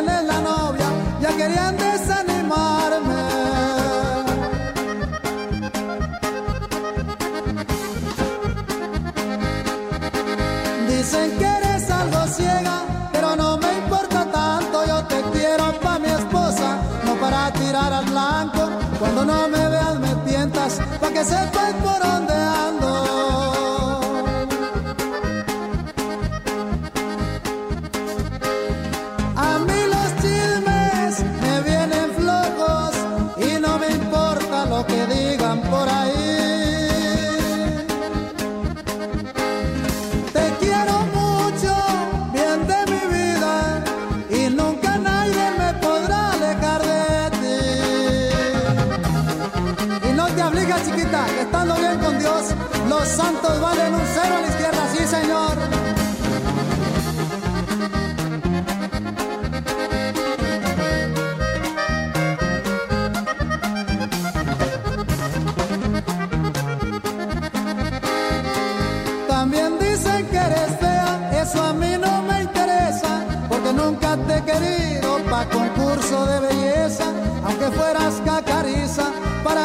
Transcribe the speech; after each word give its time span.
es 0.00 0.24
la 0.24 0.40
novia, 0.40 0.86
ya 1.20 1.36
querían 1.36 1.76
desanimarme. 1.76 2.13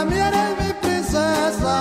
Mí 0.06 0.18
eres 0.18 0.50
mi 0.60 0.74
princesa. 0.82 1.76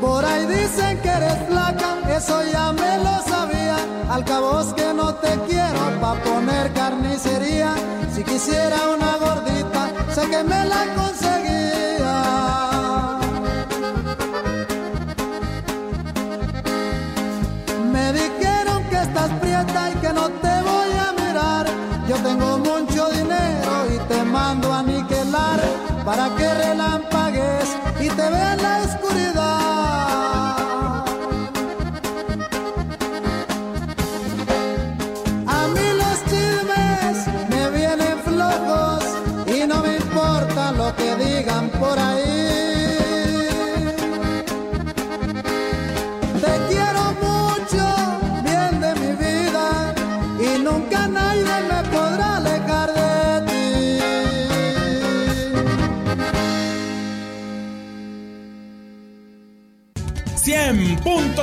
Por 0.00 0.24
ahí 0.24 0.46
dicen 0.46 1.00
que 1.00 1.08
eres 1.08 1.38
flaca, 1.48 1.98
eso 2.16 2.42
ya 2.52 2.72
me 2.72 2.98
lo 2.98 3.22
sabía. 3.22 3.76
Al 4.10 4.24
cabo 4.24 4.60
es 4.60 4.72
que 4.74 4.92
no 4.92 5.14
te 5.14 5.32
quiero 5.48 6.00
pa' 6.00 6.14
poner 6.24 6.72
carnicería. 6.72 7.74
Si 8.14 8.22
quisiera 8.24 8.91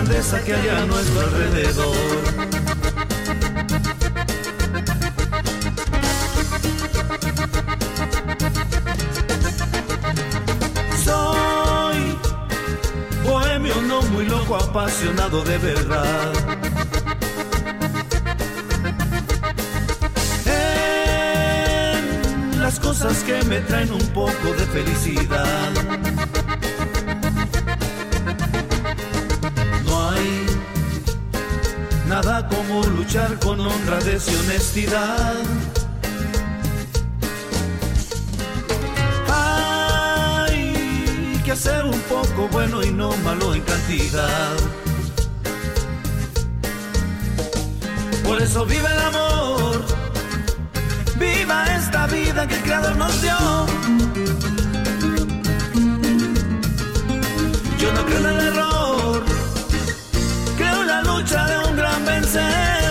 Grandeza 0.00 0.40
que 0.44 0.54
hay 0.54 0.68
a 0.68 0.86
nuestro 0.86 1.20
alrededor. 1.20 1.96
Soy 11.04 12.16
bohemio, 13.24 13.74
no 13.88 14.02
muy 14.02 14.26
loco, 14.26 14.56
apasionado 14.56 15.42
de 15.42 15.58
verdad. 15.58 16.32
Las 22.60 22.78
cosas 22.78 23.24
que 23.24 23.42
me 23.46 23.60
traen 23.62 23.90
un 23.92 24.06
poco 24.08 24.52
de 24.56 24.64
felicidad. 24.66 26.07
luchar 33.08 33.38
con 33.38 33.58
honradez 33.58 34.30
y 34.30 34.36
honestidad. 34.36 35.34
Hay 39.30 41.40
que 41.42 41.52
hacer 41.52 41.86
un 41.86 41.98
poco 42.02 42.48
bueno 42.52 42.82
y 42.82 42.90
no 42.90 43.16
malo 43.24 43.54
en 43.54 43.62
cantidad. 43.62 44.56
Por 48.24 48.42
eso 48.42 48.66
vive 48.66 48.92
el 48.92 48.98
amor, 48.98 49.82
viva 51.18 51.64
esta 51.76 52.06
vida 52.08 52.46
que 52.46 52.56
el 52.56 52.62
Creador 52.62 52.96
nos 52.96 53.22
dio. 53.22 53.38
Yo 57.78 57.92
no 57.94 58.04
creo 58.04 58.18
en 58.18 58.26
el 58.26 58.40
error, 58.48 59.24
creo 60.58 60.82
en 60.82 60.88
la 60.88 61.02
lucha 61.04 61.46
de 61.46 61.68
un 61.70 61.74
gran 61.74 62.04
vencedor. 62.04 62.87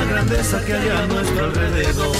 Grandeza 0.00 0.64
que 0.64 0.72
hay 0.74 0.88
a 0.88 1.06
nuestro 1.06 1.44
alrededor. 1.44 2.16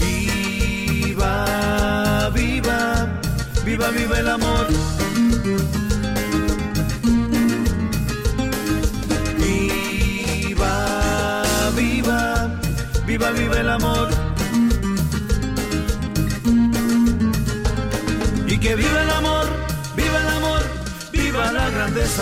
Viva, 0.00 1.34
viva, 2.34 3.20
viva, 3.64 3.90
viva 3.90 4.18
el 4.18 4.28
amor. 4.28 4.66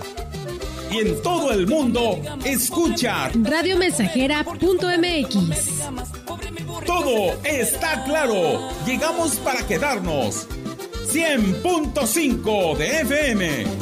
Y 0.91 0.99
en 0.99 1.23
todo 1.23 1.53
el 1.53 1.67
mundo, 1.67 2.21
escucha 2.45 3.31
radiomensajera.mx. 3.33 5.35
Todo 6.85 7.33
está 7.45 8.05
claro. 8.05 8.69
Llegamos 8.85 9.37
para 9.37 9.67
quedarnos. 9.67 10.47
100.5 11.11 12.77
de 12.77 13.01
FM. 13.01 13.82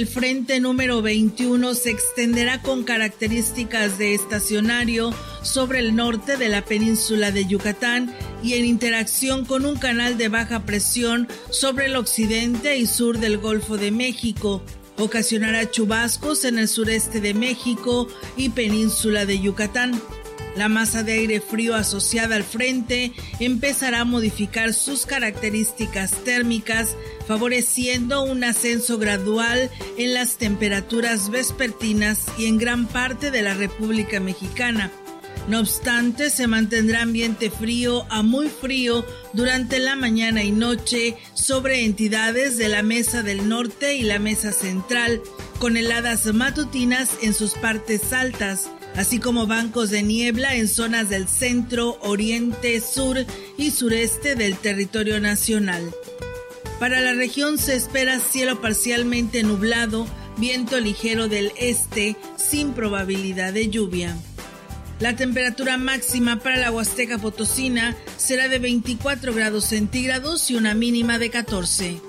El 0.00 0.06
frente 0.06 0.60
número 0.60 1.02
21 1.02 1.74
se 1.74 1.90
extenderá 1.90 2.62
con 2.62 2.84
características 2.84 3.98
de 3.98 4.14
estacionario 4.14 5.12
sobre 5.42 5.80
el 5.80 5.94
norte 5.94 6.38
de 6.38 6.48
la 6.48 6.64
península 6.64 7.30
de 7.30 7.44
Yucatán 7.44 8.10
y 8.42 8.54
en 8.54 8.64
interacción 8.64 9.44
con 9.44 9.66
un 9.66 9.76
canal 9.76 10.16
de 10.16 10.30
baja 10.30 10.64
presión 10.64 11.28
sobre 11.50 11.84
el 11.84 11.96
occidente 11.96 12.78
y 12.78 12.86
sur 12.86 13.18
del 13.18 13.36
Golfo 13.36 13.76
de 13.76 13.90
México. 13.90 14.62
Ocasionará 14.96 15.70
chubascos 15.70 16.46
en 16.46 16.58
el 16.58 16.68
sureste 16.68 17.20
de 17.20 17.34
México 17.34 18.08
y 18.38 18.48
península 18.48 19.26
de 19.26 19.38
Yucatán. 19.38 20.00
La 20.56 20.68
masa 20.68 21.02
de 21.02 21.12
aire 21.12 21.40
frío 21.40 21.74
asociada 21.74 22.36
al 22.36 22.44
frente 22.44 23.12
empezará 23.38 24.00
a 24.00 24.04
modificar 24.04 24.74
sus 24.74 25.06
características 25.06 26.24
térmicas, 26.24 26.96
favoreciendo 27.26 28.22
un 28.24 28.42
ascenso 28.42 28.98
gradual 28.98 29.70
en 29.96 30.14
las 30.14 30.36
temperaturas 30.36 31.30
vespertinas 31.30 32.26
y 32.36 32.46
en 32.46 32.58
gran 32.58 32.86
parte 32.86 33.30
de 33.30 33.42
la 33.42 33.54
República 33.54 34.18
Mexicana. 34.20 34.90
No 35.48 35.60
obstante, 35.60 36.30
se 36.30 36.46
mantendrá 36.46 37.02
ambiente 37.02 37.50
frío 37.50 38.06
a 38.10 38.22
muy 38.22 38.48
frío 38.48 39.04
durante 39.32 39.78
la 39.78 39.96
mañana 39.96 40.44
y 40.44 40.52
noche 40.52 41.16
sobre 41.34 41.84
entidades 41.84 42.56
de 42.56 42.68
la 42.68 42.82
Mesa 42.82 43.22
del 43.22 43.48
Norte 43.48 43.94
y 43.94 44.02
la 44.02 44.18
Mesa 44.18 44.52
Central, 44.52 45.22
con 45.58 45.76
heladas 45.76 46.26
matutinas 46.26 47.10
en 47.22 47.34
sus 47.34 47.54
partes 47.54 48.12
altas, 48.12 48.68
así 48.96 49.18
como 49.18 49.46
bancos 49.46 49.90
de 49.90 50.02
niebla 50.02 50.56
en 50.56 50.68
zonas 50.68 51.08
del 51.08 51.28
centro, 51.28 51.98
oriente, 52.02 52.80
sur 52.80 53.24
y 53.56 53.70
sureste 53.70 54.34
del 54.34 54.56
territorio 54.56 55.20
nacional. 55.20 55.94
Para 56.78 57.00
la 57.00 57.12
región 57.12 57.58
se 57.58 57.76
espera 57.76 58.20
cielo 58.20 58.60
parcialmente 58.60 59.42
nublado, 59.42 60.06
viento 60.38 60.80
ligero 60.80 61.28
del 61.28 61.52
este, 61.56 62.16
sin 62.36 62.72
probabilidad 62.72 63.52
de 63.52 63.68
lluvia. 63.68 64.16
La 64.98 65.16
temperatura 65.16 65.78
máxima 65.78 66.40
para 66.40 66.58
la 66.58 66.70
Huasteca 66.70 67.18
Potosina 67.18 67.96
será 68.18 68.48
de 68.48 68.58
24 68.58 69.32
grados 69.32 69.64
centígrados 69.64 70.50
y 70.50 70.56
una 70.56 70.74
mínima 70.74 71.18
de 71.18 71.30
14. 71.30 72.00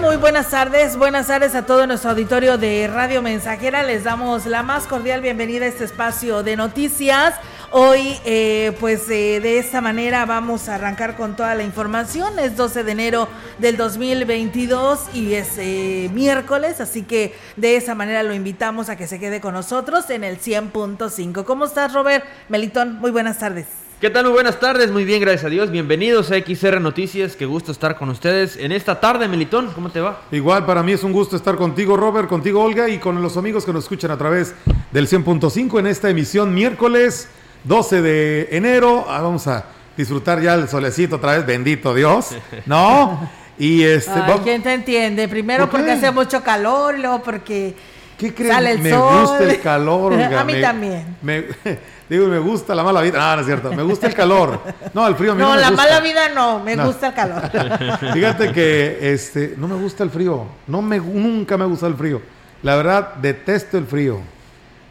Muy 0.00 0.16
buenas 0.16 0.50
tardes, 0.50 0.96
buenas 0.96 1.26
tardes 1.26 1.54
a 1.54 1.66
todo 1.66 1.86
nuestro 1.86 2.10
auditorio 2.10 2.58
de 2.58 2.86
Radio 2.86 3.22
Mensajera. 3.22 3.82
Les 3.82 4.04
damos 4.04 4.46
la 4.46 4.62
más 4.62 4.86
cordial 4.86 5.20
bienvenida 5.20 5.64
a 5.64 5.68
este 5.68 5.84
espacio 5.84 6.42
de 6.42 6.56
noticias 6.56 7.34
Hoy, 7.74 8.18
eh, 8.26 8.76
pues 8.80 9.08
eh, 9.08 9.40
de 9.40 9.58
esta 9.58 9.80
manera 9.80 10.26
vamos 10.26 10.68
a 10.68 10.74
arrancar 10.74 11.16
con 11.16 11.36
toda 11.36 11.54
la 11.54 11.62
información. 11.62 12.38
Es 12.38 12.54
12 12.54 12.84
de 12.84 12.92
enero 12.92 13.28
del 13.56 13.78
2022 13.78 15.06
y 15.14 15.32
es 15.32 15.56
eh, 15.56 16.10
miércoles, 16.12 16.82
así 16.82 17.02
que 17.02 17.34
de 17.56 17.76
esa 17.76 17.94
manera 17.94 18.22
lo 18.24 18.34
invitamos 18.34 18.90
a 18.90 18.96
que 18.96 19.06
se 19.06 19.18
quede 19.18 19.40
con 19.40 19.54
nosotros 19.54 20.10
en 20.10 20.22
el 20.22 20.38
100.5. 20.38 21.44
¿Cómo 21.46 21.64
estás, 21.64 21.94
Robert? 21.94 22.26
Melitón, 22.50 22.98
muy 22.98 23.10
buenas 23.10 23.38
tardes. 23.38 23.81
¿Qué 24.02 24.10
tal? 24.10 24.24
Muy 24.24 24.32
buenas 24.32 24.58
tardes, 24.58 24.90
muy 24.90 25.04
bien, 25.04 25.20
gracias 25.20 25.44
a 25.44 25.48
Dios. 25.48 25.70
Bienvenidos 25.70 26.32
a 26.32 26.34
XR 26.36 26.80
Noticias, 26.80 27.36
qué 27.36 27.46
gusto 27.46 27.70
estar 27.70 27.96
con 27.96 28.08
ustedes 28.08 28.56
en 28.56 28.72
esta 28.72 28.98
tarde, 28.98 29.28
Melitón. 29.28 29.70
¿Cómo 29.76 29.90
te 29.90 30.00
va? 30.00 30.22
Igual, 30.32 30.66
para 30.66 30.82
mí 30.82 30.90
es 30.90 31.04
un 31.04 31.12
gusto 31.12 31.36
estar 31.36 31.54
contigo, 31.54 31.96
Robert, 31.96 32.28
contigo, 32.28 32.64
Olga, 32.64 32.88
y 32.88 32.98
con 32.98 33.22
los 33.22 33.36
amigos 33.36 33.64
que 33.64 33.72
nos 33.72 33.84
escuchan 33.84 34.10
a 34.10 34.18
través 34.18 34.56
del 34.90 35.06
100.5 35.06 35.78
en 35.78 35.86
esta 35.86 36.10
emisión 36.10 36.52
miércoles 36.52 37.28
12 37.62 38.02
de 38.02 38.48
enero. 38.50 39.06
Ah, 39.08 39.22
vamos 39.22 39.46
a 39.46 39.66
disfrutar 39.96 40.42
ya 40.42 40.54
el 40.54 40.68
solecito 40.68 41.14
otra 41.14 41.36
vez, 41.36 41.46
bendito 41.46 41.94
Dios, 41.94 42.30
¿no? 42.66 43.30
Y 43.56 43.84
este. 43.84 44.20
¿Quién 44.42 44.64
te 44.64 44.72
entiende? 44.72 45.28
Primero 45.28 45.70
porque 45.70 45.92
hace 45.92 46.10
mucho 46.10 46.42
calor 46.42 46.98
y 46.98 47.02
luego 47.02 47.22
porque. 47.22 47.76
¿Qué 48.18 48.34
crees? 48.34 48.52
Sale 48.52 48.72
el 48.72 48.78
me 48.80 48.96
gusta 48.96 49.44
el 49.44 49.60
calor. 49.60 50.14
a 50.20 50.44
mí 50.44 50.60
también. 50.60 51.16
Me, 51.22 51.44
Digo, 52.12 52.26
me 52.26 52.38
gusta 52.40 52.74
la 52.74 52.82
mala 52.82 53.00
vida. 53.00 53.18
No, 53.18 53.36
no 53.36 53.40
es 53.40 53.46
cierto. 53.46 53.72
Me 53.72 53.82
gusta 53.82 54.06
el 54.06 54.12
calor. 54.12 54.60
No, 54.92 55.06
el 55.06 55.14
frío 55.14 55.32
a 55.32 55.34
mí 55.34 55.40
no, 55.40 55.48
no 55.48 55.54
me 55.54 55.60
la 55.62 55.70
mala 55.70 55.98
vida 56.00 56.28
no. 56.28 56.60
Me 56.60 56.76
gusta 56.76 57.06
el 57.06 57.14
calor. 57.14 57.50
Fíjate 58.12 58.52
que 58.52 59.14
este, 59.14 59.54
no 59.56 59.66
me 59.66 59.76
gusta 59.76 60.04
el 60.04 60.10
frío. 60.10 60.44
No 60.66 60.82
me, 60.82 60.98
nunca 60.98 61.56
me 61.56 61.64
gusta 61.64 61.86
el 61.86 61.94
frío. 61.94 62.20
La 62.62 62.76
verdad, 62.76 63.14
detesto 63.14 63.78
el 63.78 63.86
frío. 63.86 64.20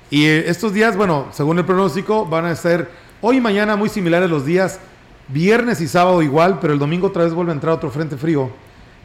Y 0.10 0.26
eh, 0.26 0.50
estos 0.50 0.74
días, 0.74 0.98
bueno, 0.98 1.28
según 1.32 1.60
el 1.60 1.66
pronóstico, 1.66 2.26
van 2.26 2.48
a 2.48 2.56
ser 2.56 2.90
hoy 3.22 3.38
y 3.38 3.42
mañana 3.42 3.76
muy 3.76 3.90
similares 3.90 4.28
los 4.28 4.44
días. 4.44 4.80
Viernes 5.28 5.80
y 5.80 5.88
sábado 5.88 6.24
igual, 6.24 6.58
pero 6.60 6.74
el 6.74 6.80
domingo 6.80 7.06
otra 7.06 7.24
vez 7.24 7.36
vuelve 7.36 7.52
a 7.52 7.54
entrar 7.54 7.76
otro 7.76 7.92
frente 7.92 8.18
frío. 8.18 8.50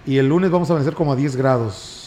Y 0.07 0.17
el 0.17 0.27
lunes 0.27 0.51
vamos 0.51 0.71
a 0.71 0.75
vencer 0.75 0.95
como 0.95 1.13
a 1.13 1.17
10 1.17 1.37
grados. 1.37 2.06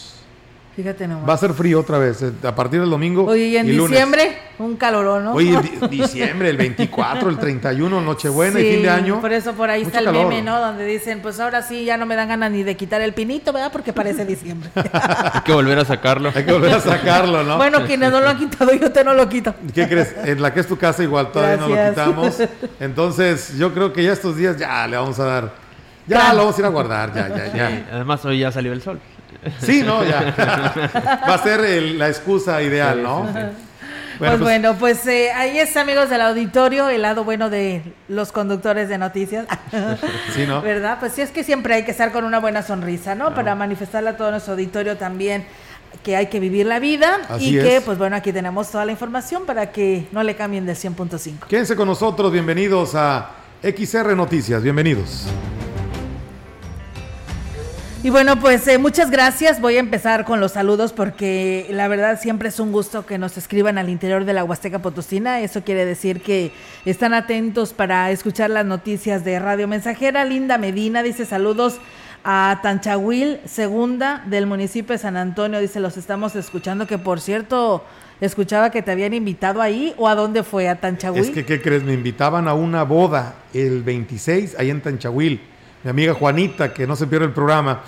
Fíjate 0.80 1.06
nomás. 1.06 1.28
Va 1.28 1.34
a 1.34 1.36
ser 1.36 1.52
frío 1.52 1.78
otra 1.78 1.98
vez, 1.98 2.22
eh, 2.22 2.32
a 2.42 2.54
partir 2.54 2.80
del 2.80 2.88
domingo. 2.88 3.26
Oye, 3.26 3.48
y 3.48 3.56
en 3.58 3.66
diciembre, 3.66 4.38
un 4.58 4.76
calorón, 4.76 5.24
¿no? 5.24 5.34
Oye, 5.34 5.58
diciembre, 5.90 6.48
el 6.48 6.56
24, 6.56 7.28
el 7.28 7.36
31, 7.38 8.00
Nochebuena 8.00 8.58
y 8.58 8.72
fin 8.72 8.82
de 8.82 8.88
año. 8.88 9.20
Por 9.20 9.30
eso 9.30 9.52
por 9.52 9.68
ahí 9.68 9.82
está 9.82 9.98
el 9.98 10.10
meme, 10.10 10.40
¿no? 10.40 10.58
Donde 10.58 10.86
dicen, 10.86 11.20
pues 11.20 11.38
ahora 11.38 11.60
sí, 11.60 11.84
ya 11.84 11.98
no 11.98 12.06
me 12.06 12.16
dan 12.16 12.28
ganas 12.28 12.50
ni 12.50 12.62
de 12.62 12.78
quitar 12.78 13.02
el 13.02 13.12
pinito, 13.12 13.52
¿verdad? 13.52 13.70
Porque 13.70 13.92
parece 13.92 14.24
diciembre. 14.24 14.70
Hay 14.74 15.42
que 15.42 15.52
volver 15.52 15.78
a 15.80 15.84
sacarlo. 15.84 16.32
Hay 16.34 16.44
que 16.46 16.52
volver 16.52 16.72
a 16.72 16.80
sacarlo, 16.80 17.42
¿no? 17.42 17.58
bueno, 17.58 17.84
quienes 17.84 18.10
no 18.10 18.20
lo 18.22 18.28
han 18.30 18.38
quitado, 18.38 18.72
yo 18.72 18.90
te 18.90 19.04
no 19.04 19.12
lo 19.12 19.28
quito. 19.28 19.54
¿Qué 19.74 19.86
crees? 19.86 20.14
En 20.24 20.40
la 20.40 20.54
que 20.54 20.60
es 20.60 20.66
tu 20.66 20.78
casa 20.78 21.02
igual 21.02 21.30
todavía 21.30 21.58
no 21.58 21.68
lo 21.68 21.90
quitamos. 21.90 22.38
Entonces, 22.80 23.58
yo 23.58 23.74
creo 23.74 23.92
que 23.92 24.02
ya 24.02 24.14
estos 24.14 24.34
días 24.34 24.56
ya 24.56 24.86
le 24.86 24.96
vamos 24.96 25.18
a 25.18 25.24
dar. 25.24 25.69
Ya 26.06 26.32
lo 26.32 26.40
vamos 26.40 26.56
a 26.56 26.60
ir 26.60 26.66
a 26.66 26.68
guardar, 26.68 27.14
ya, 27.14 27.28
ya, 27.28 27.52
ya. 27.52 27.86
además, 27.92 28.24
hoy 28.24 28.40
ya 28.40 28.50
salió 28.50 28.72
el 28.72 28.82
sol. 28.82 29.00
Sí, 29.60 29.82
no, 29.84 30.04
ya. 30.04 30.34
Va 31.28 31.34
a 31.34 31.42
ser 31.42 31.60
la 31.92 32.08
excusa 32.08 32.62
ideal, 32.62 33.02
¿no? 33.02 33.26
Bueno, 34.20 34.34
pues, 34.36 34.40
bueno, 34.40 34.76
pues 34.78 35.06
eh, 35.06 35.32
ahí 35.32 35.58
está, 35.58 35.80
amigos 35.80 36.10
del 36.10 36.20
auditorio, 36.20 36.90
el 36.90 37.00
lado 37.00 37.24
bueno 37.24 37.48
de 37.48 37.82
los 38.06 38.32
conductores 38.32 38.88
de 38.88 38.98
noticias. 38.98 39.46
Sí, 40.34 40.46
¿no? 40.46 40.60
¿Verdad? 40.60 40.98
Pues 41.00 41.12
sí, 41.12 41.22
es 41.22 41.30
que 41.30 41.42
siempre 41.42 41.74
hay 41.74 41.84
que 41.84 41.90
estar 41.90 42.12
con 42.12 42.24
una 42.24 42.38
buena 42.38 42.62
sonrisa, 42.62 43.14
¿no? 43.14 43.34
Para 43.34 43.54
manifestarle 43.54 44.10
a 44.10 44.16
todo 44.16 44.30
nuestro 44.30 44.52
auditorio 44.52 44.96
también 44.98 45.46
que 46.04 46.16
hay 46.16 46.26
que 46.26 46.38
vivir 46.38 46.66
la 46.66 46.78
vida 46.78 47.18
y 47.38 47.58
que, 47.58 47.80
pues 47.80 47.98
bueno, 47.98 48.16
aquí 48.16 48.32
tenemos 48.32 48.70
toda 48.70 48.84
la 48.84 48.92
información 48.92 49.44
para 49.46 49.72
que 49.72 50.06
no 50.12 50.22
le 50.22 50.36
cambien 50.36 50.66
del 50.66 50.76
100.5. 50.76 51.46
Quédense 51.48 51.74
con 51.74 51.88
nosotros, 51.88 52.30
bienvenidos 52.30 52.94
a 52.94 53.30
XR 53.62 54.14
Noticias, 54.14 54.62
bienvenidos. 54.62 55.26
Y 58.02 58.08
bueno, 58.08 58.40
pues 58.40 58.66
eh, 58.66 58.78
muchas 58.78 59.10
gracias. 59.10 59.60
Voy 59.60 59.76
a 59.76 59.80
empezar 59.80 60.24
con 60.24 60.40
los 60.40 60.52
saludos 60.52 60.94
porque 60.94 61.66
la 61.70 61.86
verdad 61.86 62.18
siempre 62.18 62.48
es 62.48 62.58
un 62.58 62.72
gusto 62.72 63.04
que 63.04 63.18
nos 63.18 63.36
escriban 63.36 63.76
al 63.76 63.90
interior 63.90 64.24
de 64.24 64.32
la 64.32 64.42
Huasteca 64.42 64.78
Potosina. 64.78 65.40
Eso 65.40 65.64
quiere 65.64 65.84
decir 65.84 66.22
que 66.22 66.50
están 66.86 67.12
atentos 67.12 67.74
para 67.74 68.10
escuchar 68.10 68.48
las 68.48 68.64
noticias 68.64 69.22
de 69.22 69.38
Radio 69.38 69.68
Mensajera. 69.68 70.24
Linda 70.24 70.56
Medina 70.56 71.02
dice 71.02 71.26
saludos 71.26 71.78
a 72.24 72.60
Tanchahuil, 72.62 73.40
segunda 73.44 74.24
del 74.26 74.46
municipio 74.46 74.94
de 74.94 74.98
San 74.98 75.18
Antonio. 75.18 75.60
Dice, 75.60 75.78
los 75.78 75.98
estamos 75.98 76.34
escuchando, 76.36 76.86
que 76.86 76.96
por 76.96 77.20
cierto, 77.20 77.84
escuchaba 78.22 78.70
que 78.70 78.80
te 78.80 78.92
habían 78.92 79.12
invitado 79.12 79.60
ahí 79.60 79.92
o 79.98 80.08
a 80.08 80.14
dónde 80.14 80.42
fue, 80.42 80.70
a 80.70 80.80
Tanchahuil. 80.80 81.20
Es 81.20 81.30
que, 81.30 81.44
¿qué 81.44 81.60
crees? 81.60 81.82
Me 81.82 81.92
invitaban 81.92 82.48
a 82.48 82.54
una 82.54 82.82
boda 82.82 83.34
el 83.52 83.82
26 83.82 84.56
ahí 84.58 84.70
en 84.70 84.80
Tanchahuil 84.80 85.42
mi 85.82 85.90
amiga 85.90 86.14
Juanita, 86.14 86.72
que 86.72 86.86
no 86.86 86.96
se 86.96 87.06
pierde 87.06 87.26
el 87.26 87.32
programa. 87.32 87.82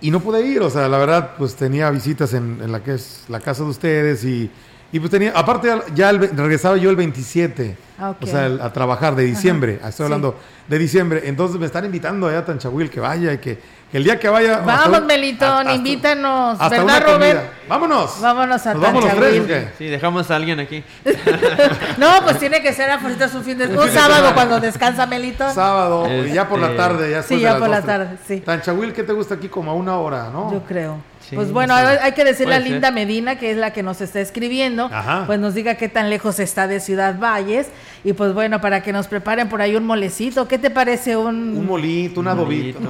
Y 0.00 0.10
no 0.10 0.20
pude 0.20 0.44
ir, 0.44 0.60
o 0.60 0.70
sea, 0.70 0.88
la 0.88 0.98
verdad, 0.98 1.30
pues 1.38 1.54
tenía 1.54 1.90
visitas 1.90 2.34
en, 2.34 2.70
la 2.70 2.82
que 2.82 2.94
es 2.94 3.24
la 3.28 3.38
casa 3.38 3.62
de 3.62 3.70
ustedes 3.70 4.24
y, 4.24 4.50
y 4.90 4.98
pues 4.98 5.10
tenía, 5.10 5.32
aparte 5.34 5.68
ya 5.94 6.10
regresaba 6.10 6.76
yo 6.76 6.90
el 6.90 6.96
27, 6.96 7.76
ah, 7.98 8.14
o 8.20 8.26
sea, 8.26 8.46
a 8.46 8.72
trabajar 8.72 9.14
de 9.14 9.24
diciembre, 9.24 9.78
estoy 9.82 10.04
hablando 10.04 10.36
de 10.68 10.78
diciembre, 10.78 11.22
entonces 11.24 11.58
me 11.58 11.66
están 11.66 11.84
invitando 11.84 12.26
allá 12.26 12.38
a 12.38 12.44
Tanchahuil 12.44 12.90
que 12.90 12.98
vaya 12.98 13.32
y 13.32 13.38
que 13.38 13.58
el 13.92 14.04
día 14.04 14.18
que 14.18 14.28
vaya. 14.28 14.58
Vamos, 14.60 15.04
Melitón, 15.04 15.70
invítanos. 15.70 16.58
¿Verdad, 16.70 17.02
Robert? 17.06 17.40
Vámonos. 17.68 18.20
Vámonos 18.20 18.66
a 18.66 18.74
¿Nos 18.74 19.68
Sí, 19.78 19.86
dejamos 19.86 20.30
a 20.30 20.36
alguien 20.36 20.60
aquí. 20.60 20.82
no, 21.98 22.22
pues 22.22 22.38
tiene 22.38 22.62
que 22.62 22.72
ser 22.72 22.90
a 22.90 23.28
su 23.28 23.42
fin 23.42 23.58
de 23.58 23.66
Un 23.66 23.88
sábado 23.90 24.32
cuando 24.34 24.60
descansa 24.60 25.06
Melitón. 25.06 25.54
Sábado, 25.54 26.08
y 26.08 26.32
ya 26.32 26.48
por 26.48 26.58
la 26.58 26.76
tarde. 26.76 27.10
Ya 27.10 27.22
sí, 27.22 27.40
ya 27.40 27.58
por 27.58 27.68
la 27.68 27.82
tarde, 27.82 28.18
sí. 28.26 28.40
Tanchahuil, 28.40 28.92
¿qué 28.92 29.02
te 29.02 29.12
gusta 29.12 29.34
aquí? 29.34 29.48
Como 29.48 29.70
a 29.70 29.74
una 29.74 29.96
hora, 29.96 30.30
¿no? 30.32 30.50
Yo 30.50 30.62
creo 30.64 31.11
pues 31.34 31.52
bueno, 31.52 31.74
hay 31.74 32.12
que 32.12 32.24
decirle 32.24 32.54
a 32.54 32.60
Linda 32.60 32.90
Medina, 32.90 33.36
que 33.36 33.50
es 33.50 33.56
la 33.56 33.72
que 33.72 33.82
nos 33.82 34.00
está 34.00 34.20
escribiendo, 34.20 34.90
pues 35.26 35.38
nos 35.38 35.54
diga 35.54 35.76
qué 35.76 35.88
tan 35.88 36.10
lejos 36.10 36.38
está 36.38 36.66
de 36.66 36.80
Ciudad 36.80 37.18
Valles. 37.18 37.68
Y 38.04 38.14
pues 38.14 38.34
bueno, 38.34 38.60
para 38.60 38.82
que 38.82 38.92
nos 38.92 39.06
preparen 39.06 39.48
por 39.48 39.62
ahí 39.62 39.76
un 39.76 39.86
molecito. 39.86 40.48
¿Qué 40.48 40.58
te 40.58 40.70
parece 40.70 41.16
un... 41.16 41.56
Un 41.56 41.66
molito, 41.66 42.18
un 42.18 42.26
adobito, 42.28 42.80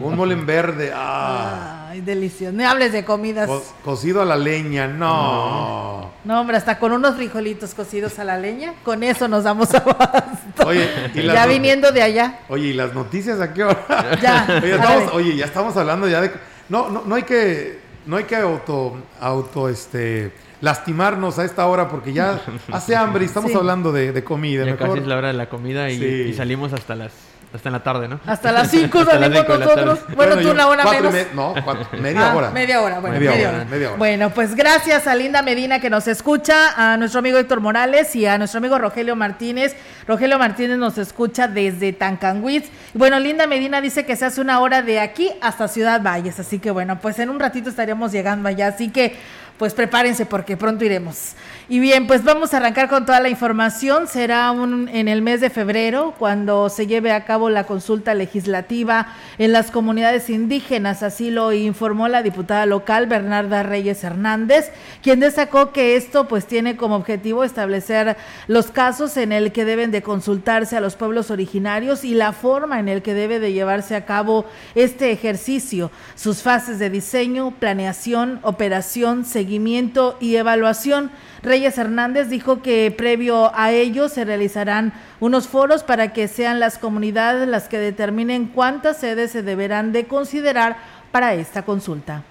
un 0.00 0.16
mole 0.16 0.34
en 0.34 0.46
verde. 0.46 0.92
Ah. 0.94 1.88
Ay, 1.90 2.02
delicioso. 2.02 2.56
No 2.56 2.68
hables 2.68 2.92
de 2.92 3.04
comidas. 3.04 3.50
cocido 3.84 4.22
a 4.22 4.24
la 4.24 4.36
leña, 4.36 4.86
no. 4.86 6.12
No, 6.22 6.40
hombre, 6.40 6.56
hasta 6.56 6.78
con 6.78 6.92
unos 6.92 7.16
frijolitos 7.16 7.74
cocidos 7.74 8.16
a 8.20 8.24
la 8.24 8.38
leña, 8.38 8.74
con 8.84 9.02
eso 9.02 9.26
nos 9.26 9.42
damos 9.42 9.74
abasto. 9.74 10.66
Oye, 10.66 10.88
ya 11.14 11.46
viniendo 11.46 11.90
de 11.90 12.02
allá. 12.02 12.38
Oye, 12.48 12.68
¿y 12.68 12.72
las 12.74 12.94
noticias 12.94 13.40
a 13.40 13.52
qué 13.52 13.64
hora? 13.64 14.18
Ya. 14.22 15.10
oye, 15.14 15.34
ya 15.34 15.46
estamos 15.46 15.76
hablando 15.76 16.08
ya 16.08 16.20
de... 16.20 16.30
No, 16.68 16.88
no, 16.90 17.02
no 17.04 17.16
hay 17.16 17.24
que 17.24 17.79
no 18.06 18.16
hay 18.16 18.24
que 18.24 18.36
auto, 18.36 18.96
auto, 19.20 19.68
este, 19.68 20.32
lastimarnos 20.60 21.38
a 21.38 21.44
esta 21.44 21.66
hora 21.66 21.88
porque 21.88 22.12
ya 22.12 22.40
hace 22.72 22.96
hambre 22.96 23.24
y 23.24 23.26
estamos 23.26 23.54
hablando 23.54 23.92
de, 23.92 24.24
comida. 24.24 24.64
Ya 24.64 24.76
casi 24.76 24.98
es 24.98 25.06
la 25.06 25.16
hora 25.16 25.28
de 25.28 25.34
la 25.34 25.48
comida 25.48 25.90
y 25.90 26.32
salimos 26.34 26.72
hasta 26.72 26.94
las 26.94 27.29
hasta 27.52 27.68
en 27.68 27.72
la 27.72 27.82
tarde, 27.82 28.06
¿no? 28.06 28.20
Hasta 28.26 28.52
las 28.52 28.70
5 28.70 29.04
salimos 29.04 29.48
nosotros. 29.48 29.98
Bueno, 30.14 30.36
tú 30.36 30.50
una 30.50 30.68
hora 30.68 30.84
menos. 30.84 31.14
no, 31.34 31.54
media 32.00 32.30
ah, 32.30 32.36
hora. 32.36 32.50
Media 32.50 32.80
hora, 32.80 33.00
bueno, 33.00 33.18
media, 33.18 33.30
hora, 33.30 33.64
media, 33.64 33.88
hora, 33.88 33.98
Bueno, 33.98 34.30
pues 34.30 34.54
gracias 34.54 35.08
a 35.08 35.14
Linda 35.16 35.42
Medina 35.42 35.80
que 35.80 35.90
nos 35.90 36.06
escucha, 36.06 36.74
a 36.76 36.96
nuestro 36.96 37.18
amigo 37.18 37.38
Héctor 37.38 37.60
Morales 37.60 38.14
y 38.14 38.26
a 38.26 38.38
nuestro 38.38 38.58
amigo 38.58 38.78
Rogelio 38.78 39.16
Martínez. 39.16 39.74
Rogelio 40.06 40.38
Martínez 40.38 40.78
nos 40.78 40.96
escucha 40.98 41.48
desde 41.48 41.92
Tancanguitz. 41.92 42.70
Y 42.94 42.98
bueno, 42.98 43.18
Linda 43.18 43.48
Medina 43.48 43.80
dice 43.80 44.06
que 44.06 44.14
se 44.14 44.26
hace 44.26 44.40
una 44.40 44.60
hora 44.60 44.82
de 44.82 45.00
aquí 45.00 45.32
hasta 45.40 45.66
Ciudad 45.66 46.00
Valles. 46.02 46.38
Así 46.38 46.60
que 46.60 46.70
bueno, 46.70 47.00
pues 47.00 47.18
en 47.18 47.30
un 47.30 47.40
ratito 47.40 47.68
estaríamos 47.68 48.12
llegando 48.12 48.48
allá. 48.48 48.68
Así 48.68 48.90
que 48.90 49.16
pues 49.60 49.74
prepárense 49.74 50.24
porque 50.24 50.56
pronto 50.56 50.86
iremos. 50.86 51.34
Y 51.72 51.78
bien, 51.78 52.08
pues 52.08 52.24
vamos 52.24 52.52
a 52.52 52.56
arrancar 52.56 52.88
con 52.88 53.06
toda 53.06 53.20
la 53.20 53.28
información. 53.28 54.08
Será 54.08 54.50
un, 54.50 54.88
en 54.88 55.06
el 55.06 55.22
mes 55.22 55.40
de 55.40 55.50
febrero 55.50 56.16
cuando 56.18 56.68
se 56.68 56.88
lleve 56.88 57.12
a 57.12 57.24
cabo 57.24 57.48
la 57.48 57.62
consulta 57.62 58.12
legislativa 58.12 59.06
en 59.38 59.52
las 59.52 59.70
comunidades 59.70 60.30
indígenas. 60.30 61.04
Así 61.04 61.30
lo 61.30 61.52
informó 61.52 62.08
la 62.08 62.24
diputada 62.24 62.66
local 62.66 63.06
Bernarda 63.06 63.62
Reyes 63.62 64.02
Hernández, 64.02 64.72
quien 65.00 65.20
destacó 65.20 65.70
que 65.70 65.94
esto 65.94 66.26
pues 66.26 66.44
tiene 66.44 66.76
como 66.76 66.96
objetivo 66.96 67.44
establecer 67.44 68.16
los 68.48 68.72
casos 68.72 69.16
en 69.16 69.30
el 69.30 69.52
que 69.52 69.64
deben 69.64 69.92
de 69.92 70.02
consultarse 70.02 70.76
a 70.76 70.80
los 70.80 70.96
pueblos 70.96 71.30
originarios 71.30 72.02
y 72.02 72.14
la 72.14 72.32
forma 72.32 72.80
en 72.80 72.88
el 72.88 73.00
que 73.00 73.14
debe 73.14 73.38
de 73.38 73.52
llevarse 73.52 73.94
a 73.94 74.06
cabo 74.06 74.44
este 74.74 75.12
ejercicio, 75.12 75.92
sus 76.16 76.42
fases 76.42 76.80
de 76.80 76.90
diseño, 76.90 77.52
planeación, 77.60 78.40
operación, 78.42 79.24
seguimiento 79.24 80.16
y 80.18 80.34
evaluación. 80.34 81.12
Reyes 81.42 81.59
Hernández 81.66 82.28
dijo 82.28 82.62
que 82.62 82.94
previo 82.96 83.52
a 83.54 83.72
ello 83.72 84.08
se 84.08 84.24
realizarán 84.24 84.92
unos 85.20 85.48
foros 85.48 85.82
para 85.82 86.12
que 86.12 86.28
sean 86.28 86.60
las 86.60 86.78
comunidades 86.78 87.48
las 87.48 87.68
que 87.68 87.78
determinen 87.78 88.46
cuántas 88.46 88.96
sedes 88.96 89.30
se 89.30 89.42
deberán 89.42 89.92
de 89.92 90.06
considerar 90.06 90.76
para 91.12 91.34
esta 91.34 91.62
consulta 91.62 92.24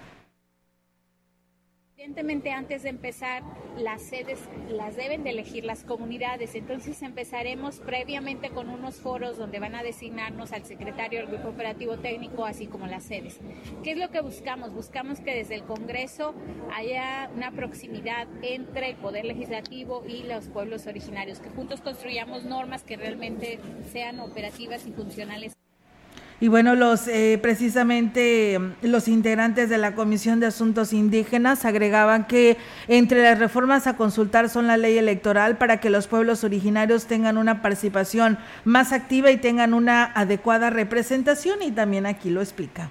Evidentemente, 2.10 2.52
antes 2.52 2.82
de 2.82 2.90
empezar, 2.90 3.44
las 3.78 4.02
sedes 4.02 4.40
las 4.68 4.96
deben 4.96 5.24
de 5.24 5.30
elegir 5.30 5.64
las 5.64 5.84
comunidades. 5.84 6.56
Entonces, 6.56 7.04
empezaremos 7.04 7.78
previamente 7.82 8.50
con 8.50 8.70
unos 8.70 8.96
foros 8.96 9.38
donde 9.38 9.60
van 9.60 9.76
a 9.76 9.84
designarnos 9.84 10.52
al 10.52 10.66
secretario 10.66 11.20
del 11.20 11.28
Grupo 11.28 11.50
Operativo 11.50 12.00
Técnico, 12.00 12.46
así 12.46 12.66
como 12.66 12.88
las 12.88 13.04
sedes. 13.04 13.40
¿Qué 13.84 13.92
es 13.92 13.98
lo 14.00 14.10
que 14.10 14.22
buscamos? 14.22 14.74
Buscamos 14.74 15.20
que 15.20 15.36
desde 15.36 15.54
el 15.54 15.66
Congreso 15.66 16.34
haya 16.76 17.30
una 17.36 17.52
proximidad 17.52 18.28
entre 18.42 18.90
el 18.90 18.96
Poder 18.96 19.26
Legislativo 19.26 20.04
y 20.08 20.24
los 20.24 20.48
pueblos 20.48 20.88
originarios, 20.88 21.40
que 21.40 21.50
juntos 21.50 21.80
construyamos 21.80 22.44
normas 22.44 22.82
que 22.82 22.98
realmente 22.98 23.60
sean 23.92 24.20
operativas 24.20 24.88
y 24.88 24.94
funcionales. 24.94 25.54
Y 26.42 26.48
bueno, 26.48 26.76
los 26.76 27.10
eh, 27.10 27.38
precisamente 27.42 28.58
los 28.82 29.10
integrantes 29.10 29.70
de 29.70 29.78
la 29.78 29.94
Comisión 29.94 30.40
de 30.40 30.46
Asuntos 30.46 30.94
Indígenas 30.94 31.66
agregaban 31.66 32.28
que 32.28 32.56
entre 32.88 33.24
las 33.24 33.40
reformas 33.40 33.88
a 33.88 33.98
consultar 33.98 34.48
son 34.48 34.68
la 34.68 34.78
ley 34.78 34.98
electoral 34.98 35.58
para 35.58 35.82
que 35.82 35.90
los 35.90 36.08
pueblos 36.08 36.46
originarios 36.46 37.08
tengan 37.08 37.38
una 37.38 37.62
participación 37.62 38.38
más 38.64 38.94
activa 38.94 39.32
y 39.32 39.38
tengan 39.38 39.74
una 39.74 40.06
adecuada 40.06 40.70
representación 40.70 41.62
y 41.62 41.72
también 41.72 42.06
aquí 42.06 42.30
lo 42.30 42.42
explica. 42.42 42.90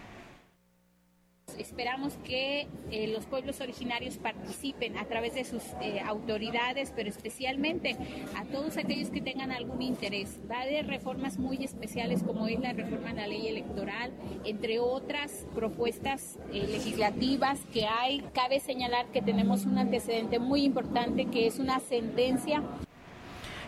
Esperamos 1.58 2.14
que 2.24 2.68
eh, 2.90 3.08
los 3.08 3.26
pueblos 3.26 3.60
originarios 3.60 4.16
participen 4.16 4.96
a 4.96 5.04
través 5.06 5.34
de 5.34 5.44
sus 5.44 5.62
eh, 5.80 6.00
autoridades, 6.04 6.92
pero 6.94 7.08
especialmente 7.08 7.96
a 8.36 8.44
todos 8.44 8.76
aquellos 8.76 9.10
que 9.10 9.20
tengan 9.20 9.50
algún 9.50 9.82
interés. 9.82 10.38
Va 10.50 10.60
haber 10.60 10.86
reformas 10.86 11.38
muy 11.38 11.64
especiales 11.64 12.22
como 12.22 12.46
es 12.46 12.60
la 12.60 12.72
reforma 12.72 13.10
a 13.10 13.14
la 13.14 13.26
ley 13.26 13.48
electoral, 13.48 14.12
entre 14.44 14.78
otras 14.78 15.46
propuestas 15.54 16.38
eh, 16.52 16.66
legislativas 16.68 17.60
que 17.72 17.86
hay. 17.86 18.24
Cabe 18.32 18.60
señalar 18.60 19.06
que 19.06 19.22
tenemos 19.22 19.66
un 19.66 19.78
antecedente 19.78 20.38
muy 20.38 20.62
importante 20.62 21.26
que 21.26 21.46
es 21.46 21.58
una 21.58 21.80
sentencia 21.80 22.62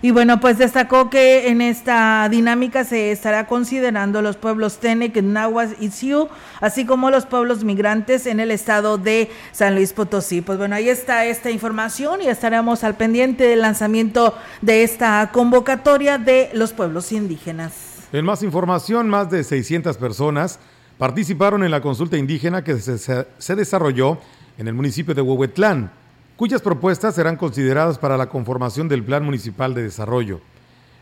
y 0.02 0.12
bueno, 0.12 0.40
pues 0.40 0.56
destacó 0.56 1.10
que 1.10 1.48
en 1.48 1.60
esta 1.60 2.26
dinámica 2.30 2.84
se 2.84 3.12
estará 3.12 3.46
considerando 3.46 4.22
los 4.22 4.36
pueblos 4.36 4.78
Tenec, 4.78 5.22
Nahuas 5.22 5.72
y 5.78 5.90
Siu, 5.90 6.28
así 6.62 6.86
como 6.86 7.10
los 7.10 7.26
pueblos 7.26 7.64
migrantes 7.64 8.26
en 8.26 8.40
el 8.40 8.50
estado 8.50 8.96
de 8.96 9.30
San 9.52 9.74
Luis 9.74 9.92
Potosí. 9.92 10.40
Pues 10.40 10.56
bueno, 10.56 10.74
ahí 10.74 10.88
está 10.88 11.26
esta 11.26 11.50
información 11.50 12.22
y 12.22 12.28
estaremos 12.28 12.82
al 12.82 12.94
pendiente 12.96 13.44
del 13.44 13.60
lanzamiento 13.60 14.34
de 14.62 14.84
esta 14.84 15.30
convocatoria 15.32 16.16
de 16.16 16.48
los 16.54 16.72
pueblos 16.72 17.12
indígenas. 17.12 18.08
En 18.10 18.24
más 18.24 18.42
información, 18.42 19.06
más 19.06 19.30
de 19.30 19.44
600 19.44 19.98
personas 19.98 20.60
participaron 20.96 21.62
en 21.62 21.70
la 21.70 21.82
consulta 21.82 22.16
indígena 22.16 22.64
que 22.64 22.78
se, 22.78 22.96
se 22.96 23.54
desarrolló 23.54 24.18
en 24.56 24.66
el 24.66 24.72
municipio 24.72 25.14
de 25.14 25.20
Huehuetlán 25.20 25.99
cuyas 26.40 26.62
propuestas 26.62 27.16
serán 27.16 27.36
consideradas 27.36 27.98
para 27.98 28.16
la 28.16 28.30
conformación 28.30 28.88
del 28.88 29.04
Plan 29.04 29.22
Municipal 29.22 29.74
de 29.74 29.82
Desarrollo. 29.82 30.40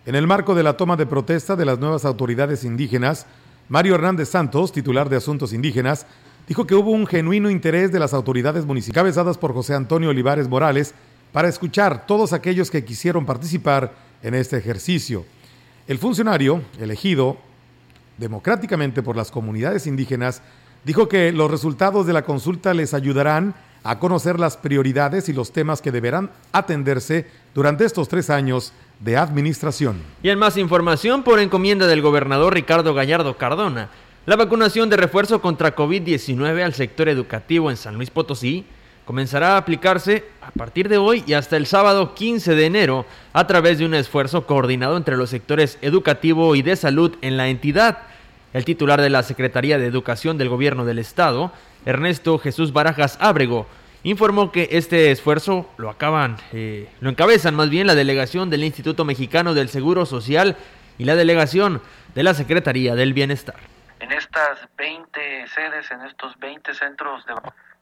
En 0.04 0.16
el 0.16 0.26
marco 0.26 0.52
de 0.52 0.64
la 0.64 0.76
toma 0.76 0.96
de 0.96 1.06
protesta 1.06 1.54
de 1.54 1.64
las 1.64 1.78
nuevas 1.78 2.04
autoridades 2.04 2.64
indígenas, 2.64 3.24
Mario 3.68 3.94
Hernández 3.94 4.30
Santos, 4.30 4.72
titular 4.72 5.08
de 5.08 5.14
Asuntos 5.14 5.52
Indígenas, 5.52 6.06
dijo 6.48 6.66
que 6.66 6.74
hubo 6.74 6.90
un 6.90 7.06
genuino 7.06 7.50
interés 7.50 7.92
de 7.92 8.00
las 8.00 8.14
autoridades 8.14 8.64
municipales, 8.64 8.96
cabezadas 8.96 9.38
por 9.38 9.54
José 9.54 9.76
Antonio 9.76 10.10
Olivares 10.10 10.48
Morales, 10.48 10.92
para 11.32 11.46
escuchar 11.46 12.04
todos 12.04 12.32
aquellos 12.32 12.68
que 12.68 12.84
quisieron 12.84 13.24
participar 13.24 13.94
en 14.24 14.34
este 14.34 14.56
ejercicio. 14.56 15.24
El 15.86 15.98
funcionario, 15.98 16.62
elegido 16.80 17.36
democráticamente 18.16 19.04
por 19.04 19.16
las 19.16 19.30
comunidades 19.30 19.86
indígenas, 19.86 20.42
dijo 20.84 21.08
que 21.08 21.30
los 21.30 21.48
resultados 21.48 22.08
de 22.08 22.12
la 22.12 22.22
consulta 22.22 22.74
les 22.74 22.92
ayudarán 22.92 23.54
a 23.82 23.98
conocer 23.98 24.38
las 24.38 24.56
prioridades 24.56 25.28
y 25.28 25.32
los 25.32 25.52
temas 25.52 25.80
que 25.80 25.92
deberán 25.92 26.30
atenderse 26.52 27.26
durante 27.54 27.84
estos 27.84 28.08
tres 28.08 28.30
años 28.30 28.72
de 29.00 29.16
administración. 29.16 30.02
Y 30.22 30.28
en 30.30 30.38
más 30.38 30.56
información 30.56 31.22
por 31.22 31.40
encomienda 31.40 31.86
del 31.86 32.02
gobernador 32.02 32.54
Ricardo 32.54 32.94
Gallardo 32.94 33.36
Cardona, 33.36 33.90
la 34.26 34.36
vacunación 34.36 34.90
de 34.90 34.96
refuerzo 34.96 35.40
contra 35.40 35.74
COVID-19 35.74 36.62
al 36.62 36.74
sector 36.74 37.08
educativo 37.08 37.70
en 37.70 37.76
San 37.76 37.94
Luis 37.94 38.10
Potosí 38.10 38.66
comenzará 39.08 39.54
a 39.54 39.56
aplicarse 39.56 40.26
a 40.42 40.50
partir 40.50 40.86
de 40.90 40.98
hoy 40.98 41.24
y 41.26 41.32
hasta 41.32 41.56
el 41.56 41.64
sábado 41.64 42.14
15 42.14 42.54
de 42.54 42.66
enero 42.66 43.06
a 43.32 43.46
través 43.46 43.78
de 43.78 43.86
un 43.86 43.94
esfuerzo 43.94 44.44
coordinado 44.44 44.98
entre 44.98 45.16
los 45.16 45.30
sectores 45.30 45.78
educativo 45.80 46.54
y 46.54 46.60
de 46.60 46.76
salud 46.76 47.16
en 47.22 47.38
la 47.38 47.48
entidad. 47.48 48.00
El 48.52 48.66
titular 48.66 49.00
de 49.00 49.08
la 49.08 49.22
Secretaría 49.22 49.78
de 49.78 49.86
Educación 49.86 50.36
del 50.36 50.50
Gobierno 50.50 50.84
del 50.84 50.98
Estado, 50.98 51.52
Ernesto 51.84 52.38
Jesús 52.38 52.72
Barajas 52.72 53.18
Ábrego, 53.20 53.66
informó 54.02 54.52
que 54.52 54.68
este 54.72 55.10
esfuerzo 55.10 55.68
lo 55.76 55.90
acaban, 55.90 56.36
eh, 56.52 56.90
lo 57.00 57.10
encabezan 57.10 57.54
más 57.54 57.70
bien 57.70 57.86
la 57.86 57.94
delegación 57.94 58.50
del 58.50 58.64
Instituto 58.64 59.04
Mexicano 59.04 59.54
del 59.54 59.68
Seguro 59.68 60.06
Social 60.06 60.56
y 60.98 61.04
la 61.04 61.14
delegación 61.14 61.82
de 62.14 62.22
la 62.22 62.34
Secretaría 62.34 62.94
del 62.94 63.12
Bienestar. 63.12 63.56
En 64.00 64.12
estas 64.12 64.68
20 64.76 65.46
sedes, 65.48 65.90
en 65.90 66.02
estos 66.02 66.38
20 66.38 66.74
centros 66.74 67.26
de 67.26 67.34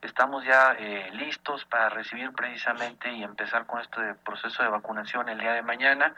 estamos 0.02 0.44
ya 0.44 0.76
eh, 0.78 1.11
listos 1.14 1.64
para 1.64 1.88
recibir 1.88 2.30
precisamente 2.32 3.12
y 3.12 3.24
empezar 3.24 3.66
con 3.66 3.80
este 3.80 4.14
proceso 4.24 4.62
de 4.62 4.68
vacunación 4.68 5.28
el 5.28 5.38
día 5.38 5.52
de 5.52 5.62
mañana. 5.62 6.14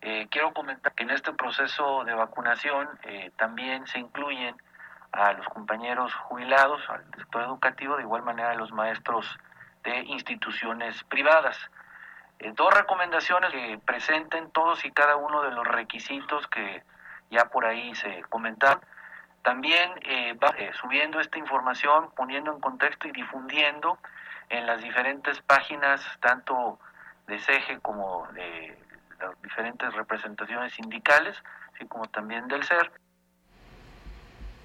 Eh, 0.00 0.28
quiero 0.30 0.52
comentar 0.54 0.92
que 0.92 1.02
en 1.02 1.10
este 1.10 1.32
proceso 1.32 2.04
de 2.04 2.14
vacunación 2.14 2.88
también 3.36 3.86
se 3.86 3.98
incluyen 3.98 4.54
a 5.12 5.32
los 5.32 5.46
compañeros 5.48 6.14
jubilados, 6.14 6.80
al 6.88 7.04
sector 7.16 7.42
educativo, 7.42 7.96
de 7.96 8.02
igual 8.02 8.22
manera 8.22 8.50
a 8.50 8.54
los 8.54 8.72
maestros 8.72 9.38
de 9.82 10.00
instituciones 10.00 11.02
privadas. 11.04 11.58
Eh, 12.38 12.52
dos 12.54 12.72
recomendaciones 12.72 13.50
que 13.50 13.80
presenten 13.84 14.50
todos 14.50 14.84
y 14.84 14.92
cada 14.92 15.16
uno 15.16 15.42
de 15.42 15.50
los 15.50 15.66
requisitos 15.66 16.46
que 16.48 16.82
ya 17.30 17.46
por 17.46 17.64
ahí 17.64 17.94
se 17.94 18.22
comentaron. 18.28 18.80
También 19.42 19.92
eh, 20.02 20.34
va 20.34 20.54
eh, 20.58 20.72
subiendo 20.74 21.20
esta 21.20 21.38
información, 21.38 22.10
poniendo 22.14 22.52
en 22.52 22.60
contexto 22.60 23.08
y 23.08 23.12
difundiendo 23.12 23.98
en 24.50 24.66
las 24.66 24.82
diferentes 24.82 25.40
páginas, 25.42 26.04
tanto 26.20 26.78
de 27.26 27.38
SEGE 27.38 27.80
como 27.80 28.26
de 28.32 28.78
las 29.20 29.40
diferentes 29.42 29.92
representaciones 29.94 30.72
sindicales, 30.72 31.42
así 31.74 31.86
como 31.86 32.06
también 32.06 32.48
del 32.48 32.62
SER. 32.64 32.90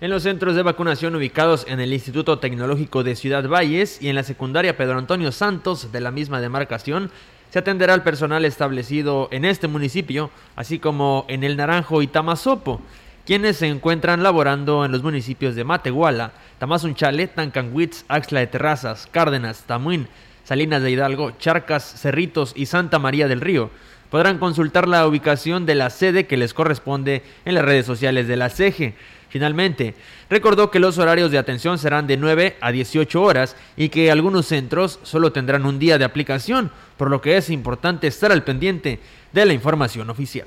En 0.04 0.10
los 0.10 0.24
centros 0.24 0.58
de 0.58 0.64
vacunación 0.64 1.16
ubicados 1.16 1.66
en 1.66 1.80
el 1.80 1.94
Instituto 1.94 2.38
Tecnológico 2.38 3.06
de 3.06 3.16
Ciudad 3.16 3.48
Valles 3.48 4.02
y 4.02 4.10
en 4.10 4.16
la 4.16 4.24
secundaria 4.24 4.76
Pedro 4.76 4.98
Antonio 4.98 5.32
Santos 5.32 5.94
de 5.94 6.02
la 6.02 6.12
misma 6.12 6.42
demarcación, 6.42 7.10
se 7.52 7.60
atenderá 7.60 7.94
al 7.94 8.04
personal 8.04 8.44
establecido 8.44 9.30
en 9.32 9.46
este 9.46 9.70
municipio, 9.70 10.30
así 10.58 10.78
como 10.78 11.24
en 11.30 11.46
el 11.46 11.56
Naranjo 11.56 12.02
y 12.02 12.08
Tamazopo, 12.08 12.82
quienes 13.26 13.56
se 13.56 13.68
encuentran 13.68 14.24
laborando 14.24 14.84
en 14.84 14.92
los 14.92 15.04
municipios 15.04 15.56
de 15.56 15.64
Matehuala, 15.64 16.34
Tamazunchale, 16.60 17.28
Tancanwitz, 17.28 18.04
Axla 18.10 18.42
de 18.42 18.48
Terrazas, 18.48 19.08
Cárdenas, 19.10 19.64
Tamuín, 19.68 20.10
Salinas 20.44 20.84
de 20.84 20.92
Hidalgo, 20.92 21.32
Charcas, 21.40 21.82
Cerritos 21.82 22.52
y 22.58 22.66
Santa 22.66 23.00
María 23.00 23.30
del 23.30 23.40
Río. 23.40 23.70
Podrán 24.10 24.38
consultar 24.38 24.90
la 24.90 25.08
ubicación 25.08 25.66
de 25.66 25.76
la 25.76 25.90
sede 25.90 26.28
que 26.28 26.36
les 26.36 26.54
corresponde 26.54 27.24
en 27.46 27.56
las 27.56 27.64
redes 27.64 27.86
sociales 27.86 28.28
de 28.28 28.36
la 28.36 28.50
CEGE. 28.50 28.96
Finalmente, 29.34 29.96
recordó 30.30 30.70
que 30.70 30.78
los 30.78 31.00
horarios 31.00 31.32
de 31.32 31.40
atención 31.40 31.80
serán 31.80 32.06
de 32.06 32.18
9 32.18 32.56
a 32.62 32.72
18 32.72 33.20
horas 33.20 33.56
y 33.76 33.90
que 33.90 34.12
algunos 34.12 34.46
centros 34.46 35.00
solo 35.02 35.32
tendrán 35.32 35.66
un 35.66 35.80
día 35.80 35.98
de 35.98 36.06
aplicación, 36.06 36.70
por 36.98 37.10
lo 37.10 37.20
que 37.20 37.36
es 37.36 37.50
importante 37.50 38.06
estar 38.06 38.32
al 38.32 38.44
pendiente 38.44 39.00
de 39.32 39.46
la 39.48 39.54
información 39.54 40.12
oficial. 40.12 40.46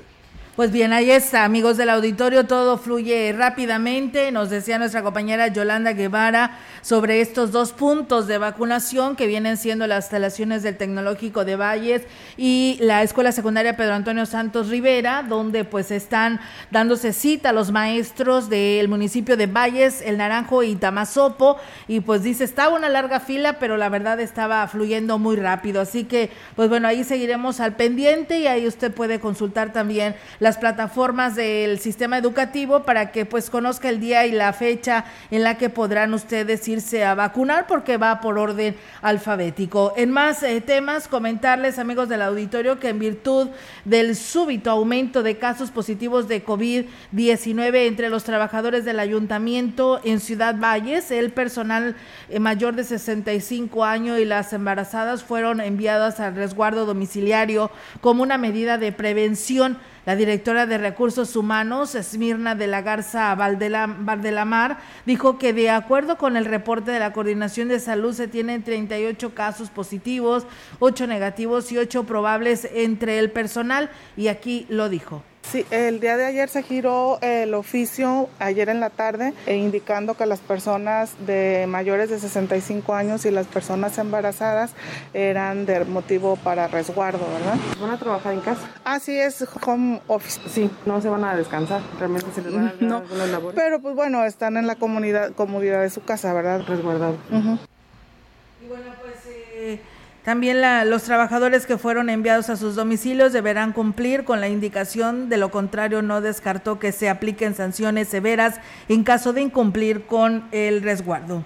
Pues 0.57 0.71
bien, 0.71 0.91
ahí 0.91 1.11
está, 1.11 1.43
amigos 1.43 1.77
del 1.77 1.91
auditorio, 1.91 2.47
todo 2.47 2.79
fluye 2.79 3.31
rápidamente. 3.31 4.31
Nos 4.31 4.49
decía 4.49 4.79
nuestra 4.79 5.03
compañera 5.03 5.49
Yolanda 5.49 5.93
Guevara 5.93 6.57
sobre 6.81 7.21
estos 7.21 7.51
dos 7.51 7.73
puntos 7.73 8.25
de 8.25 8.39
vacunación 8.39 9.15
que 9.15 9.27
vienen 9.27 9.57
siendo 9.57 9.85
las 9.85 10.05
instalaciones 10.05 10.63
del 10.63 10.75
Tecnológico 10.75 11.45
de 11.45 11.57
Valles 11.57 12.07
y 12.37 12.79
la 12.81 13.03
Escuela 13.03 13.31
Secundaria 13.31 13.77
Pedro 13.77 13.93
Antonio 13.93 14.25
Santos 14.25 14.69
Rivera, 14.69 15.21
donde 15.21 15.63
pues 15.63 15.91
están 15.91 16.39
dándose 16.71 17.13
cita 17.13 17.51
los 17.51 17.69
maestros 17.69 18.49
del 18.49 18.87
municipio 18.87 19.37
de 19.37 19.45
Valles, 19.45 20.01
El 20.01 20.17
Naranjo 20.17 20.63
y 20.63 20.75
Tamazopo. 20.75 21.57
Y 21.87 21.99
pues 21.99 22.23
dice, 22.23 22.43
estaba 22.43 22.75
una 22.75 22.89
larga 22.89 23.19
fila, 23.19 23.59
pero 23.59 23.77
la 23.77 23.89
verdad 23.89 24.19
estaba 24.19 24.67
fluyendo 24.67 25.19
muy 25.19 25.35
rápido. 25.35 25.81
Así 25.81 26.05
que, 26.05 26.31
pues 26.55 26.67
bueno, 26.67 26.87
ahí 26.87 27.03
seguiremos 27.03 27.59
al 27.59 27.75
pendiente 27.75 28.39
y 28.39 28.47
ahí 28.47 28.65
usted 28.65 28.91
puede 28.91 29.19
consultar 29.19 29.71
también 29.71 30.15
la 30.39 30.46
las 30.47 30.57
plataformas 30.57 31.35
del 31.35 31.77
sistema 31.77 32.17
educativo 32.17 32.83
para 32.83 33.11
que 33.11 33.25
pues 33.25 33.49
conozca 33.49 33.89
el 33.89 33.99
día 33.99 34.25
y 34.25 34.31
la 34.31 34.53
fecha 34.53 35.03
en 35.29 35.43
la 35.43 35.57
que 35.57 35.69
podrán 35.69 36.13
ustedes 36.13 36.65
irse 36.69 37.03
a 37.03 37.15
vacunar 37.15 37.67
porque 37.67 37.97
va 37.97 38.21
por 38.21 38.39
orden 38.39 38.77
alfabético. 39.01 39.91
En 39.97 40.09
más 40.09 40.43
eh, 40.43 40.61
temas, 40.61 41.09
comentarles 41.09 41.79
amigos 41.79 42.07
del 42.07 42.21
auditorio 42.21 42.79
que 42.79 42.87
en 42.87 42.99
virtud 42.99 43.49
del 43.83 44.15
súbito 44.15 44.71
aumento 44.71 45.21
de 45.21 45.37
casos 45.37 45.69
positivos 45.69 46.29
de 46.29 46.45
COVID-19 46.45 47.85
entre 47.85 48.07
los 48.07 48.23
trabajadores 48.23 48.85
del 48.85 49.01
ayuntamiento 49.01 49.99
en 50.05 50.21
Ciudad 50.21 50.55
Valles, 50.57 51.11
el 51.11 51.31
personal 51.33 51.97
eh, 52.29 52.39
mayor 52.39 52.73
de 52.73 52.85
65 52.85 53.83
años 53.83 54.17
y 54.17 54.23
las 54.23 54.53
embarazadas 54.53 55.25
fueron 55.25 55.59
enviadas 55.59 56.21
al 56.21 56.35
resguardo 56.35 56.85
domiciliario 56.85 57.69
como 57.99 58.23
una 58.23 58.37
medida 58.37 58.77
de 58.77 58.93
prevención. 58.93 59.77
La 60.07 60.15
directora 60.15 60.65
de 60.65 60.77
Recursos 60.77 61.35
Humanos, 61.35 61.93
Esmirna 61.93 62.55
de 62.55 62.67
la 62.67 62.81
Garza 62.81 63.35
Valdelamar, 63.35 64.77
dijo 65.05 65.37
que 65.37 65.51
de 65.51 65.69
acuerdo 65.69 66.17
con 66.17 66.37
el 66.37 66.45
reporte 66.45 66.91
de 66.91 66.99
la 66.99 67.11
Coordinación 67.11 67.67
de 67.67 67.81
Salud 67.81 68.13
se 68.13 68.29
tienen 68.29 68.63
38 68.63 69.35
casos 69.35 69.69
positivos, 69.69 70.47
8 70.79 71.07
negativos 71.07 71.73
y 71.73 71.77
8 71.77 72.05
probables 72.05 72.69
entre 72.73 73.19
el 73.19 73.31
personal 73.31 73.89
y 74.15 74.29
aquí 74.29 74.65
lo 74.69 74.87
dijo. 74.87 75.23
Sí, 75.51 75.65
el 75.71 76.01
día 76.01 76.17
de 76.17 76.25
ayer 76.25 76.49
se 76.49 76.61
giró 76.61 77.19
el 77.21 77.53
oficio, 77.53 78.27
ayer 78.37 78.67
en 78.67 78.81
la 78.81 78.89
tarde, 78.89 79.33
e 79.45 79.55
indicando 79.55 80.15
que 80.15 80.25
las 80.25 80.41
personas 80.41 81.15
de 81.25 81.65
mayores 81.69 82.09
de 82.09 82.19
65 82.19 82.93
años 82.93 83.25
y 83.25 83.31
las 83.31 83.47
personas 83.47 83.97
embarazadas 83.97 84.73
eran 85.13 85.65
de 85.65 85.85
motivo 85.85 86.35
para 86.35 86.67
resguardo, 86.67 87.25
¿verdad? 87.31 87.55
¿Van 87.79 87.91
a 87.91 87.97
trabajar 87.97 88.33
en 88.33 88.41
casa? 88.41 88.69
Así 88.83 89.17
es, 89.17 89.47
home 89.65 90.01
office. 90.07 90.41
Sí, 90.49 90.69
no 90.85 90.99
se 90.99 91.07
van 91.07 91.23
a 91.23 91.33
descansar, 91.33 91.79
realmente 91.97 92.27
se 92.35 92.41
les 92.41 92.53
van 92.53 92.67
a 92.67 92.73
dar 92.73 92.81
no, 92.81 92.97
algunas 92.97 93.29
labores. 93.29 93.57
Pero 93.57 93.79
pues 93.79 93.95
bueno, 93.95 94.25
están 94.25 94.57
en 94.57 94.67
la 94.67 94.75
comunidad, 94.75 95.31
comodidad 95.31 95.81
de 95.81 95.89
su 95.89 96.03
casa, 96.03 96.33
¿verdad? 96.33 96.63
Resguardado. 96.67 97.15
Y 97.31 98.67
bueno, 98.67 98.91
pues... 99.01 99.15
Eh 99.55 99.79
también 100.27 100.61
los 100.89 101.03
trabajadores 101.03 101.65
que 101.65 101.77
fueron 101.77 102.09
enviados 102.09 102.49
a 102.49 102.57
sus 102.57 102.75
domicilios 102.75 103.31
deberán 103.31 103.71
cumplir 103.71 104.25
con 104.25 104.41
la 104.41 104.49
indicación, 104.49 105.29
de 105.29 105.37
lo 105.37 105.51
contrario 105.51 106.01
no 106.01 106.19
descartó 106.19 106.79
que 106.79 106.91
se 106.91 107.07
apliquen 107.07 107.55
sanciones 107.55 108.09
severas 108.09 108.59
en 108.89 109.05
caso 109.05 109.31
de 109.31 109.39
incumplir 109.39 110.05
con 110.05 110.43
el 110.51 110.81
resguardo 110.81 111.45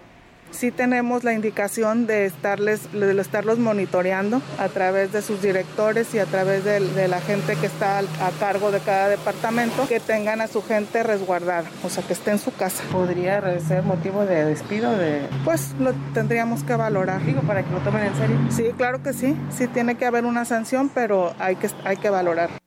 sí 0.52 0.72
tenemos 0.72 1.24
la 1.24 1.34
indicación 1.34 2.08
de 2.08 2.26
estarles, 2.26 2.92
de 2.92 3.20
estarlos 3.20 3.60
monitoreando 3.60 4.42
a 4.60 4.70
través 4.70 5.12
de 5.12 5.22
sus 5.22 5.42
directores 5.42 6.14
y 6.14 6.20
a 6.20 6.26
través 6.26 6.64
de, 6.64 6.82
la 7.08 7.20
gente 7.20 7.56
que 7.56 7.66
está 7.66 8.00
a 8.00 8.32
cargo 8.40 8.72
de 8.72 8.80
cada 8.80 9.10
departamento, 9.10 9.88
que 9.88 10.00
tengan 10.00 10.40
a 10.40 10.48
su 10.48 10.62
gente 10.62 11.04
resguardada, 11.04 11.70
o 11.84 11.90
sea, 11.90 12.04
que 12.04 12.14
esté 12.14 12.32
en 12.32 12.40
su 12.40 12.54
casa. 12.54 12.84
¿Podría 12.92 13.42
ser 13.60 13.84
motivo 13.84 14.26
de 14.26 14.46
despido? 14.46 14.96
De... 14.96 15.28
Pues 15.44 15.74
lo 15.80 15.94
tendríamos 16.14 16.64
que 16.64 16.76
valorar. 16.76 17.26
Digo, 17.26 17.42
para 17.42 17.64
que 17.64 17.72
lo 17.72 17.80
tomen 17.80 18.04
en 18.04 18.16
serio. 18.16 18.38
Sí, 18.50 18.72
claro 18.78 19.02
que 19.02 19.14
sí. 19.14 19.36
Sí 19.50 19.68
tiene 19.68 19.96
que 19.96 20.06
haber 20.06 20.26
una 20.26 20.46
sanción, 20.46 20.90
pero 20.94 21.34
hay 21.40 21.56
que, 21.56 21.70
hay 21.84 21.98
que 21.98 22.10
valorar. 22.10 22.61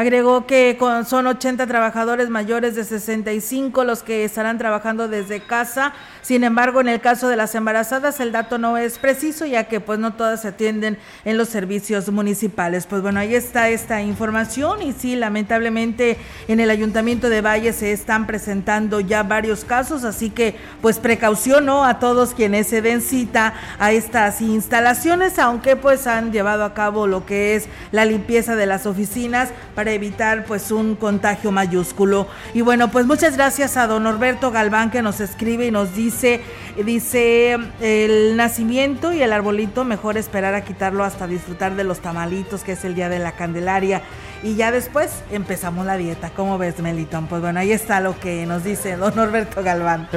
Agregó 0.00 0.46
que 0.46 0.78
son 1.06 1.26
80 1.26 1.66
trabajadores 1.66 2.30
mayores 2.30 2.74
de 2.74 2.84
65 2.84 3.84
los 3.84 4.02
que 4.02 4.24
estarán 4.24 4.56
trabajando 4.56 5.08
desde 5.08 5.40
casa. 5.40 5.92
Sin 6.22 6.42
embargo, 6.42 6.80
en 6.80 6.88
el 6.88 7.02
caso 7.02 7.28
de 7.28 7.36
las 7.36 7.54
embarazadas, 7.54 8.18
el 8.18 8.32
dato 8.32 8.56
no 8.56 8.78
es 8.78 8.96
preciso, 8.96 9.44
ya 9.44 9.64
que 9.64 9.78
pues 9.78 9.98
no 9.98 10.14
todas 10.14 10.40
se 10.40 10.48
atienden 10.48 10.96
en 11.26 11.36
los 11.36 11.50
servicios 11.50 12.10
municipales. 12.10 12.86
Pues 12.86 13.02
bueno, 13.02 13.20
ahí 13.20 13.34
está 13.34 13.68
esta 13.68 14.00
información 14.00 14.80
y 14.80 14.94
sí, 14.94 15.16
lamentablemente 15.16 16.16
en 16.48 16.60
el 16.60 16.70
Ayuntamiento 16.70 17.28
de 17.28 17.42
Valle 17.42 17.74
se 17.74 17.92
están 17.92 18.26
presentando 18.26 19.00
ya 19.00 19.22
varios 19.22 19.66
casos, 19.66 20.04
así 20.04 20.30
que 20.30 20.56
pues 20.80 20.98
precaución 20.98 21.68
a 21.68 21.98
todos 21.98 22.32
quienes 22.32 22.68
se 22.68 22.80
den 22.80 23.02
cita 23.02 23.52
a 23.78 23.92
estas 23.92 24.40
instalaciones, 24.40 25.38
aunque 25.38 25.76
pues 25.76 26.06
han 26.06 26.32
llevado 26.32 26.64
a 26.64 26.72
cabo 26.72 27.06
lo 27.06 27.26
que 27.26 27.54
es 27.54 27.66
la 27.92 28.06
limpieza 28.06 28.56
de 28.56 28.64
las 28.64 28.86
oficinas 28.86 29.50
para 29.74 29.89
evitar 29.94 30.44
pues 30.44 30.70
un 30.70 30.96
contagio 30.96 31.50
mayúsculo. 31.50 32.26
Y 32.54 32.60
bueno, 32.60 32.90
pues 32.90 33.06
muchas 33.06 33.36
gracias 33.36 33.76
a 33.76 33.86
don 33.86 34.04
Norberto 34.04 34.50
Galván 34.50 34.90
que 34.90 35.02
nos 35.02 35.20
escribe 35.20 35.66
y 35.66 35.70
nos 35.70 35.94
dice, 35.94 36.40
dice 36.84 37.58
el 37.80 38.36
nacimiento 38.36 39.12
y 39.12 39.22
el 39.22 39.32
arbolito, 39.32 39.84
mejor 39.84 40.16
esperar 40.16 40.54
a 40.54 40.62
quitarlo 40.62 41.04
hasta 41.04 41.26
disfrutar 41.26 41.76
de 41.76 41.84
los 41.84 42.00
tamalitos, 42.00 42.62
que 42.62 42.72
es 42.72 42.84
el 42.84 42.94
día 42.94 43.08
de 43.08 43.18
la 43.18 43.32
Candelaria. 43.32 44.02
Y 44.42 44.56
ya 44.56 44.72
después 44.72 45.22
empezamos 45.30 45.84
la 45.84 45.96
dieta. 45.96 46.30
¿Cómo 46.30 46.56
ves, 46.56 46.78
Melitón? 46.80 47.26
Pues 47.26 47.42
bueno, 47.42 47.60
ahí 47.60 47.72
está 47.72 48.00
lo 48.00 48.18
que 48.18 48.46
nos 48.46 48.64
dice 48.64 48.96
don 48.96 49.14
Norberto 49.14 49.62
Galván. 49.62 50.08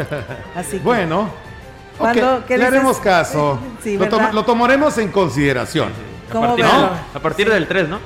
Así 0.56 0.78
que, 0.78 0.84
bueno, 0.84 1.30
le 2.50 2.66
haremos 2.66 2.98
caso. 2.98 3.60
lo, 4.34 4.46
tomaremos 4.46 4.98
en 4.98 5.12
consideración. 5.12 5.90
A 6.30 6.40
partir, 6.40 6.66
a 6.66 7.20
partir 7.20 7.50
del 7.50 7.68
3, 7.68 7.90
¿no? 7.90 8.00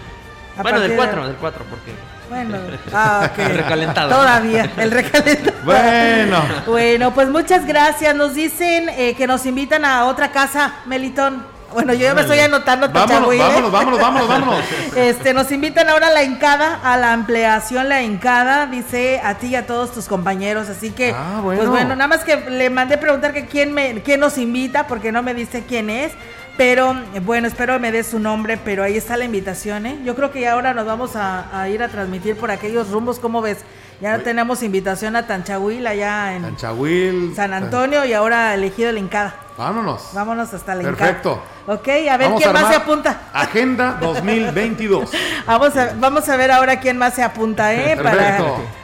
Bueno, 0.61 0.79
del 0.79 0.95
4, 0.95 1.27
del 1.27 1.35
4, 1.35 1.65
porque. 1.69 1.93
Bueno, 2.29 2.57
ah, 2.93 3.29
El 3.37 3.55
recalentado. 3.55 4.09
Todavía, 4.09 4.69
el 4.77 4.91
recalentado. 4.91 5.57
bueno. 5.63 6.43
Bueno, 6.65 7.13
pues 7.13 7.29
muchas 7.29 7.65
gracias. 7.65 8.15
Nos 8.15 8.33
dicen 8.33 8.89
eh, 8.89 9.15
que 9.15 9.27
nos 9.27 9.45
invitan 9.45 9.85
a 9.85 10.05
otra 10.05 10.31
casa, 10.31 10.73
Melitón. 10.85 11.57
Bueno, 11.73 11.93
yo 11.93 11.99
ya 11.99 12.13
me 12.13 12.21
estoy 12.21 12.39
anotando 12.39 12.89
vámonos, 12.89 13.33
¿eh? 13.33 13.37
vámonos, 13.37 13.71
vámonos, 13.71 13.99
vámonos, 13.99 14.27
vámonos. 14.27 14.65
Este, 14.95 15.33
nos 15.33 15.51
invitan 15.51 15.89
ahora 15.89 16.07
a 16.07 16.11
la 16.11 16.23
Encada, 16.23 16.79
a 16.81 16.97
la 16.97 17.11
ampliación 17.11 17.89
La 17.89 18.01
Encada, 18.01 18.67
dice 18.67 19.19
a 19.23 19.35
ti 19.35 19.47
y 19.47 19.55
a 19.55 19.67
todos 19.67 19.91
tus 19.91 20.07
compañeros. 20.07 20.69
Así 20.69 20.91
que, 20.91 21.13
ah, 21.15 21.41
bueno. 21.43 21.59
pues 21.59 21.69
bueno, 21.69 21.95
nada 21.95 22.07
más 22.07 22.23
que 22.23 22.37
le 22.49 22.69
mandé 22.69 22.97
preguntar 22.97 23.33
que 23.33 23.47
quién, 23.47 23.73
me, 23.73 24.01
quién 24.01 24.19
nos 24.19 24.37
invita, 24.37 24.87
porque 24.87 25.11
no 25.11 25.21
me 25.23 25.33
dice 25.33 25.65
quién 25.67 25.89
es. 25.89 26.13
Pero 26.57 26.95
bueno, 27.23 27.47
espero 27.47 27.79
me 27.79 27.91
dé 27.91 28.03
su 28.03 28.17
nombre, 28.17 28.57
pero 28.57 28.81
ahí 28.81 28.97
está 28.97 29.15
la 29.15 29.25
invitación, 29.25 29.85
¿eh? 29.85 29.99
Yo 30.03 30.15
creo 30.15 30.31
que 30.31 30.47
ahora 30.47 30.73
nos 30.73 30.87
vamos 30.87 31.11
a, 31.13 31.69
ir 31.69 31.83
a 31.83 31.87
transmitir 31.87 32.35
por 32.35 32.49
aquellos 32.49 32.89
rumbos, 32.89 33.19
¿cómo 33.19 33.43
ves? 33.43 33.59
Ya 33.99 34.19
tenemos 34.19 34.61
invitación 34.61 35.15
a 35.15 35.25
Tanchahuil 35.25 35.87
allá 35.87 36.35
en 36.35 36.43
Tanchahuil, 36.43 37.33
San 37.35 37.53
Antonio 37.53 38.05
y 38.05 38.13
ahora 38.13 38.53
elegido 38.53 38.89
el 38.89 38.97
Incada. 38.99 39.35
Vámonos. 39.57 40.09
Vámonos 40.13 40.53
hasta 40.53 40.75
la 40.75 40.83
Perfecto. 40.83 41.41
Ok, 41.65 41.87
a 42.11 42.17
ver 42.17 42.31
quién 42.37 42.53
más 42.53 42.69
se 42.69 42.75
apunta. 42.75 43.21
Agenda 43.33 43.97
2022. 44.01 45.09
vamos, 45.47 45.75
a, 45.75 45.93
vamos 45.97 46.29
a 46.29 46.37
ver 46.37 46.51
ahora 46.51 46.79
quién 46.79 46.99
más 46.99 47.15
se 47.15 47.23
apunta, 47.23 47.73
¿eh? 47.73 47.97
Para, 47.97 48.39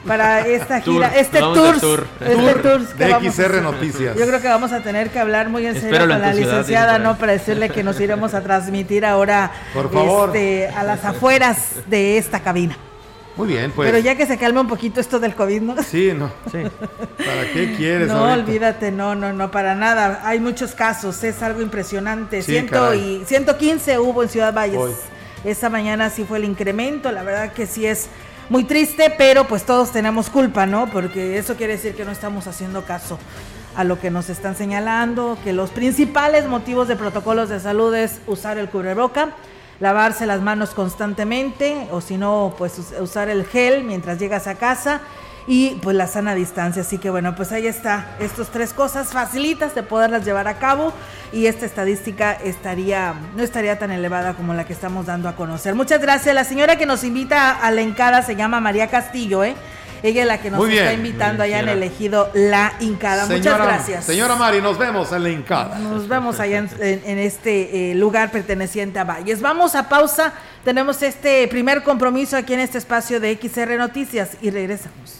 para 0.07 0.47
esta 0.47 0.81
gira, 0.81 1.15
este 1.15 1.39
tour, 1.39 1.75
Este 2.19 2.53
tour 2.55 2.79
de 2.95 3.31
XR 3.31 3.61
Noticias. 3.61 4.17
Yo 4.17 4.25
creo 4.25 4.41
que 4.41 4.47
vamos 4.47 4.71
a 4.71 4.81
tener 4.81 5.11
que 5.11 5.19
hablar 5.19 5.49
muy 5.49 5.67
en 5.67 5.79
serio 5.79 5.99
con 5.99 6.09
la 6.09 6.33
licenciada, 6.33 6.97
¿no? 6.97 7.17
Para 7.19 7.33
decirle 7.33 7.69
que 7.69 7.83
nos 7.83 7.99
iremos 7.99 8.33
a 8.33 8.41
transmitir 8.41 9.05
ahora 9.05 9.51
Por 9.75 9.91
favor. 9.93 10.29
Este, 10.29 10.69
a 10.75 10.83
las 10.83 11.05
afueras 11.05 11.57
de 11.85 12.17
esta 12.17 12.39
cabina. 12.39 12.75
Muy 13.35 13.47
bien, 13.47 13.71
pues. 13.71 13.89
Pero 13.89 14.03
ya 14.03 14.15
que 14.15 14.25
se 14.27 14.37
calme 14.37 14.59
un 14.59 14.67
poquito 14.67 14.99
esto 14.99 15.19
del 15.19 15.33
COVID, 15.33 15.61
¿no? 15.61 15.83
Sí, 15.83 16.11
no. 16.15 16.31
Sí. 16.51 16.59
¿Para 17.17 17.51
qué 17.51 17.73
quieres? 17.75 18.07
No, 18.07 18.31
olvídate, 18.31 18.91
no, 18.91 19.15
no, 19.15 19.33
no, 19.33 19.49
para 19.49 19.73
nada. 19.73 20.21
Hay 20.23 20.39
muchos 20.39 20.73
casos, 20.73 21.23
es 21.23 21.41
algo 21.41 21.61
impresionante. 21.61 22.41
Ciento 22.43 22.93
y 22.93 23.23
115 23.25 23.97
hubo 23.99 24.23
en 24.23 24.29
Ciudad 24.29 24.53
Valles. 24.53 24.97
Esta 25.43 25.69
mañana 25.69 26.09
sí 26.09 26.25
fue 26.25 26.37
el 26.37 26.45
incremento, 26.45 27.11
la 27.11 27.23
verdad 27.23 27.51
que 27.51 27.65
sí 27.65 27.85
es 27.85 28.07
muy 28.49 28.63
triste, 28.63 29.13
pero 29.17 29.45
pues 29.45 29.63
todos 29.63 29.91
tenemos 29.91 30.29
culpa, 30.29 30.65
¿no? 30.65 30.89
Porque 30.89 31.37
eso 31.37 31.55
quiere 31.55 31.73
decir 31.73 31.95
que 31.95 32.05
no 32.05 32.11
estamos 32.11 32.47
haciendo 32.47 32.85
caso 32.85 33.17
a 33.75 33.83
lo 33.83 33.99
que 33.99 34.11
nos 34.11 34.29
están 34.29 34.55
señalando, 34.55 35.37
que 35.43 35.51
los 35.51 35.71
principales 35.71 36.47
motivos 36.47 36.87
de 36.87 36.95
protocolos 36.95 37.49
de 37.49 37.59
salud 37.59 37.93
es 37.95 38.21
usar 38.27 38.57
el 38.57 38.69
cubreboca 38.69 39.29
lavarse 39.79 40.25
las 40.25 40.41
manos 40.41 40.71
constantemente 40.71 41.87
o 41.91 42.01
si 42.01 42.17
no, 42.17 42.53
pues 42.57 42.79
usar 42.99 43.29
el 43.29 43.45
gel 43.45 43.83
mientras 43.83 44.19
llegas 44.19 44.47
a 44.47 44.55
casa 44.55 45.01
y 45.47 45.75
pues 45.81 45.95
la 45.95 46.07
sana 46.07 46.35
distancia. 46.35 46.81
Así 46.81 46.97
que 46.97 47.09
bueno, 47.09 47.35
pues 47.35 47.51
ahí 47.51 47.67
está, 47.67 48.15
estas 48.19 48.49
tres 48.49 48.73
cosas 48.73 49.09
facilitas 49.09 49.75
de 49.75 49.83
poderlas 49.83 50.25
llevar 50.25 50.47
a 50.47 50.57
cabo 50.57 50.93
y 51.31 51.47
esta 51.47 51.65
estadística 51.65 52.31
estaría, 52.33 53.13
no 53.35 53.43
estaría 53.43 53.77
tan 53.79 53.91
elevada 53.91 54.33
como 54.35 54.53
la 54.53 54.65
que 54.65 54.73
estamos 54.73 55.05
dando 55.05 55.29
a 55.29 55.35
conocer. 55.35 55.75
Muchas 55.75 56.01
gracias. 56.01 56.33
La 56.33 56.43
señora 56.43 56.77
que 56.77 56.85
nos 56.85 57.03
invita 57.03 57.51
a 57.51 57.71
la 57.71 57.81
encada 57.81 58.21
se 58.21 58.35
llama 58.35 58.59
María 58.59 58.87
Castillo, 58.87 59.43
¿eh? 59.43 59.55
Ella 60.03 60.23
es 60.23 60.27
la 60.27 60.41
que 60.41 60.51
nos 60.51 60.69
está 60.69 60.93
invitando 60.93 61.43
allá 61.43 61.61
en 61.61 61.69
elegido 61.69 62.29
La 62.33 62.73
Incada. 62.81 63.25
Muchas 63.25 63.57
gracias. 63.57 64.03
Señora 64.05 64.35
Mari, 64.35 64.61
nos 64.61 64.77
vemos 64.77 65.13
en 65.13 65.23
La 65.23 65.29
Incada. 65.29 65.79
Nos 65.79 66.09
vemos 66.09 66.41
allá 66.41 66.57
en, 66.57 67.19
este 67.19 67.91
eh, 67.91 67.95
lugar 67.95 68.29
perteneciente 68.29 68.99
a 68.99 69.05
Valles. 69.05 69.39
Vamos 69.41 69.75
a 69.75 69.87
pausa. 69.87 70.33
Tenemos 70.65 71.01
este 71.01 71.47
primer 71.47 71.83
compromiso 71.83 72.35
aquí 72.35 72.53
en 72.53 72.59
este 72.59 72.77
espacio 72.77 73.21
de 73.21 73.39
XR 73.41 73.77
Noticias 73.77 74.31
y 74.41 74.49
regresamos. 74.49 75.19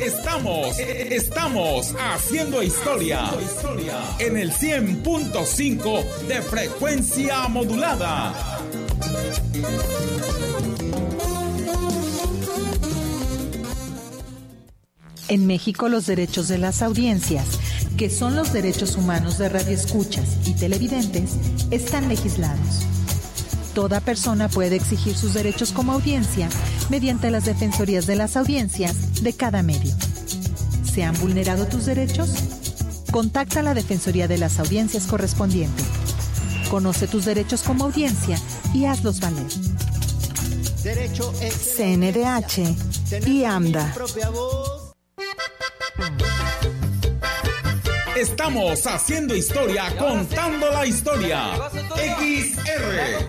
estamos, 0.00 0.78
estamos 0.78 1.94
haciendo 1.98 2.62
historia 2.62 3.30
en 4.18 4.36
el 4.36 4.52
100.5 4.52 6.04
de 6.26 6.42
frecuencia 6.42 7.48
modulada. 7.48 8.34
En 15.28 15.46
México 15.46 15.88
los 15.88 16.06
derechos 16.06 16.48
de 16.48 16.58
las 16.58 16.82
audiencias, 16.82 17.58
que 17.96 18.08
son 18.08 18.34
los 18.34 18.52
derechos 18.52 18.96
humanos 18.96 19.38
de 19.38 19.48
radioescuchas 19.48 20.38
y 20.46 20.54
televidentes, 20.54 21.36
están 21.70 22.08
legislados. 22.08 22.97
Toda 23.78 24.00
persona 24.00 24.48
puede 24.48 24.74
exigir 24.74 25.16
sus 25.16 25.34
derechos 25.34 25.70
como 25.70 25.92
audiencia 25.92 26.48
mediante 26.90 27.30
las 27.30 27.44
defensorías 27.44 28.08
de 28.08 28.16
las 28.16 28.36
audiencias 28.36 29.22
de 29.22 29.32
cada 29.34 29.62
medio. 29.62 29.94
¿Se 30.82 31.04
han 31.04 31.16
vulnerado 31.20 31.64
tus 31.68 31.86
derechos? 31.86 32.28
Contacta 33.12 33.60
a 33.60 33.62
la 33.62 33.74
Defensoría 33.74 34.26
de 34.26 34.36
las 34.36 34.58
Audiencias 34.58 35.06
correspondiente. 35.06 35.84
Conoce 36.68 37.06
tus 37.06 37.24
derechos 37.24 37.62
como 37.62 37.84
audiencia 37.84 38.36
y 38.74 38.86
hazlos 38.86 39.20
valer. 39.20 39.46
CNDH 41.76 43.28
y 43.28 43.44
AMDA. 43.44 43.94
Estamos 48.16 48.84
haciendo 48.88 49.36
historia, 49.36 49.96
contando 49.96 50.68
la 50.72 50.84
historia. 50.84 51.52
XR 51.98 53.26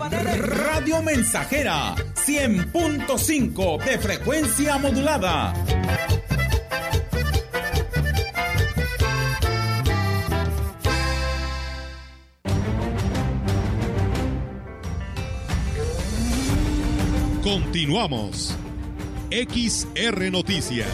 Radio 0.66 1.02
Mensajera 1.02 1.94
100.5 2.14 3.84
de 3.84 3.98
frecuencia 3.98 4.78
modulada. 4.78 5.52
Continuamos. 17.42 18.56
XR 19.30 20.30
Noticias. 20.30 20.88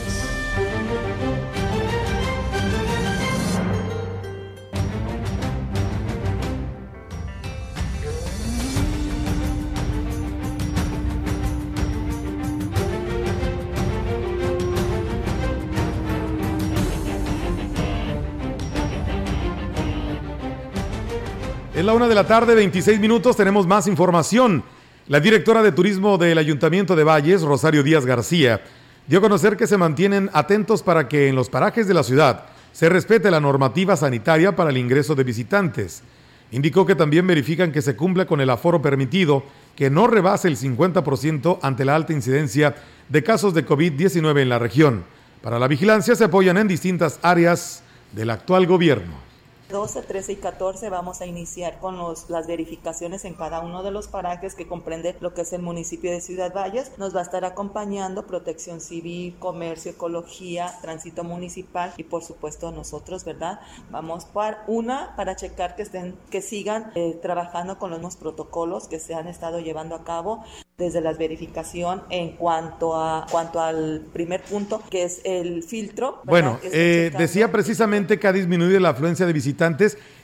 La 21.87 21.94
una 21.94 22.09
de 22.09 22.16
la 22.16 22.27
tarde, 22.27 22.57
26 22.57 22.99
minutos, 22.99 23.37
tenemos 23.37 23.64
más 23.64 23.87
información. 23.87 24.64
La 25.07 25.20
directora 25.20 25.62
de 25.62 25.70
turismo 25.70 26.18
del 26.18 26.37
Ayuntamiento 26.37 26.96
de 26.96 27.05
Valles, 27.05 27.42
Rosario 27.42 27.85
Díaz 27.85 28.05
García, 28.05 28.61
dio 29.07 29.20
a 29.20 29.22
conocer 29.22 29.57
que 29.57 29.68
se 29.68 29.77
mantienen 29.77 30.29
atentos 30.33 30.83
para 30.83 31.07
que 31.07 31.29
en 31.29 31.37
los 31.37 31.49
parajes 31.49 31.87
de 31.87 31.94
la 31.94 32.03
ciudad 32.03 32.46
se 32.72 32.88
respete 32.88 33.31
la 33.31 33.38
normativa 33.38 33.96
sanitaria 33.96 34.57
para 34.57 34.70
el 34.70 34.79
ingreso 34.79 35.14
de 35.14 35.22
visitantes. 35.22 36.03
Indicó 36.51 36.85
que 36.87 36.96
también 36.96 37.25
verifican 37.25 37.70
que 37.70 37.83
se 37.83 37.94
cumpla 37.94 38.27
con 38.27 38.40
el 38.40 38.51
aforo 38.51 38.83
permitido, 38.83 39.44
que 39.77 39.88
no 39.88 40.09
rebase 40.09 40.49
el 40.49 40.57
50% 40.57 41.61
ante 41.62 41.85
la 41.85 41.94
alta 41.94 42.12
incidencia 42.12 42.75
de 43.09 43.22
casos 43.22 43.55
de 43.55 43.64
COVID-19 43.64 44.40
en 44.40 44.49
la 44.49 44.59
región. 44.59 45.05
Para 45.40 45.61
la 45.61 45.68
vigilancia 45.68 46.16
se 46.16 46.25
apoyan 46.25 46.57
en 46.57 46.66
distintas 46.66 47.20
áreas 47.22 47.85
del 48.11 48.31
actual 48.31 48.66
gobierno. 48.66 49.26
12, 49.70 50.02
13 50.02 50.33
y 50.33 50.37
14 50.37 50.90
vamos 50.90 51.20
a 51.20 51.26
iniciar 51.26 51.79
con 51.81 51.98
los, 51.98 52.31
las 52.31 52.46
verificaciones 52.46 53.24
en 53.24 53.35
cada 53.35 53.61
uno 53.61 53.83
de 53.83 53.90
los 53.90 54.07
parajes 54.07 54.55
que 54.55 54.68
comprende 54.68 55.16
lo 55.20 55.35
que 55.35 55.40
es 55.40 55.52
el 55.52 55.62
municipio 55.62 56.12
de 56.12 56.20
Ciudad 56.20 56.55
Valles. 56.55 56.92
Nos 56.98 57.14
va 57.14 57.20
a 57.20 57.24
estar 57.24 57.44
acompañando 57.44 58.26
protección 58.26 58.81
civil, 58.81 59.35
comercio, 59.40 59.90
ecología, 59.90 60.72
tránsito 60.83 61.24
municipal 61.24 61.92
y 61.96 62.05
por 62.05 62.22
supuesto 62.22 62.70
nosotros, 62.70 63.24
¿verdad? 63.24 63.61
Vamos 63.90 64.24
para 64.24 64.62
una 64.68 65.16
para 65.16 65.35
checar 65.35 65.74
que 65.74 65.83
estén, 65.83 66.16
que 66.31 66.42
sigan 66.42 66.92
eh, 66.94 67.18
trabajando 67.20 67.79
con 67.79 67.90
los 67.90 67.98
mismos 67.98 68.16
protocolos 68.16 68.87
que 68.87 69.00
se 69.00 69.14
han 69.14 69.26
estado 69.26 69.59
llevando 69.59 69.96
a 69.96 70.05
cabo 70.05 70.44
desde 70.79 71.00
la 71.00 71.14
verificación 71.14 72.02
en 72.11 72.37
cuanto 72.37 72.94
a 72.94 73.26
cuanto 73.31 73.61
al 73.61 74.07
primer 74.12 74.42
punto 74.42 74.83
que 74.90 75.05
es 75.05 75.22
el 75.24 75.62
filtro. 75.62 76.20
Bueno, 76.24 76.61
eh, 76.62 77.11
decía 77.16 77.50
precisamente 77.50 78.20
que 78.20 78.29
ha 78.29 78.33
disminuido 78.33 78.79
la 78.79 78.90
afluencia 78.90 79.24
de 79.26 79.33
visitantes 79.33 79.56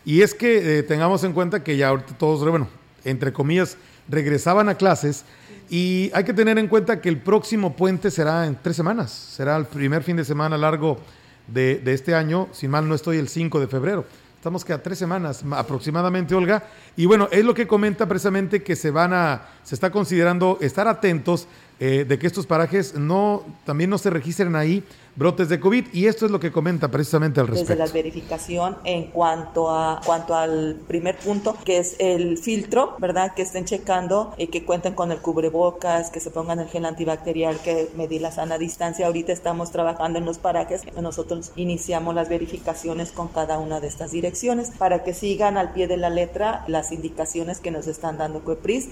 y 0.04 0.22
es 0.22 0.34
que 0.34 0.78
eh, 0.78 0.82
tengamos 0.82 1.24
en 1.24 1.32
cuenta 1.32 1.62
que 1.62 1.76
ya 1.76 1.88
ahorita 1.88 2.16
todos, 2.18 2.48
bueno, 2.48 2.68
entre 3.04 3.32
comillas, 3.32 3.76
regresaban 4.08 4.68
a 4.68 4.74
clases 4.74 5.24
y 5.70 6.10
hay 6.14 6.24
que 6.24 6.34
tener 6.34 6.58
en 6.58 6.68
cuenta 6.68 7.00
que 7.00 7.08
el 7.08 7.18
próximo 7.18 7.74
puente 7.76 8.10
será 8.10 8.46
en 8.46 8.58
tres 8.60 8.76
semanas, 8.76 9.10
será 9.10 9.56
el 9.56 9.66
primer 9.66 10.02
fin 10.02 10.16
de 10.16 10.24
semana 10.24 10.58
largo 10.58 10.98
de, 11.46 11.78
de 11.78 11.94
este 11.94 12.14
año, 12.14 12.48
si 12.52 12.68
mal 12.68 12.88
no 12.88 12.94
estoy, 12.94 13.18
el 13.18 13.28
5 13.28 13.60
de 13.60 13.68
febrero. 13.68 14.04
Estamos 14.42 14.64
que 14.64 14.72
a 14.72 14.82
tres 14.82 14.98
semanas 14.98 15.44
aproximadamente, 15.52 16.34
Olga. 16.34 16.64
Y 16.96 17.06
bueno, 17.06 17.28
es 17.30 17.44
lo 17.44 17.54
que 17.54 17.68
comenta 17.68 18.08
precisamente 18.08 18.60
que 18.64 18.74
se 18.74 18.90
van 18.90 19.12
a, 19.12 19.42
se 19.62 19.76
está 19.76 19.92
considerando 19.92 20.58
estar 20.60 20.88
atentos 20.88 21.46
eh, 21.84 22.04
de 22.04 22.16
que 22.16 22.28
estos 22.28 22.46
parajes 22.46 22.94
no, 22.94 23.42
también 23.64 23.90
no 23.90 23.98
se 23.98 24.08
registren 24.08 24.54
ahí 24.54 24.84
brotes 25.16 25.48
de 25.48 25.58
COVID 25.58 25.86
y 25.92 26.06
esto 26.06 26.24
es 26.24 26.30
lo 26.30 26.38
que 26.38 26.52
comenta 26.52 26.92
precisamente 26.92 27.40
al 27.40 27.48
respecto. 27.48 27.72
Desde 27.72 27.84
la 27.84 27.92
verificación 27.92 28.76
en 28.84 29.10
cuanto 29.10 29.68
a 29.68 30.00
cuanto 30.06 30.36
al 30.36 30.76
primer 30.86 31.18
punto 31.18 31.56
que 31.64 31.78
es 31.78 31.96
el 31.98 32.38
filtro, 32.38 32.94
¿verdad? 33.00 33.34
Que 33.34 33.42
estén 33.42 33.64
checando 33.64 34.32
y 34.38 34.46
que 34.46 34.64
cuenten 34.64 34.94
con 34.94 35.10
el 35.10 35.18
cubrebocas, 35.18 36.10
que 36.12 36.20
se 36.20 36.30
pongan 36.30 36.60
el 36.60 36.68
gel 36.68 36.84
antibacterial, 36.84 37.58
que 37.58 37.90
medir 37.96 38.22
la 38.22 38.30
sana 38.30 38.58
distancia. 38.58 39.08
Ahorita 39.08 39.32
estamos 39.32 39.72
trabajando 39.72 40.20
en 40.20 40.24
los 40.24 40.38
parajes, 40.38 40.82
nosotros 40.94 41.50
iniciamos 41.56 42.14
las 42.14 42.28
verificaciones 42.28 43.10
con 43.10 43.26
cada 43.26 43.58
una 43.58 43.80
de 43.80 43.88
estas 43.88 44.12
direcciones 44.12 44.70
para 44.70 45.02
que 45.02 45.14
sigan 45.14 45.56
al 45.56 45.72
pie 45.72 45.88
de 45.88 45.96
la 45.96 46.10
letra 46.10 46.62
las 46.68 46.92
indicaciones 46.92 47.58
que 47.58 47.72
nos 47.72 47.88
están 47.88 48.18
dando 48.18 48.44
COEPRIS. 48.44 48.90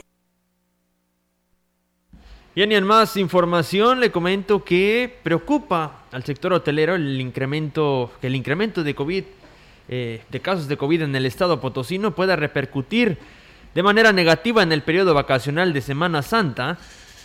Bien, 2.52 2.72
y 2.72 2.74
en 2.74 2.82
más 2.84 3.16
información 3.16 4.00
le 4.00 4.10
comento 4.10 4.64
que 4.64 5.18
preocupa 5.22 6.02
al 6.10 6.24
sector 6.24 6.52
hotelero 6.52 6.96
el 6.96 7.20
incremento, 7.20 8.10
que 8.20 8.26
el 8.26 8.34
incremento 8.34 8.82
de 8.82 8.92
COVID, 8.92 9.22
eh, 9.88 10.20
de 10.28 10.40
casos 10.40 10.66
de 10.66 10.76
COVID 10.76 11.02
en 11.02 11.14
el 11.14 11.26
estado 11.26 11.60
potosino 11.60 12.12
pueda 12.12 12.34
repercutir 12.34 13.18
de 13.72 13.82
manera 13.84 14.12
negativa 14.12 14.64
en 14.64 14.72
el 14.72 14.82
periodo 14.82 15.14
vacacional 15.14 15.72
de 15.72 15.80
Semana 15.80 16.22
Santa. 16.22 16.76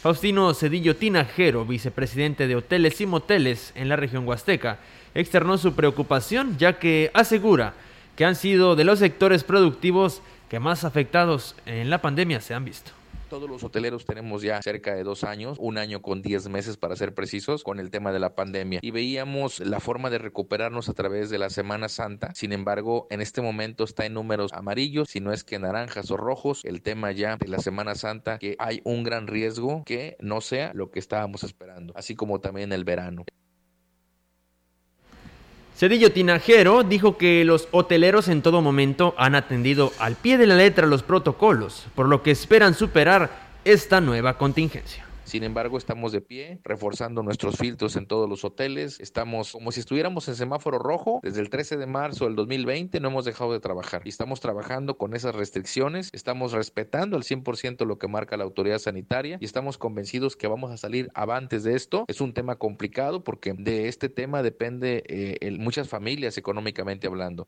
Faustino 0.03 0.53
Cedillo 0.53 0.95
Tinajero, 0.95 1.65
vicepresidente 1.65 2.47
de 2.47 2.57
Hoteles 2.57 3.01
y 3.01 3.07
Moteles 3.07 3.71
en 3.73 3.89
la 3.89 3.95
región 3.95 4.27
Huasteca, 4.27 4.77
externó 5.15 5.57
su 5.57 5.73
preocupación 5.73 6.55
ya 6.59 6.77
que 6.77 7.09
asegura 7.15 7.73
que 8.15 8.25
han 8.25 8.35
sido 8.35 8.75
de 8.75 8.83
los 8.83 8.99
sectores 8.99 9.43
productivos 9.43 10.21
que 10.51 10.59
más 10.59 10.83
afectados 10.83 11.55
en 11.65 11.89
la 11.89 11.97
pandemia 11.97 12.41
se 12.41 12.53
han 12.53 12.63
visto. 12.63 12.91
Todos 13.35 13.49
los 13.49 13.65
hoteleros 13.65 14.05
tenemos 14.05 14.43
ya 14.43 14.61
cerca 14.61 14.95
de 14.95 15.03
dos 15.03 15.25
años, 15.25 15.57
un 15.59 15.77
año 15.77 16.01
con 16.01 16.21
diez 16.21 16.47
meses 16.47 16.77
para 16.77 16.95
ser 16.95 17.13
precisos, 17.13 17.65
con 17.65 17.81
el 17.81 17.91
tema 17.91 18.13
de 18.13 18.19
la 18.19 18.33
pandemia. 18.33 18.79
Y 18.81 18.91
veíamos 18.91 19.59
la 19.59 19.81
forma 19.81 20.09
de 20.09 20.19
recuperarnos 20.19 20.87
a 20.87 20.93
través 20.93 21.29
de 21.29 21.37
la 21.37 21.49
Semana 21.49 21.89
Santa. 21.89 22.33
Sin 22.33 22.53
embargo, 22.53 23.07
en 23.09 23.19
este 23.19 23.41
momento 23.41 23.83
está 23.83 24.05
en 24.05 24.13
números 24.13 24.53
amarillos, 24.53 25.09
si 25.09 25.19
no 25.19 25.33
es 25.33 25.43
que 25.43 25.59
naranjas 25.59 26.11
o 26.11 26.15
rojos. 26.15 26.63
El 26.63 26.81
tema 26.81 27.11
ya 27.11 27.35
de 27.35 27.49
la 27.49 27.59
Semana 27.59 27.95
Santa, 27.95 28.39
que 28.39 28.55
hay 28.57 28.79
un 28.85 29.03
gran 29.03 29.27
riesgo 29.27 29.83
que 29.85 30.15
no 30.21 30.39
sea 30.39 30.71
lo 30.73 30.89
que 30.89 30.99
estábamos 30.99 31.43
esperando, 31.43 31.91
así 31.97 32.15
como 32.15 32.39
también 32.39 32.71
el 32.71 32.85
verano. 32.85 33.25
Cedillo 35.75 36.13
Tinajero 36.13 36.83
dijo 36.83 37.17
que 37.17 37.43
los 37.43 37.67
hoteleros 37.71 38.29
en 38.29 38.41
todo 38.41 38.61
momento 38.61 39.13
han 39.17 39.35
atendido 39.35 39.91
al 39.99 40.15
pie 40.15 40.37
de 40.37 40.47
la 40.47 40.55
letra 40.55 40.87
los 40.87 41.03
protocolos, 41.03 41.87
por 41.95 42.07
lo 42.07 42.23
que 42.23 42.31
esperan 42.31 42.73
superar 42.73 43.49
esta 43.65 43.99
nueva 43.99 44.37
contingencia. 44.37 45.05
Sin 45.25 45.43
embargo, 45.43 45.77
estamos 45.77 46.11
de 46.11 46.21
pie, 46.21 46.59
reforzando 46.63 47.23
nuestros 47.23 47.57
filtros 47.57 47.95
en 47.95 48.05
todos 48.05 48.29
los 48.29 48.45
hoteles. 48.45 48.99
Estamos 48.99 49.53
como 49.53 49.71
si 49.71 49.79
estuviéramos 49.79 50.27
en 50.27 50.35
semáforo 50.35 50.77
rojo. 50.77 51.19
Desde 51.23 51.41
el 51.41 51.49
13 51.49 51.77
de 51.77 51.87
marzo 51.87 52.25
del 52.25 52.35
2020 52.35 52.99
no 52.99 53.07
hemos 53.07 53.25
dejado 53.25 53.51
de 53.51 53.59
trabajar. 53.59 54.03
Y 54.05 54.09
estamos 54.09 54.39
trabajando 54.39 54.97
con 54.97 55.15
esas 55.15 55.35
restricciones. 55.35 56.09
Estamos 56.13 56.51
respetando 56.51 57.17
al 57.17 57.23
100% 57.23 57.85
lo 57.85 57.97
que 57.97 58.07
marca 58.07 58.37
la 58.37 58.43
autoridad 58.43 58.77
sanitaria 58.77 59.37
y 59.41 59.45
estamos 59.45 59.79
convencidos 59.79 60.35
que 60.35 60.47
vamos 60.47 60.71
a 60.71 60.77
salir 60.77 61.09
avantes 61.15 61.63
de 61.63 61.75
esto. 61.75 62.05
Es 62.07 62.21
un 62.21 62.33
tema 62.33 62.57
complicado 62.57 63.23
porque 63.23 63.53
de 63.57 63.87
este 63.87 64.09
tema 64.09 64.43
depende 64.43 65.03
eh, 65.07 65.57
muchas 65.57 65.89
familias 65.89 66.37
económicamente 66.37 67.07
hablando. 67.07 67.47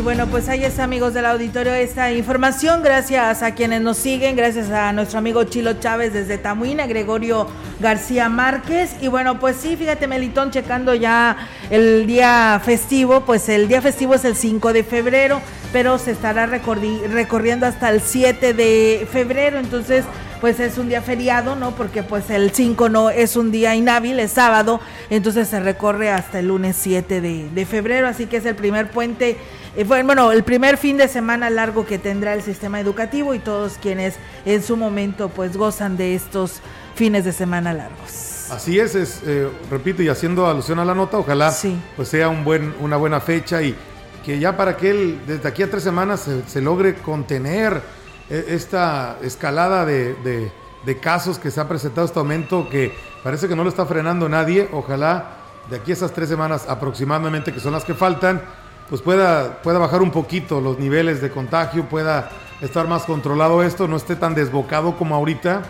Y 0.00 0.02
bueno, 0.02 0.26
pues 0.28 0.48
ahí 0.48 0.64
está, 0.64 0.84
amigos 0.84 1.12
del 1.12 1.26
auditorio, 1.26 1.74
esta 1.74 2.10
información. 2.10 2.82
Gracias 2.82 3.42
a 3.42 3.54
quienes 3.54 3.82
nos 3.82 3.98
siguen, 3.98 4.34
gracias 4.34 4.70
a 4.70 4.94
nuestro 4.94 5.18
amigo 5.18 5.44
Chilo 5.44 5.74
Chávez 5.74 6.14
desde 6.14 6.38
Tamuín, 6.38 6.80
a 6.80 6.86
Gregorio 6.86 7.46
García 7.80 8.30
Márquez. 8.30 8.96
Y 9.02 9.08
bueno, 9.08 9.38
pues 9.38 9.56
sí, 9.56 9.76
fíjate, 9.76 10.06
Melitón, 10.06 10.52
checando 10.52 10.94
ya 10.94 11.36
el 11.68 12.06
día 12.06 12.62
festivo, 12.64 13.26
pues 13.26 13.50
el 13.50 13.68
día 13.68 13.82
festivo 13.82 14.14
es 14.14 14.24
el 14.24 14.36
5 14.36 14.72
de 14.72 14.84
febrero, 14.84 15.42
pero 15.70 15.98
se 15.98 16.12
estará 16.12 16.46
recorriendo 16.46 17.66
hasta 17.66 17.90
el 17.90 18.00
7 18.00 18.54
de 18.54 19.06
febrero. 19.12 19.58
Entonces, 19.58 20.06
pues 20.40 20.60
es 20.60 20.78
un 20.78 20.88
día 20.88 21.02
feriado, 21.02 21.56
¿no? 21.56 21.72
Porque 21.72 22.02
pues 22.02 22.30
el 22.30 22.52
5 22.52 22.88
no 22.88 23.10
es 23.10 23.36
un 23.36 23.52
día 23.52 23.74
inhábil, 23.74 24.18
es 24.18 24.30
sábado, 24.32 24.80
entonces 25.10 25.48
se 25.48 25.60
recorre 25.60 26.10
hasta 26.10 26.38
el 26.38 26.48
lunes 26.48 26.76
7 26.80 27.20
de, 27.20 27.50
de 27.50 27.66
febrero, 27.66 28.08
así 28.08 28.24
que 28.24 28.38
es 28.38 28.46
el 28.46 28.54
primer 28.54 28.90
puente 28.90 29.36
eh, 29.76 29.84
bueno, 29.84 30.32
el 30.32 30.42
primer 30.42 30.76
fin 30.76 30.96
de 30.96 31.08
semana 31.08 31.50
largo 31.50 31.86
que 31.86 31.98
tendrá 31.98 32.34
el 32.34 32.42
sistema 32.42 32.80
educativo 32.80 33.34
y 33.34 33.38
todos 33.38 33.78
quienes 33.80 34.16
en 34.44 34.62
su 34.62 34.76
momento 34.76 35.28
pues 35.28 35.56
gozan 35.56 35.96
de 35.96 36.14
estos 36.14 36.60
fines 36.94 37.24
de 37.24 37.32
semana 37.32 37.72
largos. 37.72 38.48
Así 38.50 38.80
es, 38.80 38.94
es 38.94 39.22
eh, 39.24 39.48
repito 39.70 40.02
y 40.02 40.08
haciendo 40.08 40.46
alusión 40.46 40.80
a 40.80 40.84
la 40.84 40.94
nota, 40.94 41.18
ojalá 41.18 41.54
pues 41.94 42.08
sea 42.08 42.28
un 42.28 42.44
buen, 42.44 42.74
una 42.80 42.96
buena 42.96 43.20
fecha 43.20 43.62
y 43.62 43.76
que 44.24 44.38
ya 44.38 44.56
para 44.56 44.76
que 44.76 44.90
él 44.90 45.20
desde 45.26 45.48
aquí 45.48 45.62
a 45.62 45.70
tres 45.70 45.82
semanas 45.82 46.28
se, 46.46 46.60
logre 46.60 46.94
contener 46.96 47.80
eh, 48.28 48.46
esta 48.48 49.18
escalada 49.22 49.86
de, 49.86 50.50
de 50.84 50.98
casos 50.98 51.38
que 51.38 51.50
se 51.50 51.60
ha 51.60 51.68
presentado 51.68 52.06
este 52.06 52.18
aumento 52.18 52.68
que 52.68 52.92
parece 53.22 53.48
que 53.48 53.54
no 53.54 53.62
lo 53.62 53.68
está 53.68 53.86
frenando 53.86 54.28
nadie, 54.28 54.68
ojalá 54.72 55.36
de 55.68 55.76
aquí 55.76 55.92
a 55.92 55.94
esas 55.94 56.12
tres 56.12 56.28
semanas 56.28 56.66
aproximadamente 56.68 57.52
que 57.52 57.60
son 57.60 57.72
las 57.72 57.84
que 57.84 57.94
faltan, 57.94 58.42
pues 58.90 59.00
pueda, 59.00 59.62
pueda 59.62 59.78
bajar 59.78 60.02
un 60.02 60.10
poquito 60.10 60.60
los 60.60 60.78
niveles 60.78 61.22
de 61.22 61.30
contagio, 61.30 61.88
pueda 61.88 62.28
estar 62.60 62.88
más 62.88 63.04
controlado 63.04 63.62
esto, 63.62 63.86
no 63.86 63.96
esté 63.96 64.16
tan 64.16 64.34
desbocado 64.34 64.96
como 64.96 65.14
ahorita 65.14 65.62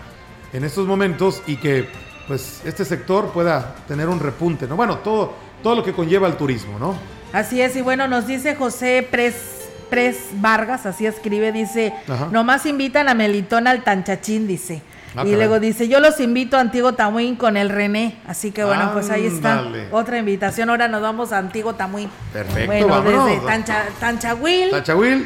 en 0.54 0.64
estos 0.64 0.86
momentos 0.86 1.42
y 1.46 1.56
que 1.56 1.86
pues 2.26 2.62
este 2.64 2.84
sector 2.84 3.28
pueda 3.28 3.76
tener 3.86 4.08
un 4.08 4.20
repunte, 4.20 4.66
¿no? 4.66 4.74
Bueno, 4.74 4.98
todo, 4.98 5.34
todo 5.62 5.76
lo 5.76 5.84
que 5.84 5.92
conlleva 5.92 6.26
el 6.28 6.36
turismo, 6.36 6.78
¿no? 6.78 6.94
Así 7.32 7.60
es, 7.60 7.76
y 7.76 7.82
bueno, 7.82 8.08
nos 8.08 8.26
dice 8.26 8.56
José 8.56 9.06
Pres, 9.08 9.68
Pres 9.90 10.28
Vargas, 10.34 10.86
así 10.86 11.06
escribe, 11.06 11.52
dice, 11.52 11.92
nomás 12.30 12.64
invitan 12.66 13.08
a 13.08 13.14
Melitón 13.14 13.66
al 13.66 13.84
Tanchachín, 13.84 14.46
dice. 14.46 14.82
Ah, 15.16 15.24
y 15.26 15.34
luego 15.34 15.58
dice, 15.58 15.88
yo 15.88 15.98
los 16.00 16.20
invito 16.20 16.56
a 16.56 16.60
Antiguo 16.60 16.92
Tamuín 16.94 17.36
con 17.36 17.56
el 17.56 17.68
René. 17.68 18.18
Así 18.26 18.52
que 18.52 18.64
bueno, 18.64 18.90
pues 18.92 19.10
ahí 19.10 19.26
está. 19.26 19.64
Otra 19.90 20.18
invitación. 20.18 20.70
Ahora 20.70 20.88
nos 20.88 21.02
vamos 21.02 21.32
a 21.32 21.38
Antiguo 21.38 21.74
Tamuín. 21.74 22.10
Perfecto, 22.32 22.86
bueno, 22.86 23.26
desde 23.26 23.46
Tancha, 23.46 23.84
Tanchahuil, 23.98 24.70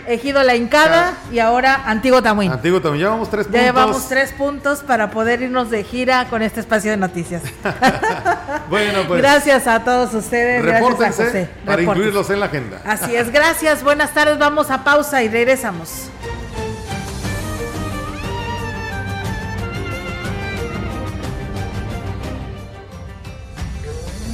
Ejido 0.06 0.42
La 0.42 0.56
Hincada 0.56 1.14
y 1.30 1.38
ahora 1.38 1.82
Antiguo 1.86 2.22
Tamuín. 2.22 2.50
Antiguo 2.50 2.80
Tamuín. 2.80 3.00
Llevamos 3.00 3.30
tres 3.30 3.46
puntos. 3.46 3.60
Ya 3.60 3.66
llevamos 3.66 4.08
tres 4.08 4.32
puntos 4.32 4.82
para 4.82 5.10
poder 5.10 5.42
irnos 5.42 5.70
de 5.70 5.84
gira 5.84 6.26
con 6.30 6.42
este 6.42 6.60
espacio 6.60 6.90
de 6.90 6.96
noticias. 6.96 7.42
bueno, 8.70 9.00
pues. 9.06 9.20
Gracias 9.20 9.66
a 9.66 9.84
todos 9.84 10.14
ustedes. 10.14 10.62
Gracias 10.62 11.00
a 11.00 11.24
José. 11.24 11.48
Para 11.64 11.82
incluirlos 11.82 12.30
en 12.30 12.40
la 12.40 12.46
agenda. 12.46 12.80
Así 12.84 13.14
es. 13.14 13.30
Gracias. 13.30 13.82
Buenas 13.82 14.12
tardes. 14.12 14.38
Vamos 14.38 14.70
a 14.70 14.84
pausa 14.84 15.22
y 15.22 15.28
regresamos. 15.28 16.08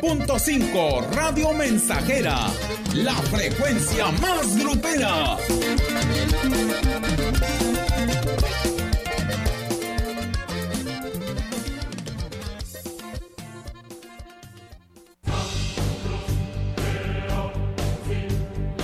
100.5 0.00 1.10
Radio 1.12 1.52
Mensajera, 1.54 2.48
la 2.94 3.14
frecuencia 3.14 4.10
más 4.20 4.58
grupera. 4.58 5.38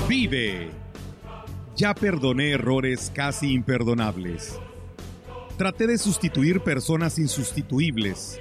Vive. 0.09 0.71
Ya 1.77 1.95
perdoné 1.95 2.53
errores 2.53 3.13
casi 3.15 3.53
imperdonables. 3.53 4.59
Traté 5.59 5.87
de 5.87 5.99
sustituir 5.99 6.61
personas 6.61 7.19
insustituibles 7.19 8.41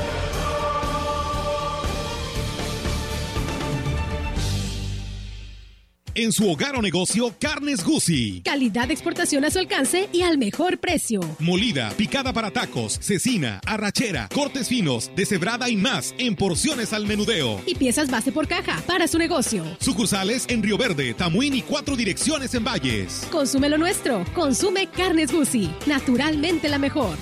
En 6.13 6.33
su 6.33 6.49
hogar 6.51 6.75
o 6.75 6.81
negocio, 6.81 7.33
carnes 7.39 7.85
Gucci. 7.85 8.41
Calidad 8.41 8.87
de 8.87 8.93
exportación 8.93 9.45
a 9.45 9.49
su 9.49 9.59
alcance 9.59 10.09
y 10.11 10.23
al 10.23 10.37
mejor 10.37 10.77
precio. 10.77 11.21
Molida, 11.39 11.89
picada 11.91 12.33
para 12.33 12.51
tacos, 12.51 12.99
cecina, 12.99 13.61
arrachera, 13.65 14.27
cortes 14.33 14.67
finos, 14.67 15.09
deshebrada 15.15 15.69
y 15.69 15.77
más 15.77 16.13
en 16.17 16.35
porciones 16.35 16.91
al 16.91 17.07
menudeo. 17.07 17.61
Y 17.65 17.75
piezas 17.75 18.11
base 18.11 18.33
por 18.33 18.49
caja 18.49 18.81
para 18.85 19.07
su 19.07 19.17
negocio. 19.17 19.63
Sucursales 19.79 20.45
en 20.49 20.61
Río 20.61 20.77
Verde, 20.77 21.13
Tamuín 21.13 21.53
y 21.53 21.61
cuatro 21.61 21.95
direcciones 21.95 22.53
en 22.55 22.65
Valles. 22.65 23.25
Consume 23.31 23.69
lo 23.69 23.77
nuestro. 23.77 24.25
Consume 24.35 24.87
carnes 24.87 25.31
Gucci. 25.31 25.71
Naturalmente 25.85 26.67
la 26.67 26.77
mejor. 26.77 27.17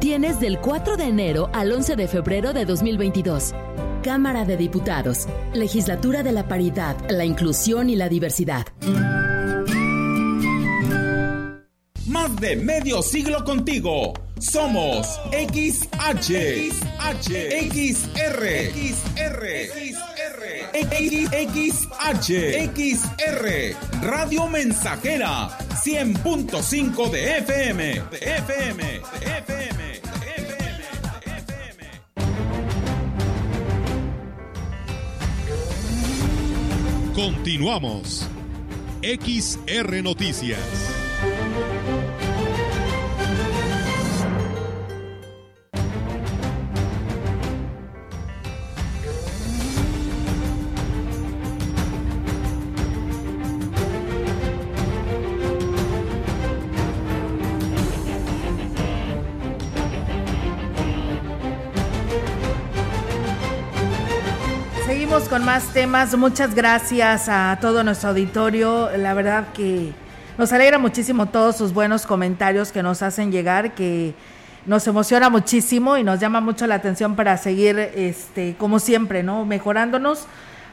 Tienes 0.00 0.40
del 0.40 0.58
4 0.60 0.96
de 0.96 1.04
enero 1.04 1.50
al 1.52 1.72
11 1.72 1.96
de 1.96 2.06
febrero 2.06 2.52
de 2.52 2.64
2022. 2.64 3.52
Cámara 4.02 4.44
de 4.44 4.56
Diputados, 4.56 5.26
Legislatura 5.54 6.22
de 6.22 6.30
la 6.32 6.46
Paridad, 6.46 6.96
la 7.10 7.24
Inclusión 7.24 7.90
y 7.90 7.96
la 7.96 8.08
Diversidad. 8.08 8.66
Más 12.06 12.36
de 12.36 12.54
medio 12.56 13.02
siglo 13.02 13.44
contigo. 13.44 14.14
Somos 14.40 15.20
XH, 15.32 16.70
XH, 16.70 17.28
XR, 17.68 18.42
XR, 18.72 19.42
XR, 21.42 22.22
XR, 22.72 23.76
Radio 24.02 24.46
Mensajera, 24.46 25.48
100.5 25.84 27.10
de 27.10 27.38
FM, 27.38 28.02
de 28.10 28.18
FM, 28.18 28.82
de 28.84 29.38
FM, 29.38 29.82
de 29.82 30.30
FM, 30.38 30.80
de 31.24 31.30
FM. 31.38 31.82
Continuamos. 37.14 38.28
XR 39.02 40.02
Noticias. 40.02 40.87
Con 65.38 65.44
más 65.44 65.72
temas. 65.72 66.16
Muchas 66.16 66.52
gracias 66.52 67.28
a 67.28 67.56
todo 67.60 67.84
nuestro 67.84 68.08
auditorio. 68.08 68.90
La 68.96 69.14
verdad 69.14 69.44
que 69.54 69.92
nos 70.36 70.52
alegra 70.52 70.78
muchísimo 70.78 71.26
todos 71.26 71.56
sus 71.56 71.72
buenos 71.72 72.06
comentarios 72.06 72.72
que 72.72 72.82
nos 72.82 73.02
hacen 73.02 73.30
llegar, 73.30 73.72
que 73.74 74.14
nos 74.66 74.84
emociona 74.88 75.30
muchísimo 75.30 75.96
y 75.96 76.02
nos 76.02 76.18
llama 76.18 76.40
mucho 76.40 76.66
la 76.66 76.74
atención 76.74 77.14
para 77.14 77.36
seguir, 77.36 77.78
este, 77.78 78.56
como 78.58 78.80
siempre, 78.80 79.22
¿no? 79.22 79.44
Mejorándonos 79.44 80.26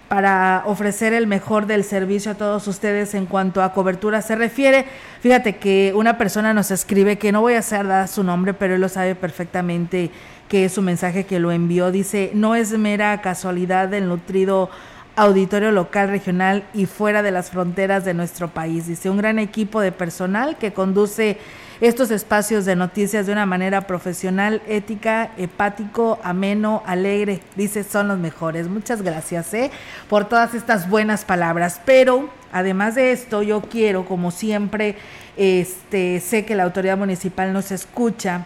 para 0.08 0.64
ofrecer 0.66 1.14
el 1.14 1.28
mejor 1.28 1.68
del 1.68 1.84
servicio 1.84 2.32
a 2.32 2.36
todos 2.36 2.68
ustedes 2.68 3.14
en 3.14 3.28
cuanto 3.28 3.62
a 3.62 3.72
cobertura 3.72 4.24
se 4.24 4.36
refiere. 4.36 4.86
Fíjate 5.20 5.58
que 5.58 5.94
una 5.96 6.18
persona 6.18 6.56
nos 6.56 6.72
escribe 6.72 7.20
que 7.20 7.32
no 7.32 7.42
voy 7.42 7.54
a 7.54 7.60
hacer 7.60 7.86
dar 7.86 8.08
su 8.08 8.24
nombre, 8.24 8.56
pero 8.56 8.76
él 8.76 8.82
lo 8.82 8.90
sabe 8.90 9.14
perfectamente 9.14 10.10
que 10.48 10.66
es 10.66 10.74
su 10.74 10.82
mensaje 10.82 11.26
que 11.26 11.40
lo 11.40 11.52
envió. 11.52 11.92
Dice, 11.92 12.32
no 12.34 12.56
es 12.56 12.72
mera 12.78 13.22
casualidad 13.22 13.88
del 13.88 14.08
nutrido 14.08 14.70
auditorio 15.16 15.72
local, 15.72 16.10
regional 16.10 16.66
y 16.74 16.86
fuera 16.86 17.24
de 17.24 17.32
las 17.32 17.50
fronteras 17.50 18.06
de 18.06 18.14
nuestro 18.14 18.50
país. 18.50 18.88
Dice, 18.88 19.10
un 19.10 19.18
gran 19.18 19.40
equipo 19.40 19.82
de 19.82 19.92
personal 19.92 20.58
que 20.58 20.74
conduce 20.74 21.38
estos 21.82 22.12
espacios 22.12 22.66
de 22.66 22.76
noticias 22.76 23.26
de 23.26 23.34
una 23.34 23.46
manera 23.46 23.82
profesional, 23.82 24.62
ética, 24.68 25.32
hepático, 25.38 26.20
ameno, 26.24 26.84
alegre. 26.86 27.42
Dice, 27.56 27.84
son 27.84 28.08
los 28.08 28.18
mejores. 28.18 28.68
Muchas 28.68 29.02
gracias 29.02 29.54
¿eh? 29.54 29.72
por 30.10 30.26
todas 30.26 30.54
estas 30.54 30.90
buenas 30.90 31.26
palabras. 31.26 31.82
Pero, 31.86 32.30
además 32.52 32.96
de 32.96 33.12
esto, 33.12 33.42
yo 33.42 33.62
quiero, 33.62 34.06
como 34.06 34.32
siempre, 34.32 34.96
este, 35.38 36.20
sé 36.22 36.46
que 36.46 36.56
la 36.56 36.64
autoridad 36.64 36.98
municipal 36.98 37.52
nos 37.52 37.72
escucha 37.72 38.46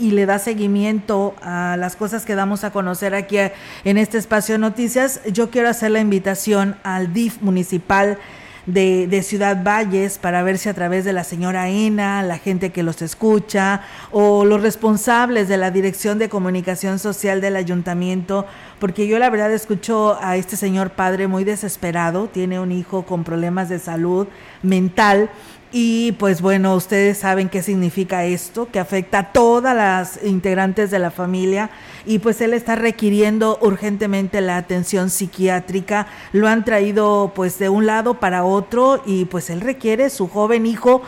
y 0.00 0.12
le 0.12 0.26
da 0.26 0.38
seguimiento 0.38 1.34
a 1.42 1.76
las 1.78 1.94
cosas 1.94 2.24
que 2.24 2.34
damos 2.34 2.64
a 2.64 2.72
conocer 2.72 3.14
aquí 3.14 3.36
en 3.84 3.98
este 3.98 4.18
espacio 4.18 4.54
de 4.54 4.58
noticias, 4.58 5.20
yo 5.30 5.50
quiero 5.50 5.68
hacer 5.68 5.90
la 5.90 6.00
invitación 6.00 6.76
al 6.82 7.12
DIF 7.12 7.42
municipal 7.42 8.18
de, 8.66 9.06
de, 9.06 9.22
Ciudad 9.22 9.62
Valles 9.64 10.18
para 10.18 10.42
ver 10.42 10.58
si 10.58 10.68
a 10.68 10.74
través 10.74 11.04
de 11.04 11.12
la 11.12 11.24
señora 11.24 11.68
Ena, 11.68 12.22
la 12.22 12.38
gente 12.38 12.70
que 12.70 12.82
los 12.82 13.02
escucha 13.02 13.82
o 14.12 14.44
los 14.44 14.62
responsables 14.62 15.48
de 15.48 15.56
la 15.56 15.70
Dirección 15.70 16.18
de 16.18 16.28
Comunicación 16.28 16.98
Social 16.98 17.40
del 17.40 17.56
Ayuntamiento, 17.56 18.46
porque 18.78 19.06
yo 19.06 19.18
la 19.18 19.30
verdad 19.30 19.52
escucho 19.52 20.18
a 20.20 20.36
este 20.36 20.56
señor 20.56 20.90
padre 20.90 21.26
muy 21.26 21.44
desesperado, 21.44 22.28
tiene 22.28 22.60
un 22.60 22.70
hijo 22.70 23.04
con 23.04 23.24
problemas 23.24 23.68
de 23.68 23.78
salud 23.78 24.28
mental 24.62 25.30
y 25.72 26.12
pues 26.12 26.40
bueno, 26.42 26.74
ustedes 26.74 27.18
saben 27.18 27.48
qué 27.48 27.62
significa 27.62 28.24
esto, 28.24 28.68
que 28.72 28.80
afecta 28.80 29.18
a 29.18 29.32
todas 29.32 29.76
las 29.76 30.24
integrantes 30.24 30.90
de 30.90 30.98
la 30.98 31.10
familia 31.10 31.70
y 32.04 32.18
pues 32.18 32.40
él 32.40 32.54
está 32.54 32.74
requiriendo 32.74 33.58
urgentemente 33.60 34.40
la 34.40 34.56
atención 34.56 35.10
psiquiátrica. 35.10 36.06
Lo 36.32 36.48
han 36.48 36.64
traído 36.64 37.32
pues 37.34 37.58
de 37.58 37.68
un 37.68 37.86
lado 37.86 38.14
para 38.14 38.44
otro 38.44 39.02
y 39.06 39.26
pues 39.26 39.50
él 39.50 39.60
requiere 39.60 40.10
su 40.10 40.28
joven 40.28 40.66
hijo 40.66 41.02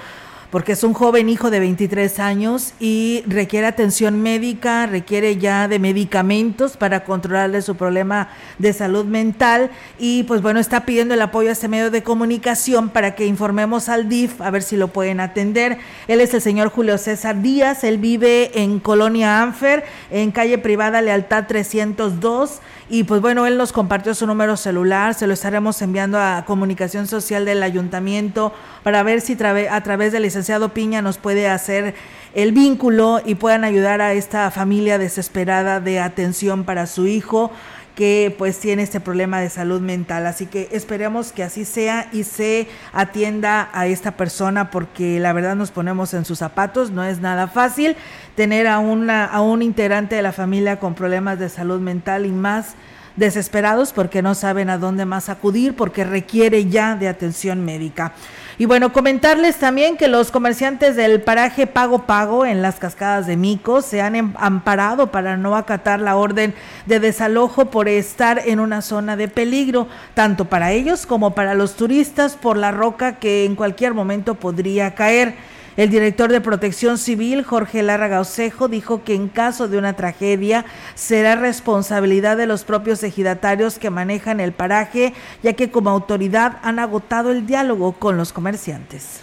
porque 0.52 0.72
es 0.72 0.84
un 0.84 0.92
joven 0.92 1.30
hijo 1.30 1.50
de 1.50 1.60
23 1.60 2.18
años 2.18 2.74
y 2.78 3.24
requiere 3.26 3.66
atención 3.66 4.20
médica, 4.20 4.84
requiere 4.84 5.38
ya 5.38 5.66
de 5.66 5.78
medicamentos 5.78 6.76
para 6.76 7.04
controlarle 7.04 7.62
su 7.62 7.74
problema 7.74 8.28
de 8.58 8.74
salud 8.74 9.06
mental 9.06 9.70
y 9.98 10.24
pues 10.24 10.42
bueno, 10.42 10.60
está 10.60 10.84
pidiendo 10.84 11.14
el 11.14 11.22
apoyo 11.22 11.48
a 11.48 11.52
este 11.52 11.68
medio 11.68 11.90
de 11.90 12.02
comunicación 12.02 12.90
para 12.90 13.14
que 13.14 13.24
informemos 13.24 13.88
al 13.88 14.10
DIF 14.10 14.42
a 14.42 14.50
ver 14.50 14.62
si 14.62 14.76
lo 14.76 14.88
pueden 14.88 15.20
atender. 15.20 15.78
Él 16.06 16.20
es 16.20 16.34
el 16.34 16.42
señor 16.42 16.68
Julio 16.68 16.98
César 16.98 17.40
Díaz, 17.40 17.82
él 17.82 17.96
vive 17.96 18.62
en 18.62 18.78
Colonia 18.78 19.40
Anfer, 19.40 19.84
en 20.10 20.32
calle 20.32 20.58
privada 20.58 21.00
Lealtad 21.00 21.46
302 21.46 22.60
y 22.92 23.04
pues 23.04 23.22
bueno, 23.22 23.46
él 23.46 23.56
nos 23.56 23.72
compartió 23.72 24.14
su 24.14 24.26
número 24.26 24.54
celular, 24.58 25.14
se 25.14 25.26
lo 25.26 25.32
estaremos 25.32 25.80
enviando 25.80 26.20
a 26.20 26.44
Comunicación 26.46 27.06
Social 27.06 27.46
del 27.46 27.62
Ayuntamiento 27.62 28.52
para 28.82 29.02
ver 29.02 29.22
si 29.22 29.34
a 29.42 29.82
través 29.82 30.12
del 30.12 30.24
licenciado 30.24 30.74
Piña 30.74 31.00
nos 31.00 31.16
puede 31.16 31.48
hacer 31.48 31.94
el 32.34 32.52
vínculo 32.52 33.22
y 33.24 33.36
puedan 33.36 33.64
ayudar 33.64 34.02
a 34.02 34.12
esta 34.12 34.50
familia 34.50 34.98
desesperada 34.98 35.80
de 35.80 36.00
atención 36.00 36.64
para 36.64 36.86
su 36.86 37.06
hijo 37.06 37.50
que 37.94 38.34
pues 38.38 38.58
tiene 38.58 38.82
este 38.82 39.00
problema 39.00 39.40
de 39.40 39.50
salud 39.50 39.80
mental. 39.80 40.26
Así 40.26 40.46
que 40.46 40.68
esperemos 40.72 41.32
que 41.32 41.42
así 41.42 41.64
sea 41.64 42.08
y 42.12 42.24
se 42.24 42.68
atienda 42.92 43.68
a 43.72 43.86
esta 43.86 44.12
persona 44.12 44.70
porque 44.70 45.20
la 45.20 45.32
verdad 45.32 45.56
nos 45.56 45.70
ponemos 45.70 46.14
en 46.14 46.24
sus 46.24 46.38
zapatos, 46.38 46.90
no 46.90 47.04
es 47.04 47.20
nada 47.20 47.48
fácil 47.48 47.96
tener 48.34 48.66
a, 48.66 48.78
una, 48.78 49.24
a 49.26 49.40
un 49.42 49.62
integrante 49.62 50.16
de 50.16 50.22
la 50.22 50.32
familia 50.32 50.78
con 50.78 50.94
problemas 50.94 51.38
de 51.38 51.48
salud 51.48 51.80
mental 51.80 52.24
y 52.24 52.32
más 52.32 52.74
desesperados 53.16 53.92
porque 53.92 54.22
no 54.22 54.34
saben 54.34 54.70
a 54.70 54.78
dónde 54.78 55.04
más 55.04 55.28
acudir 55.28 55.76
porque 55.76 56.04
requiere 56.04 56.68
ya 56.68 56.96
de 56.96 57.08
atención 57.08 57.64
médica. 57.64 58.12
Y 58.58 58.66
bueno, 58.66 58.92
comentarles 58.92 59.56
también 59.56 59.96
que 59.96 60.08
los 60.08 60.30
comerciantes 60.30 60.94
del 60.94 61.22
paraje 61.22 61.66
Pago 61.66 62.06
Pago 62.06 62.44
en 62.44 62.60
las 62.60 62.76
cascadas 62.78 63.26
de 63.26 63.38
Mico 63.38 63.80
se 63.80 64.02
han 64.02 64.14
em, 64.14 64.34
amparado 64.36 65.10
para 65.10 65.38
no 65.38 65.56
acatar 65.56 66.00
la 66.00 66.16
orden 66.16 66.54
de 66.84 67.00
desalojo 67.00 67.66
por 67.66 67.88
estar 67.88 68.42
en 68.44 68.60
una 68.60 68.82
zona 68.82 69.16
de 69.16 69.28
peligro, 69.28 69.88
tanto 70.14 70.44
para 70.44 70.72
ellos 70.72 71.06
como 71.06 71.34
para 71.34 71.54
los 71.54 71.76
turistas 71.76 72.36
por 72.36 72.58
la 72.58 72.72
roca 72.72 73.16
que 73.16 73.46
en 73.46 73.56
cualquier 73.56 73.94
momento 73.94 74.34
podría 74.34 74.94
caer. 74.94 75.34
El 75.76 75.88
director 75.88 76.30
de 76.30 76.42
Protección 76.42 76.98
Civil, 76.98 77.44
Jorge 77.44 77.82
Larraga 77.82 78.20
Osejo, 78.20 78.68
dijo 78.68 79.04
que 79.04 79.14
en 79.14 79.28
caso 79.28 79.68
de 79.68 79.78
una 79.78 79.94
tragedia 79.94 80.66
será 80.94 81.34
responsabilidad 81.34 82.36
de 82.36 82.46
los 82.46 82.64
propios 82.64 83.02
ejidatarios 83.02 83.78
que 83.78 83.88
manejan 83.88 84.40
el 84.40 84.52
paraje, 84.52 85.14
ya 85.42 85.54
que 85.54 85.70
como 85.70 85.88
autoridad 85.88 86.58
han 86.62 86.78
agotado 86.78 87.30
el 87.30 87.46
diálogo 87.46 87.92
con 87.92 88.18
los 88.18 88.34
comerciantes. 88.34 89.20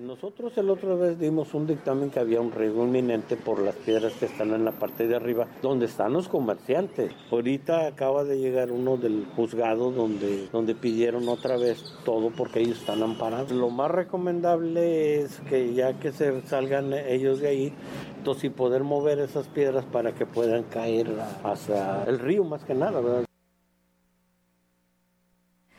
Nosotros 0.00 0.58
el 0.58 0.70
otra 0.70 0.96
vez 0.96 1.20
dimos 1.20 1.54
un 1.54 1.68
dictamen 1.68 2.10
que 2.10 2.18
había 2.18 2.40
un 2.40 2.50
riesgo 2.50 2.84
inminente 2.84 3.36
por 3.36 3.60
las 3.60 3.76
piedras 3.76 4.12
que 4.14 4.26
están 4.26 4.52
en 4.52 4.64
la 4.64 4.72
parte 4.72 5.06
de 5.06 5.14
arriba, 5.14 5.46
donde 5.62 5.86
están 5.86 6.14
los 6.14 6.26
comerciantes. 6.26 7.12
Ahorita 7.30 7.86
acaba 7.86 8.24
de 8.24 8.38
llegar 8.38 8.72
uno 8.72 8.96
del 8.96 9.24
juzgado 9.36 9.92
donde, 9.92 10.48
donde 10.48 10.74
pidieron 10.74 11.28
otra 11.28 11.56
vez 11.56 11.94
todo 12.04 12.30
porque 12.30 12.60
ellos 12.60 12.78
están 12.78 13.04
amparados. 13.04 13.52
Lo 13.52 13.70
más 13.70 13.88
recomendable 13.88 15.20
es 15.20 15.38
que 15.48 15.74
ya 15.74 15.92
que 16.00 16.10
se 16.10 16.42
salgan 16.42 16.92
ellos 16.92 17.38
de 17.38 17.48
ahí, 17.48 17.72
entonces 18.18 18.44
y 18.44 18.50
poder 18.50 18.82
mover 18.82 19.20
esas 19.20 19.46
piedras 19.46 19.84
para 19.84 20.12
que 20.12 20.26
puedan 20.26 20.64
caer 20.64 21.06
hacia 21.44 22.02
el 22.04 22.18
río 22.18 22.42
más 22.42 22.64
que 22.64 22.74
nada, 22.74 23.00
¿verdad? 23.00 23.24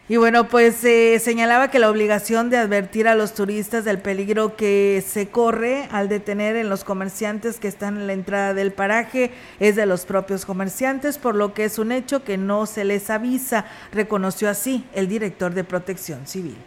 Y 0.07 0.17
bueno, 0.17 0.47
pues 0.47 0.75
se 0.75 1.17
señalaba 1.17 1.71
que 1.71 1.79
la 1.79 1.89
obligación 1.89 2.51
de 2.51 2.57
advertir 2.57 3.07
a 3.07 3.15
los 3.15 3.33
turistas 3.33 3.85
del 3.85 3.97
peligro 3.97 4.55
que 4.55 5.03
se 5.03 5.29
corre 5.29 5.87
al 5.91 6.09
detener 6.09 6.55
en 6.57 6.69
los 6.69 6.83
comerciantes 6.83 7.59
que 7.59 7.67
están 7.67 7.97
en 7.97 8.05
la 8.05 8.13
entrada 8.13 8.53
del 8.53 8.71
paraje 8.71 9.31
es 9.59 9.75
de 9.75 9.87
los 9.87 10.05
propios 10.05 10.45
comerciantes, 10.45 11.17
por 11.17 11.33
lo 11.33 11.55
que 11.55 11.65
es 11.65 11.79
un 11.79 11.91
hecho 11.91 12.23
que 12.23 12.37
no 12.37 12.67
se 12.67 12.83
les 12.83 13.09
avisa, 13.09 13.65
reconoció 13.91 14.47
así 14.47 14.85
el 14.93 15.07
director 15.07 15.55
de 15.55 15.63
Protección 15.63 16.27
Civil. 16.27 16.57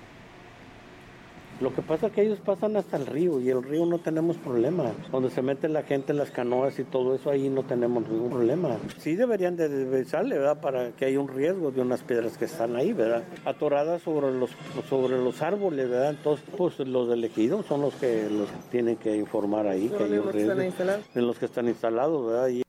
Lo 1.61 1.75
que 1.75 1.83
pasa 1.83 2.07
es 2.07 2.13
que 2.13 2.23
ellos 2.23 2.39
pasan 2.45 2.77
hasta 2.77 2.97
el 2.97 3.07
río 3.07 3.41
y 3.41 3.51
el 3.51 3.63
río 3.63 3.85
no 3.85 3.99
tenemos 3.99 4.37
problema. 4.37 4.93
Donde 5.11 5.29
se 5.31 5.43
mete 5.43 5.69
la 5.69 5.83
gente 5.83 6.13
en 6.13 6.19
las 6.19 6.31
canoas 6.31 6.79
y 6.79 6.85
todo 6.85 7.17
eso, 7.17 7.31
ahí 7.31 7.49
no 7.49 7.65
tenemos 7.65 8.09
ningún 8.09 8.31
problema. 8.31 8.77
Sí 8.99 9.17
deberían 9.17 9.57
de 9.57 9.69
desvisarle, 9.69 10.39
¿verdad? 10.39 10.61
Para 10.61 10.91
que 10.93 11.07
haya 11.07 11.19
un 11.19 11.27
riesgo 11.27 11.73
de 11.73 11.81
unas 11.81 12.03
piedras 12.03 12.39
que 12.39 12.45
están 12.45 12.77
ahí, 12.77 12.93
¿verdad? 12.93 13.25
Atoradas 13.45 14.03
sobre 14.03 14.31
los, 14.31 14.51
sobre 14.89 15.19
los 15.19 15.43
árboles, 15.43 15.91
¿verdad? 15.91 16.11
Entonces, 16.11 16.47
pues 16.57 16.79
los 16.79 17.13
elegidos 17.13 17.67
son 17.67 17.83
los 17.83 17.95
que 17.95 18.29
los 18.31 18.49
tienen 18.71 18.97
que 18.97 19.17
informar 19.17 19.67
ahí 19.67 19.89
que 19.89 20.05
hay 20.05 20.13
un 20.13 20.33
riesgo. 20.33 20.61
En 21.15 21.27
los 21.27 21.39
que 21.39 21.47
están 21.47 21.67
instalados, 21.67 22.25
¿verdad? 22.27 22.49
Y 22.49 22.63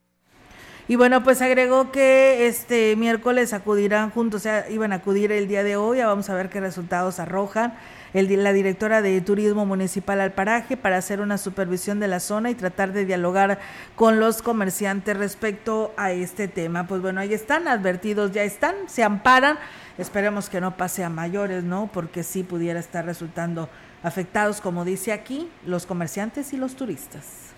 y 0.87 0.95
bueno, 0.95 1.21
pues 1.23 1.39
agregó 1.43 1.91
que 1.91 2.47
este 2.47 2.95
miércoles 2.95 3.53
acudirán 3.53 4.09
juntos, 4.09 4.41
o 4.41 4.43
sea, 4.43 4.67
iban 4.71 4.91
a 4.91 4.95
acudir 4.95 5.31
el 5.31 5.47
día 5.47 5.63
de 5.63 5.75
hoy, 5.75 5.99
ya 5.99 6.07
vamos 6.07 6.31
a 6.31 6.33
ver 6.33 6.49
qué 6.49 6.59
resultados 6.59 7.19
arrojan 7.19 7.75
el, 8.13 8.43
la 8.43 8.53
directora 8.53 9.01
de 9.01 9.19
Turismo 9.21 9.65
Municipal 9.65 10.21
al 10.21 10.33
paraje 10.33 10.77
para 10.77 10.97
hacer 10.97 11.21
una 11.21 11.37
supervisión 11.37 11.99
de 11.99 12.07
la 12.07 12.19
zona 12.19 12.49
y 12.49 12.55
tratar 12.55 12.93
de 12.93 13.05
dialogar 13.05 13.59
con 13.95 14.19
los 14.19 14.41
comerciantes 14.41 15.17
respecto 15.17 15.93
a 15.97 16.11
este 16.11 16.47
tema. 16.47 16.87
Pues 16.87 17.01
bueno, 17.01 17.21
ahí 17.21 17.33
están, 17.33 17.67
advertidos 17.67 18.31
ya 18.31 18.43
están, 18.43 18.75
se 18.87 19.03
amparan. 19.03 19.57
Esperemos 19.97 20.49
que 20.49 20.61
no 20.61 20.77
pase 20.77 21.03
a 21.03 21.09
mayores, 21.09 21.63
¿no? 21.63 21.89
Porque 21.91 22.23
sí 22.23 22.43
pudiera 22.43 22.79
estar 22.79 23.05
resultando 23.05 23.69
afectados, 24.03 24.61
como 24.61 24.85
dice 24.85 25.11
aquí, 25.11 25.49
los 25.65 25.85
comerciantes 25.85 26.53
y 26.53 26.57
los 26.57 26.75
turistas. 26.75 27.49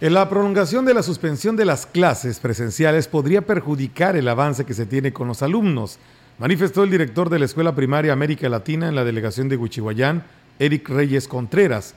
La 0.00 0.30
prolongación 0.30 0.86
de 0.86 0.94
la 0.94 1.02
suspensión 1.02 1.56
de 1.56 1.66
las 1.66 1.84
clases 1.84 2.40
presenciales 2.40 3.06
podría 3.06 3.42
perjudicar 3.42 4.16
el 4.16 4.28
avance 4.28 4.64
que 4.64 4.72
se 4.72 4.86
tiene 4.86 5.12
con 5.12 5.28
los 5.28 5.42
alumnos 5.42 5.98
manifestó 6.40 6.84
el 6.84 6.90
director 6.90 7.28
de 7.28 7.38
la 7.38 7.44
Escuela 7.44 7.74
Primaria 7.74 8.14
América 8.14 8.48
Latina 8.48 8.88
en 8.88 8.94
la 8.94 9.04
delegación 9.04 9.50
de 9.50 9.58
Huichihuayán, 9.58 10.24
Eric 10.58 10.88
Reyes 10.88 11.28
Contreras. 11.28 11.94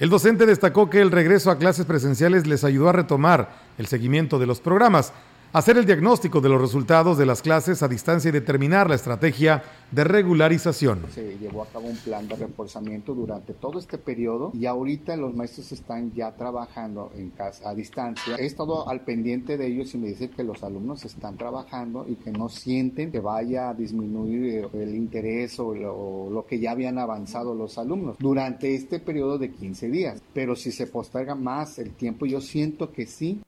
El 0.00 0.08
docente 0.08 0.46
destacó 0.46 0.88
que 0.88 1.02
el 1.02 1.10
regreso 1.10 1.50
a 1.50 1.58
clases 1.58 1.84
presenciales 1.84 2.46
les 2.46 2.64
ayudó 2.64 2.88
a 2.88 2.94
retomar 2.94 3.56
el 3.76 3.86
seguimiento 3.86 4.38
de 4.38 4.46
los 4.46 4.60
programas, 4.60 5.12
hacer 5.54 5.78
el 5.78 5.86
diagnóstico 5.86 6.40
de 6.40 6.48
los 6.48 6.60
resultados 6.60 7.16
de 7.16 7.26
las 7.26 7.40
clases 7.40 7.80
a 7.84 7.88
distancia 7.88 8.28
y 8.28 8.32
determinar 8.32 8.88
la 8.88 8.96
estrategia 8.96 9.62
de 9.92 10.02
regularización. 10.02 11.02
Se 11.14 11.38
llevó 11.38 11.62
a 11.62 11.66
cabo 11.66 11.86
un 11.86 11.96
plan 11.96 12.26
de 12.26 12.34
reforzamiento 12.34 13.14
durante 13.14 13.54
todo 13.54 13.78
este 13.78 13.96
periodo 13.96 14.50
y 14.52 14.66
ahorita 14.66 15.16
los 15.16 15.32
maestros 15.32 15.70
están 15.70 16.12
ya 16.12 16.32
trabajando 16.32 17.12
en 17.16 17.30
casa 17.30 17.70
a 17.70 17.74
distancia. 17.74 18.34
He 18.36 18.46
estado 18.46 18.88
al 18.88 19.02
pendiente 19.02 19.56
de 19.56 19.68
ellos 19.68 19.94
y 19.94 19.98
me 19.98 20.08
dicen 20.08 20.30
que 20.30 20.42
los 20.42 20.64
alumnos 20.64 21.04
están 21.04 21.36
trabajando 21.36 22.04
y 22.08 22.16
que 22.16 22.32
no 22.32 22.48
sienten 22.48 23.12
que 23.12 23.20
vaya 23.20 23.68
a 23.68 23.74
disminuir 23.74 24.68
el 24.72 24.96
interés 24.96 25.60
o 25.60 25.72
lo, 25.72 26.30
lo 26.30 26.46
que 26.46 26.58
ya 26.58 26.72
habían 26.72 26.98
avanzado 26.98 27.54
los 27.54 27.78
alumnos 27.78 28.16
durante 28.18 28.74
este 28.74 28.98
periodo 28.98 29.38
de 29.38 29.52
15 29.52 29.88
días. 29.88 30.20
Pero 30.32 30.56
si 30.56 30.72
se 30.72 30.88
posterga 30.88 31.36
más 31.36 31.78
el 31.78 31.92
tiempo, 31.92 32.26
yo 32.26 32.40
siento 32.40 32.90
que 32.90 33.06
sí. 33.06 33.40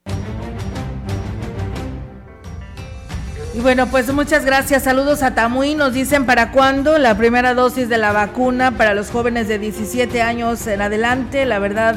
Y 3.57 3.61
bueno, 3.61 3.87
pues 3.87 4.13
muchas 4.13 4.45
gracias. 4.45 4.83
Saludos 4.83 5.23
a 5.23 5.35
Tamuy. 5.35 5.75
Nos 5.77 5.95
dicen 5.95 6.27
para 6.27 6.53
cuándo 6.53 6.99
la 6.99 7.17
primera 7.17 7.55
dosis 7.55 7.89
de 7.89 7.97
la 7.97 8.13
vacuna 8.13 8.73
para 8.73 8.93
los 8.93 9.09
jóvenes 9.09 9.49
de 9.49 9.59
17 9.59 10.21
años 10.21 10.67
en 10.67 10.83
adelante. 10.83 11.47
La 11.47 11.59
verdad, 11.59 11.97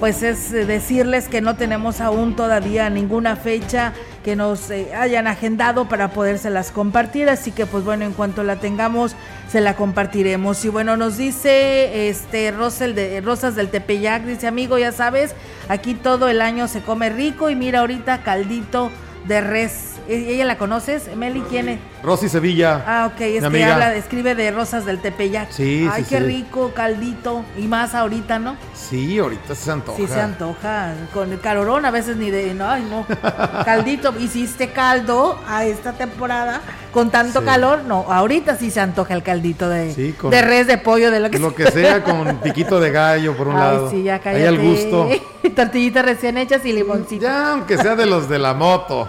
pues 0.00 0.22
es 0.22 0.50
decirles 0.50 1.28
que 1.28 1.40
no 1.40 1.56
tenemos 1.56 2.02
aún 2.02 2.36
todavía 2.36 2.90
ninguna 2.90 3.36
fecha 3.36 3.94
que 4.22 4.36
nos 4.36 4.70
eh, 4.70 4.94
hayan 4.94 5.26
agendado 5.26 5.88
para 5.88 6.10
podérselas 6.10 6.72
compartir. 6.72 7.30
Así 7.30 7.52
que, 7.52 7.64
pues 7.64 7.84
bueno, 7.84 8.04
en 8.04 8.12
cuanto 8.12 8.42
la 8.42 8.56
tengamos, 8.56 9.16
se 9.50 9.62
la 9.62 9.76
compartiremos. 9.76 10.62
Y 10.66 10.68
bueno, 10.68 10.98
nos 10.98 11.16
dice 11.16 12.10
este 12.10 12.50
Rosel 12.50 12.94
de 12.94 13.22
Rosas 13.22 13.56
del 13.56 13.70
Tepeyac, 13.70 14.24
dice 14.24 14.46
amigo, 14.46 14.76
ya 14.76 14.92
sabes, 14.92 15.34
aquí 15.70 15.94
todo 15.94 16.28
el 16.28 16.42
año 16.42 16.68
se 16.68 16.82
come 16.82 17.08
rico 17.08 17.48
y 17.48 17.56
mira 17.56 17.80
ahorita 17.80 18.22
caldito 18.24 18.90
de 19.26 19.40
res 19.40 19.72
¿E-, 19.72 19.87
¿Ella 20.08 20.46
la 20.46 20.56
conoces? 20.56 21.14
Meli, 21.14 21.42
¿quién 21.42 21.68
es? 21.68 21.80
Rosy 22.02 22.30
Sevilla. 22.30 22.82
Ah, 22.86 23.10
ok, 23.12 23.20
es 23.20 23.46
que 23.46 23.64
habla, 23.64 23.94
escribe 23.94 24.34
de 24.34 24.50
rosas 24.50 24.86
del 24.86 25.00
Tepeyac. 25.00 25.50
Sí, 25.50 25.86
Ay, 25.92 26.04
qué 26.08 26.18
rico, 26.18 26.72
caldito. 26.74 27.44
Y 27.58 27.66
más 27.66 27.94
ahorita, 27.94 28.38
¿no? 28.38 28.56
Sí, 28.74 29.18
ahorita 29.18 29.54
se 29.54 29.70
antoja. 29.70 29.98
Sí, 29.98 30.06
se 30.06 30.18
antoja. 30.18 30.94
Con 31.12 31.30
el 31.30 31.40
calorón 31.40 31.84
a 31.84 31.90
veces 31.90 32.16
ni 32.16 32.30
de. 32.30 32.54
No, 32.54 32.70
ay, 32.70 32.86
no. 32.88 33.04
Caldito. 33.64 34.14
Hiciste 34.18 34.70
caldo 34.70 35.38
a 35.46 35.66
esta 35.66 35.92
temporada 35.92 36.62
con 36.92 37.10
tanto 37.10 37.44
calor. 37.44 37.82
No, 37.84 38.06
ahorita 38.10 38.56
sí 38.56 38.70
se 38.70 38.80
antoja 38.80 39.14
el 39.14 39.22
caldito 39.22 39.68
de, 39.68 39.94
de 39.94 40.42
res, 40.42 40.66
de 40.66 40.78
pollo, 40.78 41.10
de 41.10 41.20
lo 41.20 41.30
que 41.30 41.38
Lo 41.38 41.54
que 41.54 41.70
sea, 41.70 42.02
con 42.02 42.38
piquito 42.42 42.80
de 42.80 42.90
gallo 42.90 43.36
por 43.36 43.48
un 43.48 43.56
ay, 43.56 43.60
lado. 43.60 43.90
Sí, 43.90 44.02
ya 44.02 44.18
cállate. 44.18 44.42
Ahí 44.42 44.48
al 44.48 44.58
gusto. 44.58 45.08
Tortillitas 45.54 46.04
recién 46.04 46.38
hechas 46.38 46.64
y 46.64 46.72
limoncito. 46.72 47.22
Ya, 47.22 47.52
aunque 47.52 47.76
sea 47.76 47.94
de 47.94 48.06
los 48.06 48.28
de 48.28 48.38
la 48.38 48.54
moto. 48.54 49.08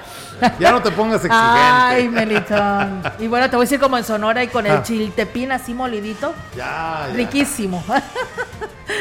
Ya 0.60 0.72
no 0.72 0.82
te 0.82 0.92
pongas 0.92 1.24
exigente. 1.24 1.40
Ay, 1.40 2.10
Melitón. 2.10 3.02
Y 3.20 3.28
bueno, 3.28 3.50
te 3.50 3.56
voy 3.56 3.64
a 3.64 3.66
decir 3.66 3.80
como 3.80 3.98
en 3.98 4.04
Sonora 4.04 4.44
y 4.44 4.48
con 4.48 4.66
el 4.66 4.78
ah. 4.78 4.84
chiltepín 4.84 5.52
así 5.52 5.74
molidito. 5.74 6.34
Ya, 6.56 7.08
ya. 7.08 7.14
Riquísimo. 7.14 7.84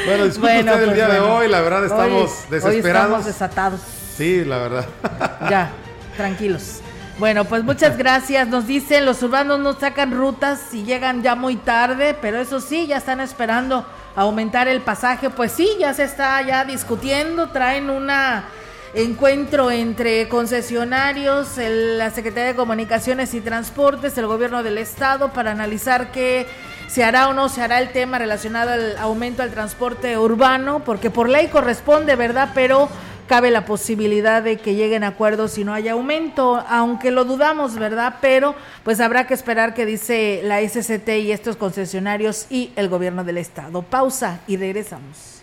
Bueno, 0.05 0.25
disculpe 0.25 0.59
usted 0.59 0.73
el 0.81 0.85
pues 0.85 0.95
día 0.95 1.09
de 1.09 1.21
hoy, 1.21 1.49
la 1.49 1.61
verdad 1.61 1.85
estamos 1.85 2.51
desesperados. 2.51 3.07
estamos 3.07 3.25
desatados. 3.25 3.81
Sí, 4.17 4.45
la 4.45 4.59
verdad. 4.59 4.87
Ya, 5.51 5.71
tranquilos. 6.17 6.81
Bueno, 7.19 7.45
pues 7.45 7.65
muchas 7.65 7.97
gracias. 7.97 8.49
Nos 8.49 8.67
dicen, 8.67 9.05
los 9.05 9.23
urbanos 9.23 9.59
no 9.61 9.73
sacan 9.73 10.13
rutas 10.13 10.73
y 10.73 10.85
llegan 10.85 11.23
ya 11.23 11.35
muy 11.35 11.57
tarde, 11.57 12.15
pero 12.21 12.39
eso 12.39 12.61
sí, 12.61 12.87
ya 12.87 12.99
están 12.99 13.21
esperando 13.21 13.85
aumentar 14.15 14.69
el 14.69 14.81
pasaje. 14.83 15.31
Pues 15.31 15.53
sí, 15.53 15.69
ya 15.81 15.95
se 15.95 16.05
está 16.05 16.41
ya 16.43 16.65
discutiendo, 16.65 17.49
traen 17.49 17.91
una 17.91 18.45
encuentro 18.95 19.71
entre 19.71 20.29
concesionarios, 20.29 21.57
la 21.59 22.11
Secretaría 22.11 22.49
de 22.49 22.57
Comunicaciones 22.57 23.35
y 23.35 23.41
Transportes, 23.41 24.17
el 24.19 24.27
gobierno 24.27 24.63
del 24.63 24.79
estado 24.79 25.33
para 25.33 25.51
analizar 25.51 26.11
qué 26.11 26.47
se 26.89 27.05
hará 27.05 27.29
o 27.29 27.35
no 27.35 27.49
se 27.49 27.63
hará 27.63 27.81
el 27.81 27.91
tema 27.91 28.19
relacionado 28.19 28.71
al 28.71 28.97
aumento 28.97 29.43
del 29.43 29.53
transporte 29.53 30.17
urbano, 30.17 30.83
porque 30.85 31.11
por 31.11 31.29
ley 31.29 31.49
corresponde, 31.49 32.17
¿verdad? 32.17 32.51
Pero 32.55 32.89
cabe 33.27 33.51
la 33.51 33.67
posibilidad 33.67 34.43
de 34.43 34.57
que 34.57 34.75
lleguen 34.75 35.05
acuerdos 35.05 35.53
si 35.53 35.65
no 35.65 35.75
haya 35.75 35.93
aumento, 35.93 36.65
aunque 36.67 37.11
lo 37.11 37.25
dudamos, 37.25 37.75
¿verdad? 37.75 38.17
Pero 38.23 38.55
pues 38.85 39.01
habrá 39.01 39.27
que 39.27 39.35
esperar 39.35 39.75
que 39.75 39.85
dice 39.85 40.41
la 40.43 40.61
SCT 40.67 41.09
y 41.21 41.33
estos 41.33 41.57
concesionarios 41.57 42.47
y 42.49 42.73
el 42.75 42.89
gobierno 42.89 43.23
del 43.23 43.37
estado. 43.37 43.83
Pausa 43.83 44.41
y 44.49 44.57
regresamos. 44.57 45.43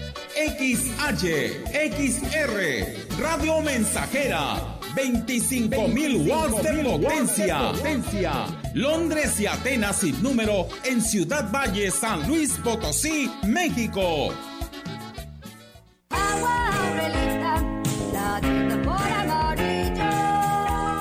XH, 0.35 1.25
XR, 1.73 3.19
Radio 3.19 3.61
Mensajera, 3.61 4.79
25.000 4.95 6.27
watts 6.27 6.63
de 6.63 6.83
potencia. 6.83 7.71
potencia. 7.71 8.31
Londres 8.73 9.39
y 9.39 9.47
Atenas 9.47 9.97
sin 9.97 10.21
número 10.23 10.67
en 10.85 11.01
Ciudad 11.01 11.51
Valle, 11.51 11.91
San 11.91 12.27
Luis 12.29 12.53
Potosí, 12.63 13.29
México. 13.45 14.33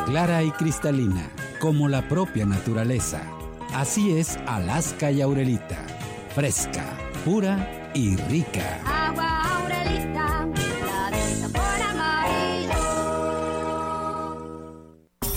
Clara 0.07 0.43
y 0.43 0.51
cristalina, 0.51 1.31
como 1.61 1.89
la 1.89 2.09
propia 2.09 2.47
naturaleza. 2.47 3.23
Así 3.73 4.19
es 4.19 4.37
Alaska 4.47 5.13
y 5.13 5.21
Aurelita. 5.21 5.79
Fresca, 6.35 6.85
pura 7.25 7.80
y 7.95 8.17
rica. 8.17 8.81
Agua 8.85 9.43
Aurelita, 9.57 10.47
la 10.87 11.11
de 11.11 11.35
sabor 11.35 11.83
amarillo. 11.91 12.83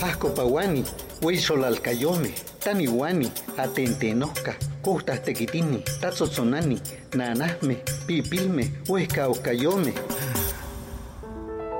Asco 0.02 0.34
pawani, 0.34 0.84
huiso 1.22 1.54
alcayome, 1.64 2.34
taniwani, 2.62 3.30
atentenoca, 3.56 4.54
costas 4.82 5.22
tequitini, 5.22 5.82
tazotzonani, 6.00 6.80
nanasme, 7.16 7.78
pipilme, 8.06 8.70
huesca 8.88 9.28
ocayome. 9.28 9.92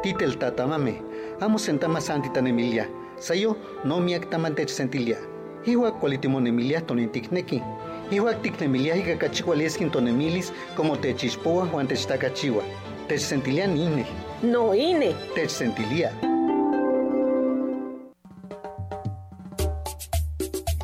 Titel 0.03 0.39
tatamame, 0.39 1.01
amo 1.41 1.59
sentama 1.59 2.01
santitan 2.01 2.47
Emilia, 2.47 2.89
sayo 3.18 3.57
no 3.85 4.01
miak 4.01 4.31
tamantech 4.31 4.68
sentilia. 4.68 5.18
Iwa 5.66 5.93
cualitimon 5.93 6.47
Emilia 6.47 6.81
tonintikneki. 6.81 7.62
Iwa 8.11 8.34
tiknemilia 8.34 8.94
higa 8.94 9.16
kachihualieskin 9.16 9.90
tonemilis 9.90 10.52
como 10.76 10.96
techispoa 10.96 11.66
juan 11.66 11.88
techtacachiwa. 11.88 12.64
Tech 13.09 13.20
sentilia 13.20 13.66
nine. 13.66 14.07
No 14.42 14.74
ine. 14.74 15.14
Tech 15.34 15.50
sentilia. 15.50 16.12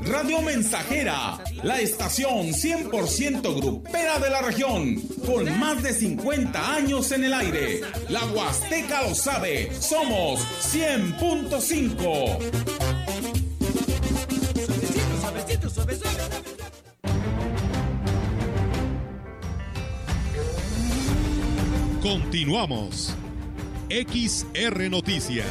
Radio 0.02 0.42
Mensajera, 0.42 1.38
la 1.62 1.78
estación 1.80 2.48
100% 2.48 3.54
grupera 3.60 4.18
de 4.18 4.30
la 4.30 4.42
región, 4.42 4.96
con 5.24 5.58
más 5.58 5.82
de 5.82 5.92
50 5.92 6.74
años 6.74 7.12
en 7.12 7.24
el 7.24 7.32
aire. 7.32 7.80
La 8.08 8.24
Huasteca 8.26 9.02
lo 9.08 9.14
sabe, 9.14 9.70
somos 9.78 10.40
100.5. 10.74 13.09
Continuamos. 22.30 23.12
XR 23.88 24.88
Noticias. 24.88 25.46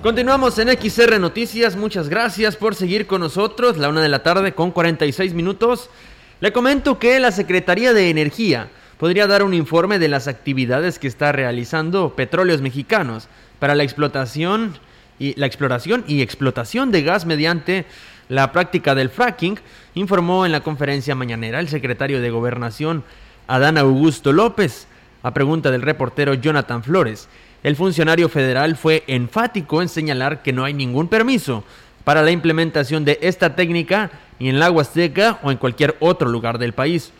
Continuamos 0.00 0.56
en 0.60 0.68
XR 0.68 1.18
Noticias, 1.18 1.74
muchas 1.74 2.08
gracias 2.08 2.54
por 2.54 2.76
seguir 2.76 3.08
con 3.08 3.22
nosotros, 3.22 3.76
la 3.76 3.88
una 3.88 4.02
de 4.02 4.08
la 4.08 4.22
tarde 4.22 4.54
con 4.54 4.70
46 4.70 5.34
minutos. 5.34 5.90
Le 6.38 6.52
comento 6.52 7.00
que 7.00 7.18
la 7.18 7.32
Secretaría 7.32 7.92
de 7.92 8.08
Energía 8.08 8.70
podría 9.02 9.26
dar 9.26 9.42
un 9.42 9.52
informe 9.52 9.98
de 9.98 10.06
las 10.06 10.28
actividades 10.28 11.00
que 11.00 11.08
está 11.08 11.32
realizando 11.32 12.14
Petróleos 12.14 12.60
Mexicanos 12.60 13.26
para 13.58 13.74
la 13.74 13.82
explotación 13.82 14.74
y 15.18 15.34
la 15.34 15.46
exploración 15.46 16.04
y 16.06 16.22
explotación 16.22 16.92
de 16.92 17.02
gas 17.02 17.26
mediante 17.26 17.84
la 18.28 18.52
práctica 18.52 18.94
del 18.94 19.10
fracking, 19.10 19.58
informó 19.94 20.46
en 20.46 20.52
la 20.52 20.60
conferencia 20.60 21.16
mañanera 21.16 21.58
el 21.58 21.66
secretario 21.66 22.20
de 22.20 22.30
Gobernación 22.30 23.02
Adán 23.48 23.76
Augusto 23.76 24.32
López, 24.32 24.86
a 25.24 25.34
pregunta 25.34 25.72
del 25.72 25.82
reportero 25.82 26.34
Jonathan 26.34 26.84
Flores. 26.84 27.28
El 27.64 27.74
funcionario 27.74 28.28
federal 28.28 28.76
fue 28.76 29.02
enfático 29.08 29.82
en 29.82 29.88
señalar 29.88 30.44
que 30.44 30.52
no 30.52 30.62
hay 30.62 30.74
ningún 30.74 31.08
permiso 31.08 31.64
para 32.04 32.22
la 32.22 32.30
implementación 32.30 33.04
de 33.04 33.18
esta 33.20 33.56
técnica 33.56 34.12
ni 34.38 34.48
en 34.48 34.60
la 34.60 34.70
Huasteca 34.70 35.40
o 35.42 35.50
en 35.50 35.56
cualquier 35.56 35.96
otro 35.98 36.28
lugar 36.28 36.58
del 36.58 36.72
país. 36.72 37.12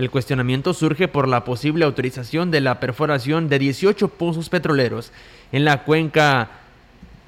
El 0.00 0.10
cuestionamiento 0.10 0.72
surge 0.72 1.08
por 1.08 1.28
la 1.28 1.44
posible 1.44 1.84
autorización 1.84 2.50
de 2.50 2.62
la 2.62 2.80
perforación 2.80 3.50
de 3.50 3.58
18 3.58 4.08
pozos 4.08 4.48
petroleros 4.48 5.12
en 5.52 5.66
la 5.66 5.84
cuenca 5.84 6.48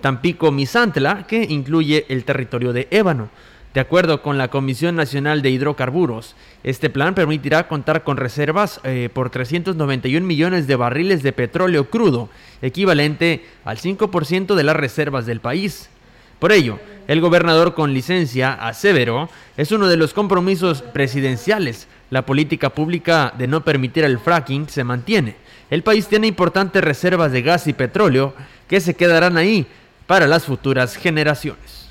Tampico-Misantla, 0.01 1.27
que 1.27 1.43
incluye 1.51 2.07
el 2.09 2.25
territorio 2.25 2.73
de 2.73 2.89
Ébano. 2.91 3.29
De 3.75 3.81
acuerdo 3.81 4.23
con 4.23 4.39
la 4.39 4.49
Comisión 4.49 4.97
Nacional 4.97 5.43
de 5.43 5.51
Hidrocarburos, 5.51 6.35
este 6.65 6.89
plan 6.89 7.15
permitirá 7.15 7.69
contar 7.69 8.05
con 8.05 8.17
reservas 8.17 8.81
eh, 8.85 9.11
por 9.13 9.29
391 9.29 10.27
millones 10.27 10.67
de 10.67 10.77
barriles 10.77 11.23
de 11.23 11.35
petróleo 11.35 11.91
crudo, 11.91 12.31
equivalente 12.63 13.45
al 13.67 13.77
5% 13.77 14.55
de 14.55 14.63
las 14.63 14.77
reservas 14.77 15.27
del 15.27 15.41
país. 15.41 15.91
Por 16.39 16.53
ello, 16.53 16.81
el 17.07 17.21
gobernador 17.21 17.75
con 17.75 17.93
licencia 17.93 18.55
aseveró 18.55 19.29
es 19.59 19.73
uno 19.73 19.89
de 19.89 19.97
los 19.97 20.15
compromisos 20.15 20.81
presidenciales. 20.81 21.87
La 22.13 22.27
política 22.27 22.69
pública 22.69 23.33
de 23.39 23.47
no 23.47 23.65
permitir 23.65 24.05
el 24.05 24.19
fracking 24.19 24.69
se 24.69 24.85
mantiene. 24.85 25.35
El 25.71 25.83
país 25.83 26.09
tiene 26.09 26.27
importantes 26.27 26.85
reservas 26.85 27.33
de 27.33 27.41
gas 27.41 27.67
y 27.69 27.73
petróleo 27.73 28.35
que 28.69 28.83
se 28.83 28.93
quedarán 28.93 29.39
ahí 29.39 29.67
para 30.07 30.27
las 30.27 30.45
futuras 30.45 30.95
generaciones. 30.95 31.89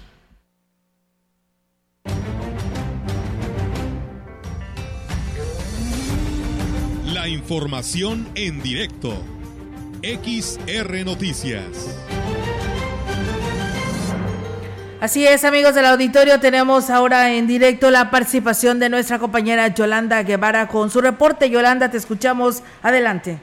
La 7.03 7.27
información 7.27 8.27
en 8.35 8.61
directo. 8.61 9.25
XR 10.03 11.03
Noticias. 11.03 11.97
Así 15.01 15.25
es, 15.25 15.43
amigos 15.45 15.73
del 15.73 15.85
auditorio, 15.85 16.39
tenemos 16.39 16.91
ahora 16.91 17.33
en 17.33 17.47
directo 17.47 17.89
la 17.89 18.11
participación 18.11 18.79
de 18.79 18.87
nuestra 18.87 19.17
compañera 19.17 19.67
Yolanda 19.69 20.21
Guevara 20.21 20.67
con 20.67 20.91
su 20.91 21.01
reporte. 21.01 21.49
Yolanda, 21.49 21.89
te 21.89 21.97
escuchamos. 21.97 22.61
Adelante. 22.83 23.39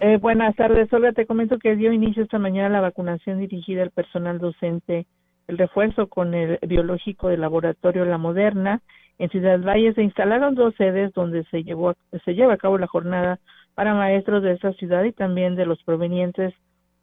Eh, 0.00 0.16
buenas 0.16 0.56
tardes, 0.56 0.92
Olga. 0.92 1.12
Te 1.12 1.26
comento 1.26 1.60
que 1.60 1.76
dio 1.76 1.92
inicio 1.92 2.24
esta 2.24 2.40
mañana 2.40 2.68
la 2.70 2.80
vacunación 2.80 3.38
dirigida 3.38 3.84
al 3.84 3.92
personal 3.92 4.40
docente, 4.40 5.06
el 5.46 5.58
refuerzo 5.58 6.08
con 6.08 6.34
el 6.34 6.58
biológico 6.66 7.28
del 7.28 7.42
laboratorio 7.42 8.04
La 8.04 8.18
Moderna. 8.18 8.80
En 9.20 9.30
Ciudad 9.30 9.60
Valle 9.60 9.94
se 9.94 10.02
instalaron 10.02 10.56
dos 10.56 10.74
sedes 10.74 11.12
donde 11.12 11.44
se, 11.52 11.62
llevó, 11.62 11.94
se 12.24 12.34
lleva 12.34 12.54
a 12.54 12.58
cabo 12.58 12.78
la 12.78 12.88
jornada 12.88 13.38
para 13.76 13.94
maestros 13.94 14.42
de 14.42 14.54
esta 14.54 14.72
ciudad 14.72 15.04
y 15.04 15.12
también 15.12 15.54
de 15.54 15.66
los 15.66 15.80
provenientes 15.84 16.52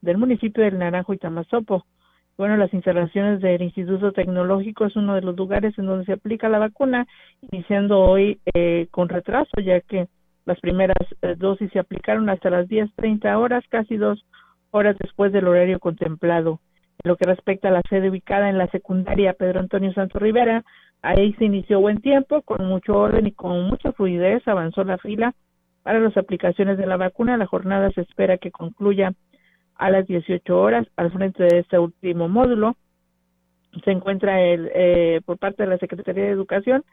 del 0.02 0.18
municipio 0.18 0.62
del 0.62 0.78
Naranjo 0.78 1.14
y 1.14 1.18
Tamazopo. 1.18 1.86
Bueno, 2.40 2.56
las 2.56 2.74
instalaciones 2.74 3.42
del 3.42 3.62
Instituto 3.62 4.14
Tecnológico 4.14 4.86
es 4.86 4.96
uno 4.96 5.14
de 5.14 5.20
los 5.20 5.36
lugares 5.36 5.78
en 5.78 5.88
donde 5.88 6.06
se 6.06 6.14
aplica 6.14 6.48
la 6.48 6.58
vacuna, 6.58 7.06
iniciando 7.52 8.00
hoy 8.00 8.40
eh, 8.54 8.88
con 8.92 9.10
retraso, 9.10 9.60
ya 9.60 9.82
que 9.82 10.08
las 10.46 10.58
primeras 10.62 11.06
eh, 11.22 11.36
dosis 11.38 11.70
se 11.74 11.80
aplicaron 11.80 12.30
hasta 12.30 12.50
las 12.50 12.70
10.30 12.70 13.36
horas, 13.36 13.66
casi 13.68 13.98
dos 13.98 14.24
horas 14.72 14.96
después 15.00 15.34
del 15.34 15.50
horario 15.50 15.80
contemplado. 15.80 16.62
En 17.04 17.10
lo 17.10 17.18
que 17.18 17.26
respecta 17.26 17.68
a 17.68 17.72
la 17.72 17.82
sede 17.90 18.10
ubicada 18.10 18.50
en 18.50 18.58
la 18.58 18.68
secundaria 18.68 19.34
Pedro 19.34 19.60
Antonio 19.60 19.92
Santo 19.92 20.18
Rivera, 20.18 20.64
ahí 21.02 21.34
se 21.34 21.44
inició 21.44 21.82
buen 21.82 22.00
tiempo, 22.00 22.42
con 22.44 22.66
mucho 22.66 22.98
orden 22.98 23.28
y 23.28 23.34
con 23.34 23.64
mucha 23.64 23.92
fluidez 23.92 24.48
avanzó 24.48 24.86
la 24.86 24.98
fila 24.98 25.36
para 25.84 26.00
las 26.00 26.16
aplicaciones 26.16 26.78
de 26.78 26.88
la 26.88 26.96
vacuna. 26.96 27.36
La 27.36 27.48
jornada 27.48 27.92
se 27.92 28.00
espera 28.00 28.38
que 28.38 28.50
concluya 28.50 29.12
a 29.80 29.90
las 29.90 30.06
18 30.06 30.60
horas. 30.60 30.88
Al 30.96 31.12
frente 31.12 31.44
de 31.44 31.60
este 31.60 31.80
último 31.80 32.30
módulo 32.30 32.76
se 33.84 33.92
encuentra 33.92 34.42
el, 34.42 34.70
eh, 34.76 35.22
por 35.26 35.38
parte 35.40 35.64
de 35.64 35.70
la 35.70 35.78
Secretaría 35.78 36.26
de 36.26 36.32
Educación 36.32 36.84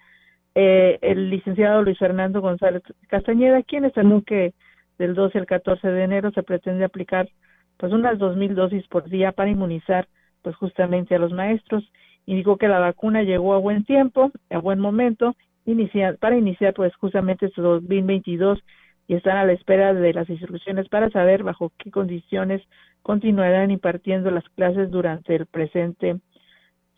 eh, 0.59 0.99
el 1.03 1.29
licenciado 1.29 1.83
Luis 1.83 1.99
Fernando 1.99 2.41
González 2.41 2.83
Castañeda, 3.09 3.63
quien 3.63 3.85
estimó 3.85 4.23
que 4.23 4.55
del 4.99 5.15
12 5.15 5.41
al 5.41 5.47
14 5.47 5.87
de 5.87 6.03
enero 6.03 6.31
se 6.31 6.43
pretende 6.43 6.83
aplicar 6.83 7.29
pues 7.77 7.93
unas 7.93 8.19
2.000 8.19 8.55
dosis 8.55 8.87
por 8.89 9.07
día 9.11 9.33
para 9.33 9.51
inmunizar 9.51 10.09
pues 10.41 10.57
justamente 10.57 11.15
a 11.15 11.19
los 11.19 11.31
maestros. 11.31 11.85
Indicó 12.25 12.57
que 12.57 12.69
la 12.69 12.79
vacuna 12.79 13.23
llegó 13.23 13.53
a 13.53 13.59
buen 13.59 13.85
tiempo, 13.85 14.33
a 14.49 14.57
buen 14.57 14.81
momento, 14.81 15.37
iniciar, 15.67 16.17
para 16.17 16.39
iniciar 16.39 16.73
pues 16.73 16.97
justamente 16.97 17.47
este 17.47 17.61
2022 17.61 18.59
y 19.09 19.15
están 19.15 19.37
a 19.37 19.45
la 19.45 19.53
espera 19.53 19.95
de 19.95 20.13
las 20.13 20.29
instrucciones 20.29 20.89
para 20.89 21.11
saber 21.11 21.43
bajo 21.43 21.73
qué 21.79 21.91
condiciones 21.91 22.63
continuarán 23.03 23.71
impartiendo 23.71 24.31
las 24.31 24.49
clases 24.51 24.91
durante 24.91 25.35
el 25.35 25.47
presente 25.47 26.17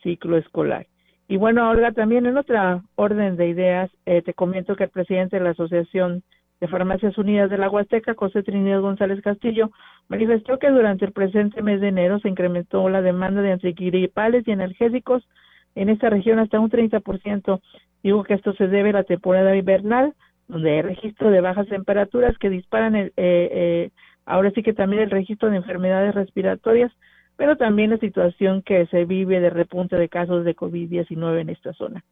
ciclo 0.03 0.37
escolar. 0.37 0.87
Y 1.29 1.37
bueno, 1.37 1.69
Olga, 1.69 1.93
también 1.93 2.25
en 2.25 2.39
otra 2.39 2.83
orden 2.95 3.37
de 3.37 3.49
ideas, 3.49 3.91
eh, 4.07 4.23
te 4.23 4.33
comento 4.33 4.77
que 4.77 4.85
el 4.85 4.91
presidente 4.91 5.37
de 5.37 5.45
la 5.45 5.51
Asociación 5.51 6.23
de 6.61 6.69
Farmacias 6.69 7.19
Unidas 7.19 7.51
de 7.51 7.59
la 7.59 7.69
Huasteca, 7.69 8.15
José 8.15 8.43
Trinidad 8.43 8.81
González 8.81 9.21
Castillo, 9.21 9.71
manifestó 10.09 10.59
que 10.59 10.71
durante 10.71 11.05
el 11.05 11.13
presente 11.13 11.63
mes 11.63 11.81
de 11.81 11.89
enero 11.89 12.19
se 12.19 12.29
incrementó 12.29 12.89
la 12.89 13.03
demanda 13.03 13.43
de 13.43 13.53
antigripales 13.53 14.49
y 14.49 14.53
analgésicos 14.53 15.29
en 15.75 15.91
esta 15.91 16.09
región 16.11 16.39
hasta 16.39 16.59
un 16.59 16.71
30%. 16.71 17.61
Digo 18.03 18.25
que 18.25 18.35
esto 18.35 18.55
se 18.55 18.67
debe 18.67 18.91
a 18.91 18.95
la 18.95 19.05
temporada 19.05 19.55
invernal, 19.55 20.15
donde 20.49 20.73
hay 20.73 20.83
registro 20.83 21.31
de 21.31 21.41
bajas 21.41 21.69
temperaturas 21.69 22.37
que 22.39 22.51
disparan, 22.51 22.97
el, 22.97 23.09
eh, 23.17 23.49
eh, 23.53 23.91
ahora 24.27 24.51
sí 24.51 24.63
que 24.63 24.73
también 24.73 25.03
el 25.03 25.11
registro 25.11 25.51
de 25.51 25.57
enfermedades 25.59 26.15
respiratorias, 26.15 26.91
pero 27.37 27.57
también 27.57 27.91
la 27.91 27.99
situación 27.99 28.63
que 28.63 28.87
se 28.87 29.05
vive 29.05 29.41
de 29.41 29.51
repunte 29.51 29.97
de 29.97 30.09
casos 30.09 30.45
de 30.45 30.57
COVID-19 30.57 31.41
en 31.41 31.51
esta 31.51 31.73
zona. 31.75 32.05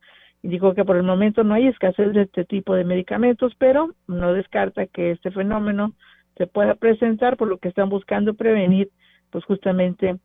Indicó 0.43 0.75
que 0.75 0.85
por 0.85 0.97
el 0.97 1.03
momento 1.03 1.43
no 1.43 1.55
hay 1.55 1.67
escasez 1.67 2.13
de 2.13 2.23
este 2.23 2.45
tipo 2.45 2.75
de 2.75 2.85
medicamentos, 2.85 3.55
pero 3.59 3.91
no 4.07 4.33
descarta 4.33 4.87
que 4.87 5.11
este 5.11 5.31
fenómeno 5.31 5.93
se 6.37 6.47
pueda 6.47 6.75
presentar, 6.75 7.37
por 7.37 7.49
lo 7.49 7.59
que 7.59 7.69
están 7.69 7.89
buscando 7.89 8.35
prevenir, 8.35 8.91
pues 9.31 9.45
justamente 9.45 10.17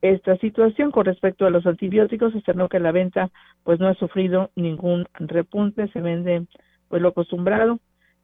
esta 0.00 0.36
situación 0.38 0.90
con 0.90 1.04
respecto 1.04 1.46
a 1.46 1.50
los 1.50 1.66
antibióticos, 1.66 2.34
externó 2.34 2.68
que 2.68 2.80
la 2.80 2.92
venta 2.92 3.30
pues 3.64 3.78
no 3.78 3.88
ha 3.88 3.94
sufrido 3.94 4.50
ningún 4.56 5.06
repunte, 5.14 5.88
se 5.88 6.00
vende 6.00 6.46
pues 6.88 7.02
lo 7.02 7.08
acostumbrado 7.08 7.80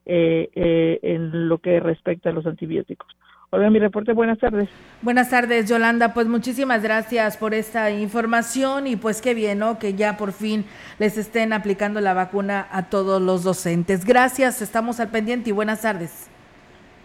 eh, 0.06 0.50
eh, 0.54 0.98
en 1.02 1.48
lo 1.48 1.58
que 1.58 1.80
respecta 1.80 2.30
a 2.30 2.32
los 2.32 2.46
antibióticos. 2.46 3.08
Hola, 3.50 3.70
mi 3.70 3.78
reporte, 3.78 4.12
buenas 4.12 4.38
tardes. 4.38 4.68
Buenas 5.00 5.30
tardes, 5.30 5.68
Yolanda. 5.68 6.12
Pues 6.12 6.26
muchísimas 6.26 6.82
gracias 6.82 7.36
por 7.36 7.54
esta 7.54 7.90
información 7.92 8.88
y 8.88 8.96
pues 8.96 9.22
qué 9.22 9.32
bien, 9.32 9.60
¿no? 9.60 9.78
Que 9.78 9.94
ya 9.94 10.16
por 10.16 10.32
fin 10.32 10.64
les 10.98 11.16
estén 11.16 11.52
aplicando 11.52 12.00
la 12.00 12.14
vacuna 12.14 12.66
a 12.72 12.90
todos 12.90 13.22
los 13.22 13.44
docentes. 13.44 14.04
Gracias, 14.04 14.60
estamos 14.60 14.98
al 14.98 15.10
pendiente 15.10 15.50
y 15.50 15.52
buenas 15.52 15.82
tardes. 15.82 16.33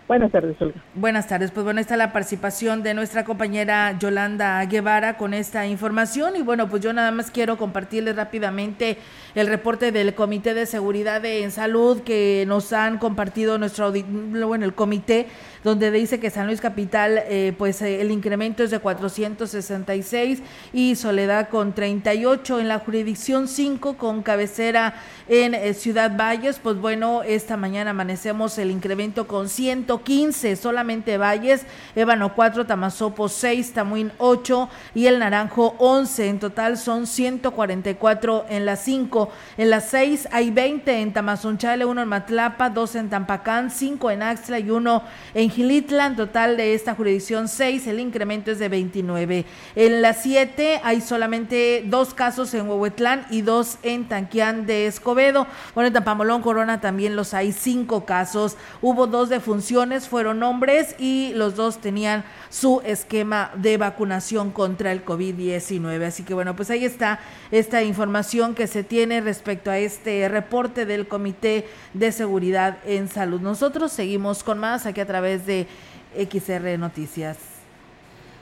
Buenas 0.10 0.32
tardes, 0.32 0.60
Olga. 0.60 0.82
Buenas 0.96 1.28
tardes. 1.28 1.52
Pues 1.52 1.64
bueno, 1.64 1.80
está 1.80 1.96
la 1.96 2.12
participación 2.12 2.82
de 2.82 2.96
nuestra 2.96 3.24
compañera 3.24 3.96
Yolanda 4.00 4.66
Guevara 4.66 5.18
con 5.18 5.36
esta 5.36 5.68
información. 5.68 6.36
Y 6.36 6.42
bueno, 6.42 6.68
pues 6.68 6.82
yo 6.82 6.92
nada 6.94 7.12
más 7.12 7.30
quiero 7.30 7.58
compartirles 7.58 8.16
rápidamente 8.16 8.98
el 9.36 9.46
reporte 9.46 9.92
del 9.92 10.16
Comité 10.16 10.56
de 10.56 10.66
Seguridad 10.66 11.24
en 11.24 11.52
Salud 11.52 12.02
que 12.02 12.44
nos 12.48 12.74
han 12.74 12.98
compartido 12.98 13.60
nuestro, 13.60 13.92
bueno, 13.92 14.66
el 14.66 14.74
comité 14.74 15.28
donde 15.64 15.92
dice 15.92 16.20
que 16.20 16.30
San 16.30 16.48
Luis 16.48 16.62
Capital, 16.62 17.24
eh, 17.28 17.54
pues 17.58 17.82
eh, 17.82 18.02
el 18.02 18.12
incremento 18.12 18.64
es 18.64 18.72
de 18.72 18.80
466 18.80 20.42
y 20.74 20.96
Soledad 20.96 21.50
con 21.50 21.74
38 21.74 22.60
en 22.60 22.68
la 22.68 22.80
jurisdicción 22.80 23.48
5 23.48 23.98
con 23.98 24.24
cabecera 24.24 24.96
en 25.28 25.54
eh, 25.54 25.74
Ciudad 25.74 26.16
Valles, 26.16 26.60
pues 26.62 26.78
bueno, 26.78 27.24
esta 27.24 27.58
mañana 27.58 27.92
amanecemos 27.92 28.58
el 28.58 28.72
incremento 28.72 29.28
con 29.28 29.50
115, 29.50 30.56
solamente 30.56 31.18
Valles, 31.18 31.66
Ébano 31.96 32.34
4, 32.34 32.66
Tamazopo 32.66 33.30
6, 33.30 33.74
Tamuín 33.74 34.12
8 34.18 34.70
y 34.96 35.08
el 35.08 35.20
Naranjo 35.20 35.76
11, 35.78 36.30
en 36.30 36.40
total 36.40 36.78
son 36.78 37.06
144 37.06 38.46
en 38.50 38.66
las 38.66 38.84
5, 38.84 39.30
en 39.58 39.70
las 39.70 39.90
6 39.90 40.30
hay 40.32 40.52
20 40.52 41.02
en 41.02 41.14
Tamazunchale, 41.14 41.86
1 41.86 42.02
en 42.02 42.08
Matlapa, 42.08 42.70
2 42.70 42.96
en 42.96 43.10
Tampacán, 43.10 43.70
5 43.70 44.12
en 44.12 44.24
Axla 44.24 44.60
y 44.60 44.72
1 44.72 45.04
en 45.34 45.49
Gilitlan, 45.50 46.16
total 46.16 46.58
de 46.58 46.74
esta 46.74 46.96
jurisdicción 46.96 47.48
6, 47.48 47.88
el 47.88 48.00
incremento 48.00 48.52
es 48.52 48.60
de 48.60 48.70
29. 48.70 49.46
En 49.76 50.02
la 50.02 50.14
7 50.14 50.82
hay 50.84 51.02
solamente 51.02 51.84
dos 51.86 52.14
casos 52.14 52.54
en 52.54 52.68
Huehuetlán 52.68 53.26
y 53.30 53.42
dos 53.42 53.78
en 53.84 54.08
Tanquián 54.08 54.66
de 54.66 54.88
Escobedo. 54.88 55.48
Bueno, 55.76 55.88
en 55.88 55.94
Tampamolón, 55.94 56.42
Corona 56.42 56.82
también 56.82 57.16
los 57.16 57.34
hay 57.34 57.52
cinco 57.52 58.06
casos. 58.06 58.58
Hubo 58.82 59.08
dos 59.08 59.30
defunciones, 59.30 60.08
fueron 60.08 60.44
hombres 60.44 60.96
y 61.00 61.34
los 61.36 61.56
dos 61.56 61.80
tenían 61.80 62.24
su 62.50 62.82
esquema 62.84 63.52
de 63.56 63.78
vacunación 63.78 64.52
contra 64.52 64.92
el 64.92 65.06
COVID-19. 65.06 66.06
Así 66.06 66.24
que 66.24 66.34
bueno, 66.34 66.56
pues 66.56 66.70
ahí 66.70 66.86
está 66.86 67.20
esta 67.52 67.84
información 67.84 68.56
que 68.56 68.68
se 68.68 68.84
tiene 68.84 69.22
respecto 69.22 69.72
a 69.72 69.78
este 69.78 70.28
reporte 70.30 70.86
del 70.86 71.08
Comité 71.08 71.68
de 71.94 72.12
Seguridad 72.12 72.78
en 72.86 73.08
Salud. 73.08 73.42
Nosotros 73.42 73.92
seguimos 73.92 74.44
con 74.44 74.60
más 74.60 74.86
aquí 74.86 75.02
a 75.02 75.06
través 75.06 75.39
de 75.46 75.68
XR 76.16 76.78
Noticias. 76.78 77.38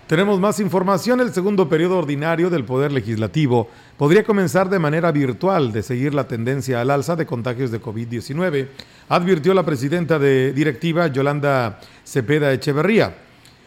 Tenemos 0.07 0.39
más 0.39 0.61
información. 0.61 1.19
El 1.19 1.33
segundo 1.33 1.67
periodo 1.67 1.97
ordinario 1.97 2.49
del 2.49 2.63
Poder 2.63 2.93
Legislativo 2.93 3.67
podría 3.97 4.23
comenzar 4.23 4.69
de 4.69 4.79
manera 4.79 5.11
virtual 5.11 5.73
de 5.73 5.83
seguir 5.83 6.13
la 6.13 6.29
tendencia 6.29 6.79
al 6.79 6.91
alza 6.91 7.17
de 7.17 7.25
contagios 7.25 7.71
de 7.71 7.81
COVID-19, 7.81 8.69
advirtió 9.09 9.53
la 9.53 9.65
presidenta 9.65 10.17
de 10.17 10.53
directiva 10.53 11.07
Yolanda 11.07 11.81
Cepeda 12.05 12.53
Echeverría. 12.53 13.17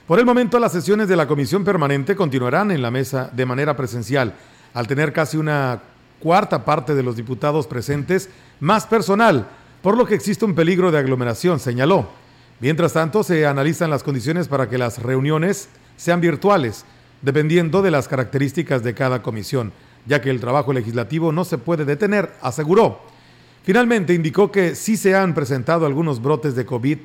Por 0.07 0.19
el 0.19 0.25
momento, 0.25 0.59
las 0.59 0.73
sesiones 0.73 1.09
de 1.09 1.17
la 1.17 1.29
comisión 1.29 1.63
permanente 1.63 2.17
continuarán 2.17 2.71
en 2.71 2.81
la 2.81 2.91
mesa 2.91 3.31
de 3.33 3.45
manera 3.45 3.77
presencial, 3.77 4.33
al 4.73 4.87
tener 4.87 5.13
casi 5.13 5.37
una 5.37 5.83
cuarta 6.21 6.65
parte 6.65 6.95
de 6.95 7.03
los 7.03 7.17
diputados 7.17 7.67
presentes 7.67 8.31
más 8.61 8.87
personal, 8.87 9.47
por 9.83 9.95
lo 9.97 10.07
que 10.07 10.15
existe 10.15 10.47
un 10.47 10.55
peligro 10.55 10.91
de 10.91 10.99
aglomeración, 10.99 11.61
señaló. 11.61 12.09
Mientras 12.61 12.93
tanto, 12.93 13.23
se 13.23 13.47
analizan 13.47 13.91
las 13.91 14.03
condiciones 14.03 14.47
para 14.47 14.69
que 14.69 14.79
las 14.79 15.03
reuniones 15.03 15.69
sean 15.97 16.21
virtuales, 16.21 16.85
dependiendo 17.23 17.81
de 17.81 17.91
las 17.91 18.07
características 18.07 18.83
de 18.83 18.95
cada 18.95 19.23
comisión, 19.23 19.73
ya 20.07 20.21
que 20.21 20.31
el 20.31 20.41
trabajo 20.41 20.73
legislativo 20.73 21.33
no 21.33 21.45
se 21.45 21.59
puede 21.59 21.85
detener, 21.85 22.33
aseguró. 22.43 23.01
Finalmente, 23.63 24.15
indicó 24.15 24.53
que 24.53 24.75
sí 24.75 24.97
se 24.97 25.15
han 25.15 25.35
presentado 25.35 25.87
algunos 25.87 26.21
brotes 26.21 26.55
de 26.55 26.67
COVID 26.67 26.99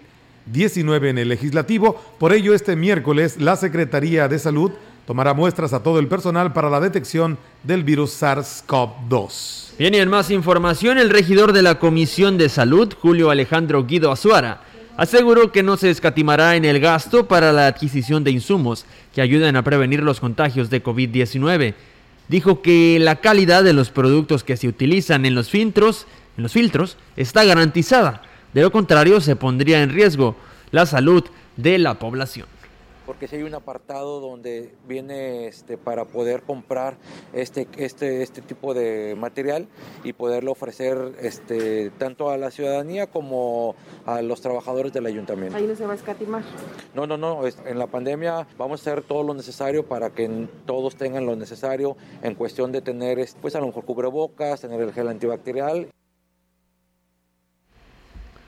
19 0.46 1.10
en 1.10 1.18
el 1.18 1.30
legislativo. 1.30 2.00
Por 2.20 2.34
ello, 2.34 2.54
este 2.54 2.76
miércoles 2.76 3.38
la 3.40 3.56
Secretaría 3.56 4.28
de 4.28 4.40
Salud 4.40 4.72
tomará 5.08 5.34
muestras 5.34 5.74
a 5.74 5.84
todo 5.84 6.00
el 6.00 6.08
personal 6.08 6.54
para 6.54 6.70
la 6.70 6.80
detección 6.80 7.38
del 7.64 7.84
virus 7.84 8.22
SARS-CoV-2. 8.22 9.78
Bien, 9.78 9.94
y 9.94 9.98
en 9.98 10.10
más 10.10 10.32
información, 10.32 10.98
el 10.98 11.10
regidor 11.10 11.54
de 11.54 11.62
la 11.62 11.80
Comisión 11.80 12.38
de 12.38 12.50
Salud, 12.50 12.94
Julio 13.00 13.30
Alejandro 13.30 13.86
Guido 13.86 14.12
Azuara, 14.12 14.62
aseguró 14.98 15.52
que 15.52 15.64
no 15.64 15.78
se 15.78 15.90
escatimará 15.90 16.56
en 16.56 16.66
el 16.66 16.80
gasto 16.80 17.28
para 17.28 17.52
la 17.52 17.68
adquisición 17.68 18.24
de 18.24 18.32
insumos 18.32 18.86
que 19.14 19.22
ayuden 19.22 19.56
a 19.56 19.64
prevenir 19.64 20.02
los 20.02 20.20
contagios 20.20 20.70
de 20.70 20.84
COVID-19. 20.84 21.74
Dijo 22.28 22.62
que 22.62 22.98
la 23.00 23.18
calidad 23.18 23.64
de 23.64 23.74
los 23.74 23.92
productos 23.92 24.44
que 24.44 24.58
se 24.58 24.68
utilizan 24.68 25.26
en 25.26 25.36
los 25.36 25.50
filtros, 25.50 26.08
en 26.38 26.44
los 26.44 26.54
filtros 26.54 26.98
está 27.16 27.44
garantizada 27.44 28.24
de 28.56 28.62
lo 28.62 28.72
contrario, 28.72 29.20
se 29.20 29.36
pondría 29.36 29.84
en 29.84 29.90
riesgo 29.90 30.38
la 30.72 30.86
salud 30.86 31.26
de 31.58 31.78
la 31.78 32.00
población 32.00 32.48
porque 33.06 33.28
si 33.28 33.38
hay 33.38 33.44
un 33.44 33.54
apartado 33.54 34.20
donde 34.20 34.74
viene 34.88 35.48
este, 35.48 35.78
para 35.78 36.06
poder 36.06 36.44
comprar 36.44 36.98
este, 37.34 37.68
este, 37.78 38.24
este 38.24 38.42
tipo 38.42 38.74
de 38.74 39.16
material 39.18 39.68
y 40.04 40.14
poderlo 40.14 40.52
ofrecer 40.52 41.14
este, 41.22 41.92
tanto 41.92 42.30
a 42.30 42.38
la 42.38 42.52
ciudadanía 42.52 43.08
como 43.08 43.76
a 44.06 44.22
los 44.22 44.42
trabajadores 44.42 44.94
del 44.94 45.06
ayuntamiento. 45.06 45.58
Ahí 45.58 45.68
no 45.68 45.76
se 45.76 45.86
va 45.86 45.94
a 45.94 45.96
escatimar. 45.96 46.44
No, 46.94 47.06
no, 47.08 47.18
no. 47.18 47.42
En 47.46 47.80
la 47.80 47.88
pandemia 47.88 48.48
vamos 48.58 48.80
a 48.80 48.92
hacer 48.92 49.04
todo 49.04 49.24
lo 49.24 49.34
necesario 49.34 49.86
para 49.86 50.10
que 50.10 50.48
todos 50.66 50.96
tengan 50.96 51.26
lo 51.26 51.36
necesario 51.36 51.98
en 52.24 52.36
cuestión 52.36 52.72
de 52.72 52.82
tener, 52.82 53.18
pues 53.42 53.56
a 53.56 53.60
lo 53.60 53.68
mejor 53.68 53.86
cubrebocas, 53.86 54.62
tener 54.62 54.82
el 54.82 54.94
gel 54.94 55.08
antibacterial. 55.08 55.88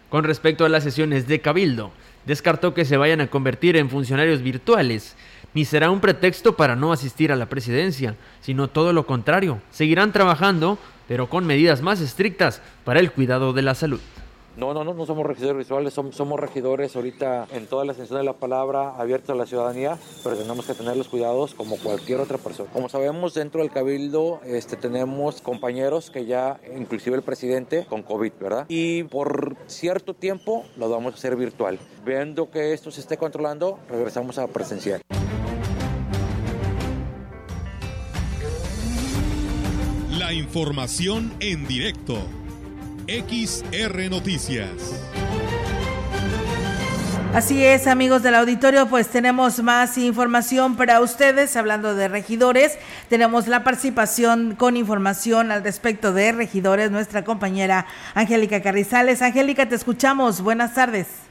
Con 0.10 0.24
respecto 0.24 0.64
a 0.64 0.70
las 0.70 0.84
sesiones 0.84 1.28
de 1.28 1.41
Cabildo, 1.41 1.91
descartó 2.28 2.73
que 2.73 2.84
se 2.84 2.97
vayan 2.97 3.21
a 3.21 3.28
convertir 3.28 3.78
en 3.78 3.89
funcionarios 3.89 4.41
virtuales, 4.41 5.15
ni 5.53 5.63
será 5.63 5.89
un 5.89 6.01
pretexto 6.01 6.57
para 6.57 6.75
no 6.75 6.91
asistir 6.91 7.32
a 7.32 7.38
la 7.38 7.47
presidencia, 7.47 8.15
sino 8.41 8.67
todo 8.67 8.91
lo 8.91 9.07
contrario, 9.07 9.61
seguirán 9.71 10.11
trabajando, 10.11 10.78
pero 11.07 11.30
con 11.30 11.47
medidas 11.47 11.82
más 11.82 12.01
estrictas 12.01 12.61
para 12.84 12.99
el 12.99 13.13
cuidado 13.13 13.53
de 13.53 13.61
la 13.61 13.75
salud. 13.75 14.01
No, 14.58 14.74
no, 14.74 14.84
no, 14.84 14.95
no 14.95 15.05
somos 15.05 15.24
regidores 15.24 15.55
visuales, 15.55 15.93
somos, 15.93 16.39
regidores 16.39 16.95
ahorita 16.95 17.47
en 17.53 17.68
toda 17.68 17.86
la 17.86 17.91
extensión 17.91 18.18
de 18.18 18.26
la 18.26 18.34
palabra 18.34 18.95
abierta 18.97 19.34
a 19.34 19.36
la 19.36 19.45
ciudadanía, 19.45 19.99
pero 20.24 20.36
tenemos 20.36 20.66
que 20.66 20.74
tener 20.74 20.97
los 20.97 21.10
cuidados 21.10 21.53
como 21.53 21.78
cualquier 21.78 22.22
otra 22.22 22.39
persona. 22.39 22.68
Como 22.74 22.89
sabemos, 22.89 23.36
dentro 23.36 23.62
del 23.62 23.70
Cabildo 23.70 24.41
este, 24.43 24.76
tenemos 24.76 25.41
compañeros 25.41 26.10
que 26.10 26.26
ya, 26.26 26.60
inclusive 26.76 27.16
el 27.16 27.22
presidente, 27.22 27.86
con 27.88 28.01
COVID, 28.01 28.32
¿verdad? 28.41 28.66
Y 28.68 29.03
por 29.03 29.55
cierto 29.68 30.16
tiempo 30.16 30.66
lo 30.76 30.89
vamos 30.89 31.14
a 31.14 31.18
hacer 31.18 31.36
virtual. 31.36 31.78
Viendo 32.03 32.49
que 32.49 32.74
esto 32.74 32.89
se 32.89 33.01
esté 33.01 33.16
controlando, 33.16 33.78
regresamos 33.91 34.39
a 34.39 34.47
presencial. 34.47 35.03
La 40.18 40.34
información 40.34 41.32
en 41.41 41.68
directo 41.68 42.18
XR 43.08 44.10
Noticias. 44.10 44.68
Así 47.34 47.64
es, 47.64 47.88
amigos 47.88 48.22
del 48.22 48.36
auditorio, 48.36 48.88
pues 48.89 49.10
tenemos 49.10 49.64
más 49.64 49.97
información 49.97 50.76
para 50.76 50.99
ustedes. 50.99 51.55
Hablando 51.55 51.95
de 51.95 52.10
regidores, 52.10 52.78
tenemos 53.10 53.47
la 53.47 53.64
participación 53.64 54.55
con 54.55 54.76
información 54.76 55.53
al 55.53 55.64
respecto 55.64 56.12
de 56.12 56.34
regidores, 56.34 56.91
nuestra 56.91 57.24
compañera 57.24 57.86
Angélica 58.14 58.62
Carrizales. 58.62 59.22
Angélica, 59.22 59.70
te 59.70 59.76
escuchamos. 59.76 60.43
Buenas 60.43 60.76
tardes. 60.76 61.30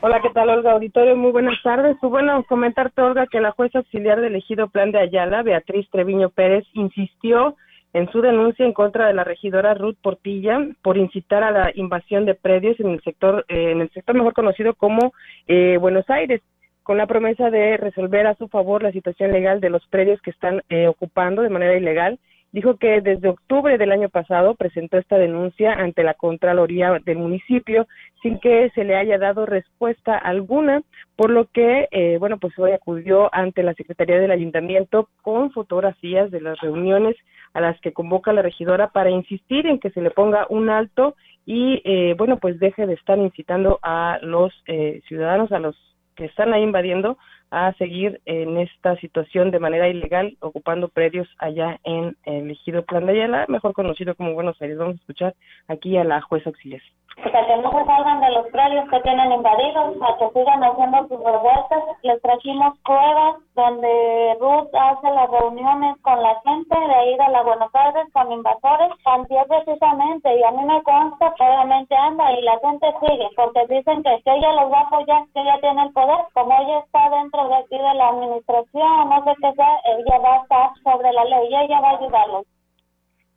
Hola, 0.00 0.20
¿qué 0.22 0.30
tal, 0.30 0.48
Olga 0.50 0.70
Auditorio? 0.70 1.16
Muy 1.16 1.32
buenas 1.32 1.60
tardes. 1.64 1.96
Pues 2.00 2.12
bueno, 2.12 2.44
comentarte, 2.44 3.02
Olga, 3.02 3.26
que 3.26 3.40
la 3.40 3.50
jueza 3.50 3.78
auxiliar 3.78 4.20
del 4.20 4.34
elegido 4.34 4.68
Plan 4.68 4.92
de 4.92 5.00
Ayala, 5.00 5.42
Beatriz 5.42 5.90
Treviño 5.90 6.30
Pérez, 6.30 6.64
insistió 6.74 7.56
en 7.98 8.08
su 8.12 8.20
denuncia 8.20 8.64
en 8.64 8.72
contra 8.72 9.08
de 9.08 9.12
la 9.12 9.24
regidora 9.24 9.74
Ruth 9.74 9.96
Portilla 10.00 10.64
por 10.82 10.96
incitar 10.96 11.42
a 11.42 11.50
la 11.50 11.72
invasión 11.74 12.26
de 12.26 12.36
predios 12.36 12.78
en 12.78 12.90
el 12.90 13.02
sector, 13.02 13.44
eh, 13.48 13.72
en 13.72 13.80
el 13.80 13.90
sector 13.90 14.14
mejor 14.14 14.34
conocido 14.34 14.74
como 14.74 15.12
eh, 15.48 15.78
Buenos 15.80 16.08
Aires, 16.08 16.40
con 16.84 16.96
la 16.96 17.08
promesa 17.08 17.50
de 17.50 17.76
resolver 17.76 18.28
a 18.28 18.36
su 18.36 18.46
favor 18.46 18.84
la 18.84 18.92
situación 18.92 19.32
legal 19.32 19.60
de 19.60 19.70
los 19.70 19.84
predios 19.88 20.22
que 20.22 20.30
están 20.30 20.62
eh, 20.68 20.86
ocupando 20.86 21.42
de 21.42 21.50
manera 21.50 21.76
ilegal. 21.76 22.20
Dijo 22.52 22.76
que 22.76 23.00
desde 23.00 23.28
octubre 23.28 23.76
del 23.76 23.90
año 23.90 24.08
pasado 24.08 24.54
presentó 24.54 24.96
esta 24.96 25.18
denuncia 25.18 25.72
ante 25.72 26.04
la 26.04 26.14
Contraloría 26.14 26.98
del 27.04 27.18
municipio 27.18 27.88
sin 28.22 28.38
que 28.38 28.70
se 28.76 28.84
le 28.84 28.94
haya 28.94 29.18
dado 29.18 29.44
respuesta 29.44 30.16
alguna, 30.16 30.82
por 31.14 31.28
lo 31.28 31.44
que, 31.44 32.16
bueno, 32.18 32.38
pues 32.38 32.58
hoy 32.58 32.70
acudió 32.70 33.28
ante 33.34 33.62
la 33.62 33.74
Secretaría 33.74 34.18
del 34.18 34.30
Ayuntamiento 34.30 35.10
con 35.20 35.50
fotografías 35.50 36.30
de 36.30 36.40
las 36.40 36.58
reuniones 36.60 37.16
a 37.58 37.60
las 37.60 37.80
que 37.80 37.92
convoca 37.92 38.32
la 38.32 38.42
regidora 38.42 38.90
para 38.90 39.10
insistir 39.10 39.66
en 39.66 39.80
que 39.80 39.90
se 39.90 40.00
le 40.00 40.12
ponga 40.12 40.46
un 40.48 40.70
alto 40.70 41.16
y, 41.44 41.82
eh, 41.84 42.14
bueno, 42.16 42.38
pues 42.38 42.60
deje 42.60 42.86
de 42.86 42.94
estar 42.94 43.18
incitando 43.18 43.80
a 43.82 44.20
los 44.22 44.52
eh, 44.68 45.00
ciudadanos, 45.08 45.50
a 45.50 45.58
los 45.58 45.76
que 46.14 46.26
están 46.26 46.54
ahí 46.54 46.62
invadiendo, 46.62 47.18
a 47.50 47.72
seguir 47.72 48.20
en 48.26 48.58
esta 48.58 48.94
situación 49.00 49.50
de 49.50 49.58
manera 49.58 49.88
ilegal, 49.88 50.36
ocupando 50.38 50.88
predios 50.88 51.26
allá 51.38 51.80
en 51.82 52.16
el 52.24 52.48
ejido 52.50 52.84
Plan 52.84 53.06
de 53.06 53.12
Ayala, 53.12 53.46
mejor 53.48 53.72
conocido 53.72 54.14
como 54.14 54.34
Buenos 54.34 54.60
Aires. 54.62 54.78
Vamos 54.78 54.94
a 54.94 55.00
escuchar 55.00 55.34
aquí 55.66 55.96
a 55.96 56.04
la 56.04 56.20
jueza 56.20 56.50
auxiliar. 56.50 56.82
Pues 57.22 57.34
a 57.34 57.46
que 57.46 57.56
no 57.56 57.70
se 57.72 57.84
salgan 57.84 58.20
de 58.20 58.30
los 58.30 58.46
predios 58.48 58.88
que 58.90 59.00
tienen 59.00 59.32
invadidos, 59.32 59.96
a 60.02 60.16
que 60.18 60.30
sigan 60.30 60.62
haciendo 60.62 61.08
sus 61.08 61.18
revueltas. 61.18 61.82
Les 62.02 62.22
trajimos 62.22 62.78
pruebas 62.84 63.36
donde 63.54 64.36
Ruth 64.40 64.72
hace 64.72 65.10
las 65.10 65.28
reuniones 65.30 65.96
con 66.02 66.22
la 66.22 66.40
gente 66.42 66.78
de 66.78 67.10
ir 67.12 67.20
a 67.20 67.28
la 67.30 67.42
Buenos 67.42 67.74
Aires 67.74 68.06
con 68.12 68.30
invasores, 68.30 68.90
antier 69.04 69.46
precisamente, 69.48 70.38
y 70.38 70.42
a 70.44 70.50
mí 70.52 70.64
me 70.64 70.82
consta 70.84 71.34
obviamente 71.40 71.94
anda 71.96 72.32
y 72.32 72.42
la 72.42 72.58
gente 72.60 72.86
sigue, 73.00 73.28
porque 73.36 73.66
dicen 73.68 74.02
que, 74.02 74.22
que 74.22 74.32
ella 74.32 74.52
los 74.52 74.72
va 74.72 74.78
a 74.78 74.82
apoyar, 74.82 75.22
que 75.34 75.40
ella 75.40 75.58
tiene 75.60 75.82
el 75.82 75.92
poder, 75.92 76.24
como 76.34 76.52
ella 76.60 76.78
está 76.80 77.10
dentro 77.10 77.48
de 77.48 77.54
aquí 77.56 77.78
de 77.78 77.94
la 77.94 78.08
administración, 78.08 79.08
no 79.08 79.24
sé 79.24 79.34
qué 79.40 79.52
sea, 79.54 79.80
ella 79.84 80.18
va 80.18 80.34
a 80.34 80.42
estar 80.42 80.70
sobre 80.84 81.12
la 81.12 81.24
ley 81.24 81.48
y 81.50 81.56
ella 81.56 81.80
va 81.80 81.90
a 81.90 81.96
ayudarlos. 81.96 82.57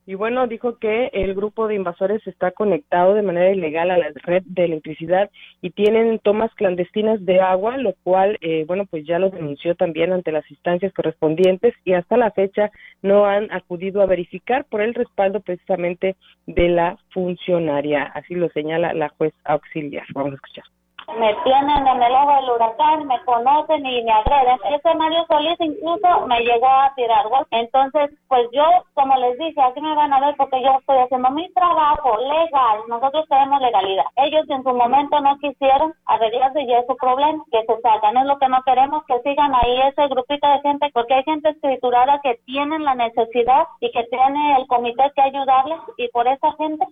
Y 0.07 0.15
bueno, 0.15 0.47
dijo 0.47 0.77
que 0.77 1.11
el 1.13 1.35
grupo 1.35 1.67
de 1.67 1.75
invasores 1.75 2.25
está 2.25 2.51
conectado 2.51 3.13
de 3.13 3.21
manera 3.21 3.51
ilegal 3.51 3.91
a 3.91 3.97
la 3.97 4.11
red 4.23 4.41
de 4.45 4.65
electricidad 4.65 5.29
y 5.61 5.69
tienen 5.69 6.17
tomas 6.19 6.51
clandestinas 6.55 7.23
de 7.23 7.39
agua, 7.39 7.77
lo 7.77 7.93
cual, 8.03 8.37
eh, 8.41 8.65
bueno, 8.67 8.85
pues 8.87 9.05
ya 9.05 9.19
lo 9.19 9.29
denunció 9.29 9.75
también 9.75 10.11
ante 10.11 10.31
las 10.31 10.49
instancias 10.49 10.91
correspondientes 10.93 11.75
y 11.85 11.93
hasta 11.93 12.17
la 12.17 12.31
fecha 12.31 12.71
no 13.03 13.25
han 13.25 13.51
acudido 13.51 14.01
a 14.01 14.07
verificar 14.07 14.65
por 14.65 14.81
el 14.81 14.95
respaldo 14.95 15.39
precisamente 15.39 16.15
de 16.47 16.69
la 16.69 16.97
funcionaria. 17.11 18.03
Así 18.03 18.33
lo 18.33 18.49
señala 18.49 18.93
la 18.93 19.09
juez 19.09 19.33
auxiliar. 19.43 20.05
Vamos 20.13 20.31
a 20.31 20.35
escuchar 20.35 20.80
me 21.17 21.33
tienen 21.43 21.87
en 21.87 22.03
el 22.03 22.11
ojo 22.13 22.35
del 22.35 22.49
huracán, 22.51 23.07
me 23.07 23.23
conocen 23.23 23.85
y 23.85 24.03
me 24.03 24.11
agreden. 24.11 24.59
Ese 24.69 24.95
Mario 24.95 25.25
Solís 25.27 25.59
incluso 25.59 26.27
me 26.27 26.39
llegó 26.41 26.67
a 26.67 26.93
tirar 26.95 27.25
Entonces, 27.51 28.11
pues 28.27 28.47
yo, 28.51 28.63
como 28.93 29.15
les 29.17 29.37
dije, 29.37 29.61
aquí 29.61 29.81
me 29.81 29.95
van 29.95 30.13
a 30.13 30.19
ver 30.19 30.35
porque 30.37 30.61
yo 30.61 30.77
estoy 30.79 30.97
haciendo 30.97 31.29
mi 31.31 31.51
trabajo 31.53 32.17
legal. 32.17 32.79
Nosotros 32.87 33.25
tenemos 33.29 33.61
legalidad. 33.61 34.05
Ellos 34.15 34.49
en 34.49 34.63
su 34.63 34.73
momento 34.73 35.19
no 35.19 35.37
quisieron 35.39 35.93
arreglarse 36.05 36.61
y 36.61 36.73
es 36.73 36.85
su 36.87 36.95
problema, 36.97 37.43
que 37.51 37.63
se 37.65 37.81
salgan. 37.81 38.17
Es 38.17 38.25
lo 38.25 38.37
que 38.37 38.47
no 38.47 38.61
queremos, 38.63 39.03
que 39.05 39.19
sigan 39.21 39.53
ahí 39.55 39.81
ese 39.87 40.07
grupito 40.07 40.47
de 40.47 40.59
gente, 40.61 40.89
porque 40.93 41.15
hay 41.15 41.23
gente 41.23 41.49
escriturada 41.49 42.19
que 42.21 42.39
tienen 42.45 42.83
la 42.83 42.95
necesidad 42.95 43.67
y 43.79 43.91
que 43.91 44.03
tiene 44.05 44.57
el 44.57 44.67
comité 44.67 45.11
que 45.15 45.21
ayudarles 45.21 45.79
y 45.97 46.07
por 46.09 46.27
esa 46.27 46.51
gente 46.53 46.85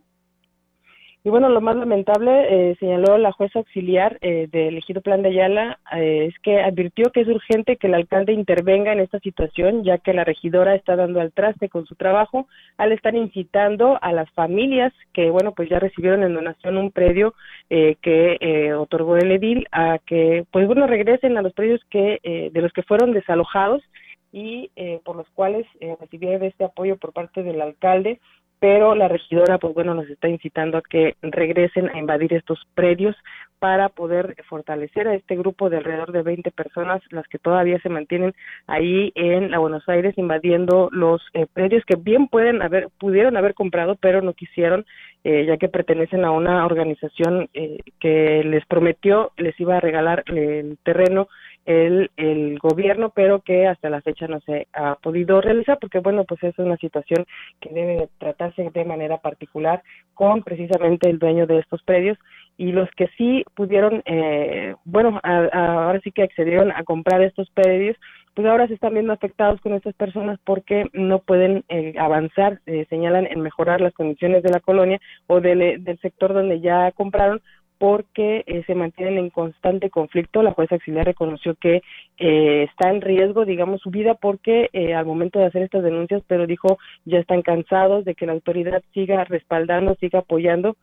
y 1.22 1.30
bueno, 1.30 1.50
lo 1.50 1.60
más 1.60 1.76
lamentable, 1.76 2.72
eh, 2.72 2.78
señaló 2.80 3.18
la 3.18 3.34
jueza 3.34 3.60
auxiliar 3.60 4.18
eh, 4.22 4.48
del 4.50 4.70
elegido 4.70 5.02
Plan 5.02 5.22
de 5.22 5.30
Ayala, 5.30 5.78
eh, 5.94 6.28
es 6.30 6.40
que 6.40 6.62
advirtió 6.62 7.12
que 7.12 7.20
es 7.22 7.28
urgente 7.28 7.76
que 7.76 7.88
el 7.88 7.96
alcalde 7.96 8.32
intervenga 8.32 8.94
en 8.94 9.02
esta 9.02 9.20
situación, 9.20 9.84
ya 9.84 9.98
que 9.98 10.14
la 10.14 10.24
regidora 10.24 10.76
está 10.76 10.96
dando 10.96 11.20
al 11.20 11.34
traste 11.34 11.68
con 11.68 11.86
su 11.86 11.96
trabajo 11.96 12.48
al 12.78 12.94
estar 12.94 13.16
incitando 13.16 14.00
a 14.02 14.14
las 14.14 14.32
familias 14.32 14.94
que, 15.12 15.30
bueno, 15.30 15.52
pues 15.54 15.68
ya 15.68 15.80
recibieron 15.80 16.24
en 16.24 16.36
donación 16.36 16.78
un 16.78 16.92
predio 16.92 17.34
que 17.70 18.74
otorgó 18.74 19.18
el 19.18 19.32
edil 19.32 19.68
a 19.72 20.00
que, 20.06 20.46
pues 20.52 20.66
bueno, 20.68 20.88
regresen 20.88 21.38
a 21.38 21.42
los 21.42 21.54
predios 21.54 21.82
que 21.90 22.20
de 22.52 22.62
los 22.62 22.72
que 22.72 22.84
fueron 22.84 23.12
desalojados 23.12 23.84
y 24.32 24.72
por 25.04 25.16
los 25.16 25.28
cuales 25.32 25.68
recibieron 26.00 26.44
este 26.44 26.64
apoyo 26.64 26.98
por 26.98 27.14
parte 27.14 27.44
del 27.44 27.62
alcalde 27.62 28.20
pero 28.60 28.94
la 28.94 29.08
regidora, 29.08 29.58
pues 29.58 29.74
bueno, 29.74 29.94
nos 29.94 30.10
está 30.10 30.28
incitando 30.28 30.78
a 30.78 30.82
que 30.82 31.16
regresen 31.22 31.90
a 31.90 31.98
invadir 31.98 32.34
estos 32.34 32.60
predios 32.76 33.16
para 33.60 33.90
poder 33.90 34.36
fortalecer 34.48 35.08
a 35.08 35.16
este 35.16 35.36
grupo 35.36 35.70
de 35.70 35.78
alrededor 35.78 36.12
de 36.12 36.24
20 36.24 36.52
personas, 36.52 37.02
las 37.12 37.28
que 37.28 37.40
todavía 37.40 37.80
se 37.80 37.90
mantienen 37.90 38.34
ahí 38.68 39.12
en 39.16 39.52
la 39.52 39.60
Buenos 39.60 39.88
Aires 39.88 40.18
invadiendo 40.18 40.90
los 40.92 41.22
eh, 41.34 41.46
predios 41.52 41.84
que 41.86 41.96
bien 41.96 42.28
pueden 42.28 42.62
haber, 42.62 42.90
pudieron 42.98 43.38
haber 43.38 43.54
comprado, 43.54 43.96
pero 43.96 44.22
no 44.22 44.34
quisieron, 44.34 44.86
eh, 45.24 45.46
ya 45.46 45.58
que 45.58 45.68
pertenecen 45.68 46.24
a 46.24 46.32
una 46.32 46.66
organización 46.66 47.50
eh, 47.54 47.80
que 48.00 48.44
les 48.44 48.66
prometió 48.66 49.32
les 49.38 49.60
iba 49.60 49.78
a 49.78 49.82
regalar 49.82 50.24
el 50.28 50.78
terreno 50.84 51.28
el, 51.70 52.10
el 52.18 52.58
gobierno, 52.58 53.12
pero 53.12 53.42
que 53.42 53.68
hasta 53.68 53.92
la 53.92 54.02
fecha 54.02 54.28
no 54.28 54.40
se 54.40 54.68
ha 54.74 54.96
podido 54.96 55.40
realizar, 55.40 55.78
porque 55.80 56.00
bueno, 56.00 56.24
pues 56.24 56.44
es 56.44 56.58
una 56.58 56.78
situación 56.78 57.28
que 57.60 57.70
debe 57.70 58.10
tratarse 58.18 58.72
de 58.74 58.86
manera 58.86 59.18
particular 59.18 59.84
con 60.16 60.42
precisamente 60.42 61.08
el 61.08 61.20
dueño 61.20 61.46
de 61.46 61.60
estos 61.60 61.84
predios. 61.84 62.18
Y 62.58 62.72
los 62.72 62.90
que 62.98 63.08
sí 63.18 63.46
pudieron, 63.56 64.02
eh, 64.06 64.74
bueno, 64.84 65.20
ahora 65.24 66.02
sí 66.04 66.12
que 66.12 66.24
accedieron 66.24 66.72
a 66.72 66.84
comprar 66.84 67.22
estos 67.22 67.50
predios, 67.52 67.96
pues 68.34 68.48
ahora 68.48 68.68
se 68.68 68.74
están 68.74 68.94
viendo 68.94 69.14
afectados 69.14 69.62
con 69.62 69.74
estas 69.74 69.94
personas 69.94 70.40
porque 70.44 70.86
no 70.94 71.20
pueden 71.20 71.64
eh, 71.70 71.94
avanzar, 72.00 72.62
eh, 72.66 72.86
señalan 72.90 73.28
en 73.28 73.42
mejorar 73.42 73.80
las 73.80 73.94
condiciones 73.94 74.42
de 74.44 74.50
la 74.50 74.60
colonia 74.60 75.00
o 75.28 75.40
del 75.40 76.00
sector 76.02 76.34
donde 76.34 76.62
ya 76.62 76.92
compraron 76.94 77.42
porque 77.80 78.44
eh, 78.46 78.64
se 78.68 78.76
mantienen 78.76 79.18
en 79.18 79.30
constante 79.30 79.90
conflicto. 79.90 80.44
La 80.44 80.52
jueza 80.52 80.76
auxiliar 80.76 81.06
reconoció 81.06 81.56
que 81.56 81.82
eh, 82.18 82.68
está 82.70 82.90
en 82.90 83.02
riesgo, 83.02 83.46
digamos, 83.46 83.82
su 83.82 83.90
vida 83.90 84.16
porque 84.16 84.70
eh, 84.74 84.94
al 84.94 85.06
momento 85.06 85.40
de 85.40 85.46
hacer 85.46 85.64
estas 85.64 85.84
denuncias, 85.84 86.22
pero 86.28 86.46
dijo 86.46 86.78
ya 87.06 87.20
están 87.20 87.42
cansados 87.42 88.04
de 88.04 88.16
que 88.16 88.26
la 88.26 88.34
autoridad 88.34 88.84
siga 88.94 89.24
respaldando, 89.24 89.96
siga 89.96 90.20
apoyando 90.20 90.76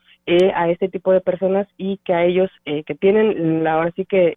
a 0.55 0.70
este 0.70 0.88
tipo 0.88 1.12
de 1.12 1.20
personas 1.20 1.68
y 1.76 1.99
que 1.99 2.12
a 2.12 2.24
ellos 2.24 2.51
que 2.64 2.94
tienen 2.97 3.62
la, 3.62 3.74
ahora 3.74 3.92
sí 3.94 4.05
que 4.05 4.34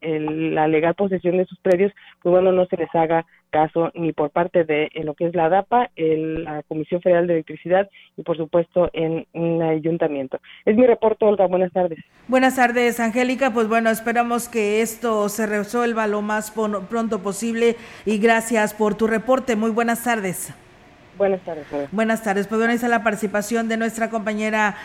la 0.54 0.68
legal 0.68 0.94
posesión 0.94 1.38
de 1.38 1.46
sus 1.46 1.58
predios, 1.62 1.92
pues 2.22 2.32
bueno, 2.32 2.52
no 2.52 2.68
se 2.68 2.78
les 2.78 2.94
haga 2.94 3.26
caso 3.50 3.92
ni 3.94 4.14
por 4.14 4.30
parte 4.30 4.64
de 4.64 4.90
lo 5.04 5.14
que 5.14 5.28
es 5.28 5.36
la 5.36 5.50
DAPA, 5.50 5.90
la 5.96 6.64
Comisión 6.64 7.02
Federal 7.02 7.28
de 7.28 7.34
Electricidad 7.34 7.90
y 8.18 8.24
por 8.24 8.38
supuesto 8.38 8.90
en 8.94 9.26
el 9.34 9.62
ayuntamiento. 9.62 10.40
Es 10.66 10.76
mi 10.76 10.86
reporte, 10.86 11.26
Olga. 11.26 11.48
Buenas 11.48 11.72
tardes. 11.72 12.00
Buenas 12.28 12.56
tardes, 12.56 13.00
Angélica. 13.00 13.52
Pues 13.52 13.68
bueno, 13.68 13.90
esperamos 13.90 14.50
que 14.50 14.82
esto 14.82 15.30
se 15.30 15.46
resuelva 15.46 16.08
lo 16.08 16.22
más 16.22 16.52
pronto 16.52 17.20
posible 17.20 17.76
y 18.06 18.20
gracias 18.20 18.74
por 18.74 18.96
tu 18.96 19.08
reporte. 19.08 19.56
Muy 19.56 19.72
buenas 19.72 20.04
tardes. 20.04 20.54
Buenas 21.20 21.42
tardes. 21.42 21.66
Buenas 21.92 22.24
tardes. 22.24 22.48
Pues 22.48 22.60
bueno, 22.60 22.74
esa 22.74 22.86
es 22.86 22.90
la 22.90 23.04
participación 23.04 23.68
de 23.68 23.76
nuestra 23.76 24.10
compañera 24.10 24.78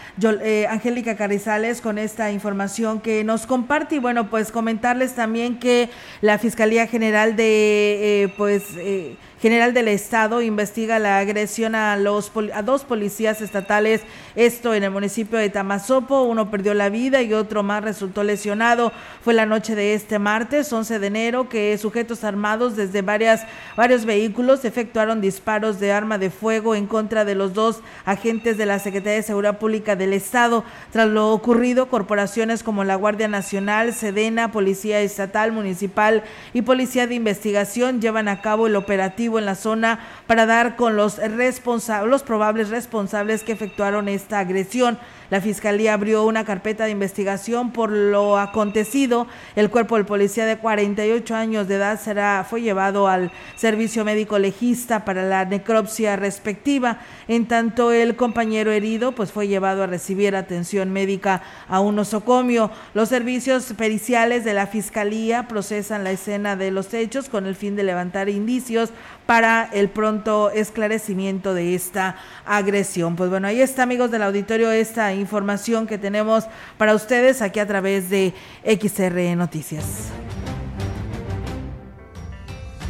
eh, 0.42 0.66
Angélica 0.68 1.14
Carrizales 1.14 1.80
con 1.80 1.96
esta 1.96 2.32
información 2.32 3.00
que 3.00 3.22
nos 3.22 3.46
comparte. 3.46 3.94
Y 3.94 3.98
bueno, 4.00 4.28
pues 4.28 4.50
comentarles 4.50 5.14
también 5.14 5.60
que 5.60 5.90
la 6.22 6.38
Fiscalía 6.38 6.88
General 6.88 7.36
de, 7.36 8.24
eh, 8.24 8.34
pues... 8.36 8.64
Eh, 8.76 9.16
General 9.44 9.74
del 9.74 9.88
Estado 9.88 10.40
investiga 10.40 10.98
la 10.98 11.18
agresión 11.18 11.74
a, 11.74 11.98
los, 11.98 12.32
a 12.54 12.62
dos 12.62 12.84
policías 12.84 13.42
estatales, 13.42 14.00
esto 14.36 14.72
en 14.72 14.84
el 14.84 14.90
municipio 14.90 15.38
de 15.38 15.50
Tamazopo, 15.50 16.22
uno 16.22 16.50
perdió 16.50 16.72
la 16.72 16.88
vida 16.88 17.20
y 17.20 17.34
otro 17.34 17.62
más 17.62 17.84
resultó 17.84 18.24
lesionado. 18.24 18.90
Fue 19.22 19.34
la 19.34 19.44
noche 19.44 19.74
de 19.74 19.92
este 19.92 20.18
martes, 20.18 20.72
11 20.72 20.98
de 20.98 21.06
enero, 21.06 21.50
que 21.50 21.76
sujetos 21.76 22.24
armados 22.24 22.74
desde 22.74 23.02
varias, 23.02 23.44
varios 23.76 24.06
vehículos 24.06 24.64
efectuaron 24.64 25.20
disparos 25.20 25.78
de 25.78 25.92
arma 25.92 26.16
de 26.16 26.30
fuego 26.30 26.74
en 26.74 26.86
contra 26.86 27.26
de 27.26 27.34
los 27.34 27.52
dos 27.52 27.80
agentes 28.06 28.56
de 28.56 28.64
la 28.64 28.78
Secretaría 28.78 29.16
de 29.16 29.24
Seguridad 29.24 29.58
Pública 29.58 29.94
del 29.94 30.14
Estado. 30.14 30.64
Tras 30.90 31.08
lo 31.08 31.30
ocurrido, 31.32 31.90
corporaciones 31.90 32.62
como 32.62 32.82
la 32.82 32.96
Guardia 32.96 33.28
Nacional, 33.28 33.92
Sedena, 33.92 34.52
Policía 34.52 35.02
Estatal, 35.02 35.52
Municipal 35.52 36.24
y 36.54 36.62
Policía 36.62 37.06
de 37.06 37.16
Investigación 37.16 38.00
llevan 38.00 38.28
a 38.28 38.40
cabo 38.40 38.68
el 38.68 38.76
operativo 38.76 39.33
en 39.38 39.46
la 39.46 39.54
zona 39.54 40.00
para 40.26 40.46
dar 40.46 40.76
con 40.76 40.96
los 40.96 41.18
responsables, 41.18 42.10
los 42.10 42.22
probables 42.22 42.70
responsables 42.70 43.42
que 43.42 43.52
efectuaron 43.52 44.08
esta 44.08 44.38
agresión. 44.38 44.98
La 45.30 45.40
Fiscalía 45.40 45.94
abrió 45.94 46.24
una 46.24 46.44
carpeta 46.44 46.84
de 46.84 46.90
investigación 46.90 47.72
por 47.72 47.90
lo 47.90 48.38
acontecido. 48.38 49.26
El 49.56 49.70
cuerpo 49.70 49.96
del 49.96 50.04
policía 50.04 50.44
de 50.46 50.58
48 50.58 51.34
años 51.34 51.66
de 51.66 51.76
edad 51.76 52.00
será, 52.00 52.46
fue 52.48 52.62
llevado 52.62 53.08
al 53.08 53.32
servicio 53.56 54.04
médico 54.04 54.38
legista 54.38 55.04
para 55.04 55.24
la 55.24 55.44
necropsia 55.44 56.16
respectiva. 56.16 56.98
En 57.26 57.46
tanto, 57.46 57.90
el 57.90 58.16
compañero 58.16 58.70
herido 58.70 59.12
pues, 59.12 59.32
fue 59.32 59.48
llevado 59.48 59.82
a 59.82 59.86
recibir 59.86 60.36
atención 60.36 60.92
médica 60.92 61.42
a 61.68 61.80
un 61.80 61.96
nosocomio. 61.96 62.70
Los 62.92 63.08
servicios 63.08 63.72
periciales 63.76 64.44
de 64.44 64.54
la 64.54 64.66
Fiscalía 64.66 65.48
procesan 65.48 66.04
la 66.04 66.10
escena 66.10 66.54
de 66.54 66.70
los 66.70 66.92
hechos 66.92 67.28
con 67.28 67.46
el 67.46 67.56
fin 67.56 67.76
de 67.76 67.82
levantar 67.82 68.28
indicios 68.28 68.90
para 69.26 69.68
el 69.72 69.88
pronto 69.88 70.50
esclarecimiento 70.50 71.54
de 71.54 71.74
esta 71.74 72.16
agresión. 72.44 73.16
Pues 73.16 73.30
bueno, 73.30 73.48
ahí 73.48 73.60
está, 73.60 73.82
amigos 73.84 74.10
del 74.10 74.22
auditorio, 74.22 74.70
esta 74.70 75.14
información 75.14 75.86
que 75.86 75.98
tenemos 75.98 76.44
para 76.76 76.94
ustedes 76.94 77.42
aquí 77.42 77.60
a 77.60 77.66
través 77.66 78.10
de 78.10 78.34
XR 78.64 79.36
Noticias. 79.36 80.10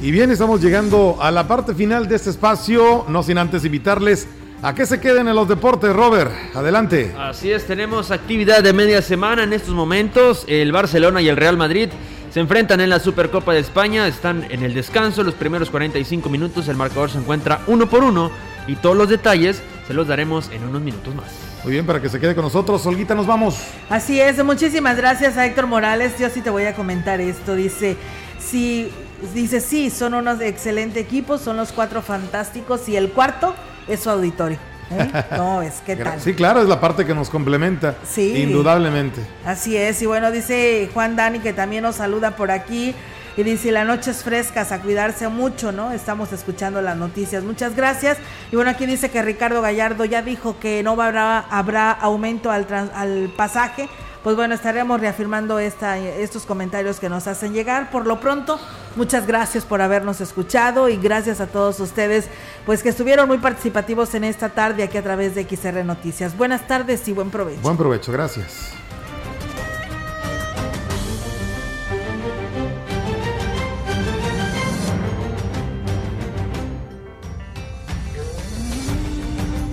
Y 0.03 0.11
bien, 0.11 0.31
estamos 0.31 0.61
llegando 0.61 1.17
a 1.21 1.31
la 1.31 1.49
parte 1.49 1.75
final 1.75 2.09
de 2.09 2.17
este 2.17 2.31
espacio, 2.31 3.07
no 3.09 3.23
sin 3.23 3.39
antes 3.39 3.65
invitarles 3.65 4.29
a 4.61 4.75
que 4.75 4.87
se 4.87 4.99
queden 4.99 5.29
en 5.29 5.35
los 5.35 5.49
deportes, 5.49 5.95
Robert. 5.95 6.33
Adelante. 6.55 7.15
Así 7.19 7.51
es, 7.51 7.67
tenemos 7.67 8.11
actividad 8.11 8.63
de 8.63 8.73
media 8.73 9.03
semana 9.03 9.45
en 9.45 9.53
estos 9.53 9.75
momentos. 9.75 10.45
El 10.49 10.73
Barcelona 10.73 11.23
y 11.23 11.29
el 11.29 11.37
Real 11.37 11.57
Madrid 11.57 11.91
se 12.35 12.41
enfrentan 12.41 12.81
en 12.81 12.91
la 12.91 12.99
Supercopa 12.99 13.53
de 13.53 13.61
España, 13.61 14.09
están 14.09 14.45
en 14.51 14.65
el 14.65 14.75
descanso, 14.75 15.23
los 15.23 15.35
primeros 15.35 15.71
45 15.71 16.29
minutos, 16.29 16.67
el 16.67 16.77
marcador 16.77 17.09
se 17.09 17.19
encuentra 17.19 17.61
uno 17.69 17.89
por 17.89 18.03
uno 18.03 18.33
y 18.67 18.75
todos 18.75 18.97
los 18.97 19.09
detalles 19.09 19.63
se 19.87 19.95
los 19.95 20.09
daremos 20.09 20.51
en 20.51 20.65
unos 20.65 20.83
minutos 20.83 21.15
más. 21.15 21.27
Muy 21.63 21.75
bien, 21.75 21.87
para 21.87 22.03
que 22.03 22.09
se 22.09 22.19
quede 22.19 22.35
con 22.35 22.43
nosotros, 22.43 22.85
Olguita, 22.87 23.15
nos 23.15 23.29
vamos. 23.29 23.61
Así 23.89 24.21
es, 24.21 24.45
muchísimas 24.45 24.97
gracias 24.97 25.37
a 25.37 25.47
Héctor 25.47 25.69
Morales. 25.69 26.19
Yo 26.19 26.29
sí 26.29 26.41
te 26.41 26.51
voy 26.51 26.65
a 26.65 26.75
comentar 26.75 27.21
esto. 27.21 27.55
Dice, 27.55 27.97
sí, 28.41 28.91
dice, 29.33 29.61
sí, 29.61 29.89
son 29.89 30.15
unos 30.15 30.41
excelentes 30.41 31.01
equipos, 31.01 31.41
son 31.41 31.57
los 31.57 31.71
cuatro 31.71 32.03
fantásticos 32.03 32.89
y 32.89 32.97
el 32.97 33.11
cuarto 33.11 33.55
es 33.87 34.01
su 34.01 34.11
auditorio. 34.11 34.59
¿Eh? 34.91 35.11
No, 35.37 35.63
es 35.63 35.75
que 35.85 35.97
tal. 35.97 36.21
Sí, 36.21 36.35
claro, 36.35 36.63
es 36.63 36.69
la 36.69 36.81
parte 36.81 37.05
que 37.05 37.15
nos 37.15 37.31
complementa. 37.31 37.95
Sí. 38.09 38.37
Indudablemente. 38.43 39.21
Así 39.45 39.77
es, 39.77 40.01
y 40.03 40.07
bueno, 40.07 40.31
dice 40.31 40.89
Juan 40.95 41.17
Dani 41.17 41.39
que 41.41 41.53
también 41.53 41.83
nos 41.83 41.97
saluda 41.97 42.37
por 42.37 42.51
aquí. 42.51 42.95
Y 43.37 43.43
dice, 43.43 43.73
la 43.73 43.85
noche 43.85 44.13
es 44.13 44.23
frescas, 44.23 44.71
a 44.71 44.81
cuidarse 44.81 45.27
mucho, 45.27 45.73
¿no? 45.73 45.91
Estamos 45.91 46.33
escuchando 46.33 46.81
las 46.81 46.97
noticias. 46.97 47.43
Muchas 47.43 47.75
gracias. 47.75 48.17
Y 48.53 48.55
bueno, 48.55 48.71
aquí 48.71 48.87
dice 48.87 49.11
que 49.11 49.23
Ricardo 49.23 49.61
Gallardo 49.61 50.05
ya 50.05 50.23
dijo 50.23 50.61
que 50.61 50.85
no 50.85 50.93
habrá, 51.03 51.41
habrá 51.51 51.91
aumento 51.91 52.53
al, 52.53 52.67
trans- 52.67 52.93
al 52.95 53.33
pasaje. 53.37 53.89
Pues 54.25 54.37
bueno, 54.37 54.55
estaremos 54.55 54.99
reafirmando 55.03 55.59
esta, 55.59 55.99
estos 55.99 56.47
comentarios 56.47 56.99
que 56.99 57.11
nos 57.11 57.27
hacen 57.27 57.53
llegar. 57.53 57.91
Por 57.91 58.07
lo 58.07 58.21
pronto, 58.21 58.59
muchas 58.97 59.27
gracias 59.27 59.67
por 59.67 59.83
habernos 59.83 60.23
escuchado 60.23 60.89
y 60.89 60.97
gracias 60.97 61.43
a 61.43 61.47
todos 61.47 61.79
ustedes, 61.79 62.29
pues 62.65 62.83
que 62.83 62.89
estuvieron 62.89 63.29
muy 63.29 63.37
participativos 63.37 64.15
en 64.15 64.25
esta 64.25 64.49
tarde 64.49 64.83
aquí 64.83 64.97
a 64.97 65.03
través 65.03 65.35
de 65.35 65.47
XR 65.47 65.85
Noticias. 65.85 66.35
Buenas 66.39 66.67
tardes 66.67 67.07
y 67.07 67.13
buen 67.13 67.31
provecho. 67.31 67.61
Buen 67.61 67.77
provecho, 67.77 68.13
gracias. 68.13 68.73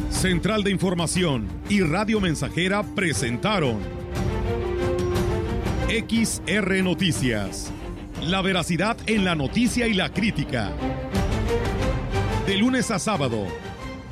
Central 0.10 0.64
de 0.64 0.72
Información 0.72 1.47
y 1.70 1.82
Radio 1.82 2.20
Mensajera 2.20 2.84
presentaron 2.84 4.01
XR 5.92 6.84
Noticias. 6.84 7.70
La 8.22 8.42
veracidad 8.42 8.96
en 9.08 9.26
la 9.26 9.36
noticia 9.36 9.88
y 9.88 9.94
la 9.94 10.14
crítica. 10.14 10.72
De 12.48 12.56
lunes 12.56 12.89
a 12.92 12.98
sábado, 12.98 13.46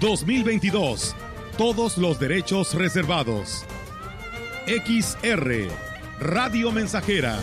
2022. 0.02 1.16
Todos 1.58 1.98
los 1.98 2.20
derechos 2.20 2.74
reservados. 2.74 3.64
XR, 4.68 5.70
Radio 6.20 6.74
Mensajera. 6.74 7.40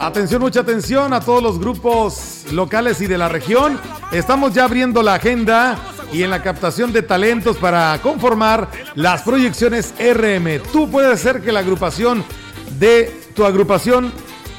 Atención, 0.00 0.42
mucha 0.42 0.60
atención 0.60 1.12
a 1.12 1.20
todos 1.20 1.44
los 1.44 1.60
grupos 1.60 2.46
locales 2.50 3.00
y 3.00 3.06
de 3.06 3.18
la 3.18 3.28
región. 3.28 3.78
Estamos 4.10 4.52
ya 4.52 4.64
abriendo 4.64 5.00
la 5.04 5.14
agenda 5.14 5.78
y 6.12 6.22
en 6.22 6.30
la 6.30 6.42
captación 6.42 6.92
de 6.92 7.02
talentos 7.02 7.56
para 7.58 7.98
conformar 8.02 8.68
las 8.94 9.22
proyecciones 9.22 9.92
RM. 9.98 10.60
Tú 10.72 10.88
puedes 10.90 11.12
hacer 11.12 11.40
que 11.42 11.52
la 11.52 11.60
agrupación 11.60 12.24
de 12.78 13.12
tu 13.34 13.44
agrupación 13.44 14.10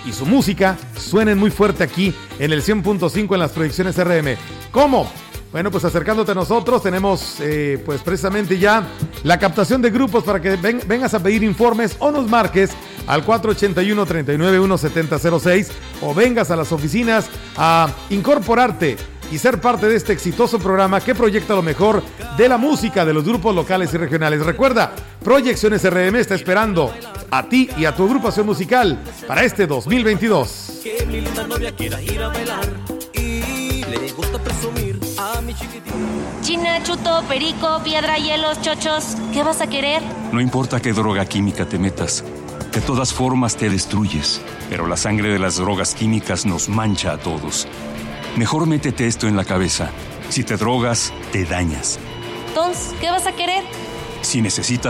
y 0.06 0.14
su 0.14 0.26
música 0.26 0.78
suenen 0.98 1.38
muy 1.38 1.52
fuerte 1.52 1.84
aquí 1.84 2.14
en 2.40 2.54
el 2.54 2.64
100.5 2.64 3.34
en 3.34 3.40
las 3.40 3.52
proyecciones 3.52 3.98
RM. 3.98 4.38
¿Cómo? 4.72 5.12
Bueno, 5.52 5.72
pues 5.72 5.84
acercándote 5.84 6.34
a 6.34 6.36
nosotros, 6.36 6.84
tenemos 6.84 7.38
eh, 7.40 7.82
pues 7.84 8.02
precisamente 8.02 8.60
ya 8.60 8.88
la 9.24 9.40
captación 9.40 9.82
de 9.82 9.90
grupos 9.90 10.24
para 10.24 10.40
que 10.40 10.56
ven- 10.58 10.84
vengas 10.88 11.16
a 11.16 11.24
pedir 11.24 11.42
informes 11.44 11.96
o 12.00 12.12
nos 12.12 12.30
marques 12.30 12.70
al 13.08 13.26
481-391-7006 13.26 15.70
o 16.02 16.14
vengas 16.14 16.52
a 16.52 16.56
las 16.56 16.72
oficinas 16.72 17.26
a 17.58 17.90
incorporarte 18.12 18.96
y 19.32 19.38
ser 19.38 19.62
parte 19.62 19.88
de 19.88 19.96
este 19.96 20.14
exitoso 20.14 20.60
programa 20.60 21.02
que 21.02 21.16
proyecta 21.16 21.56
lo 21.56 21.62
mejor 21.62 22.04
de 22.38 22.50
la 22.50 22.58
música 22.58 23.06
de 23.06 23.14
los 23.14 23.24
grupos 23.24 23.56
locales 23.56 23.94
y 23.94 23.98
regionales. 23.98 24.46
Recuerda, 24.46 24.94
Proyecciones 25.24 25.84
RM 25.84 26.16
está 26.16 26.36
esperando 26.36 26.94
a 27.30 27.44
ti 27.44 27.70
y 27.78 27.86
a 27.86 27.94
tu 27.94 28.06
agrupación 28.06 28.46
musical 28.46 28.98
para 29.28 29.44
este 29.44 29.68
2022. 29.68 30.80
Que 30.82 31.06
mi 31.06 31.20
linda 31.20 31.46
novia 31.46 31.76
quiera 31.76 32.02
ir 32.02 32.22
a 32.24 32.30
bailar 32.30 32.68
y 33.14 33.84
le 33.84 34.12
gusta 34.14 34.40
presumir 34.40 34.98
a 35.18 35.42
mi 35.42 35.54
chiquitín. 35.54 35.94
China, 36.42 36.82
chuto, 36.84 37.22
perico, 37.28 37.82
piedra, 37.84 38.18
hielos, 38.18 38.62
chochos. 38.62 39.18
¿Qué 39.34 39.44
vas 39.44 39.60
a 39.60 39.68
querer? 39.68 40.02
No 40.32 40.40
importa 40.40 40.80
qué 40.80 40.94
droga 40.94 41.26
química 41.26 41.66
te 41.66 41.78
metas, 41.78 42.24
de 42.72 42.82
todas 42.82 43.14
formas 43.14 43.58
te 43.58 43.70
destruyes, 43.70 44.42
pero 44.70 44.88
la 44.88 44.96
sangre 44.96 45.30
de 45.34 45.40
las 45.40 45.58
drogas 45.58 45.96
químicas 45.96 46.46
nos 46.46 46.70
mancha 46.70 47.12
a 47.12 47.18
todos. 47.18 47.68
Mejor 48.38 48.68
métete 48.68 49.08
esto 49.08 49.28
en 49.28 49.36
la 49.36 49.46
cabeza. 49.46 49.92
Si 50.30 50.44
te 50.44 50.58
drogas, 50.58 51.12
te 51.32 51.46
dañas. 51.46 52.00
Entonces, 52.48 52.94
¿qué 53.00 53.10
vas 53.10 53.26
a 53.28 53.32
querer? 53.32 53.64
Si 54.22 54.42
necesitas 54.42 54.88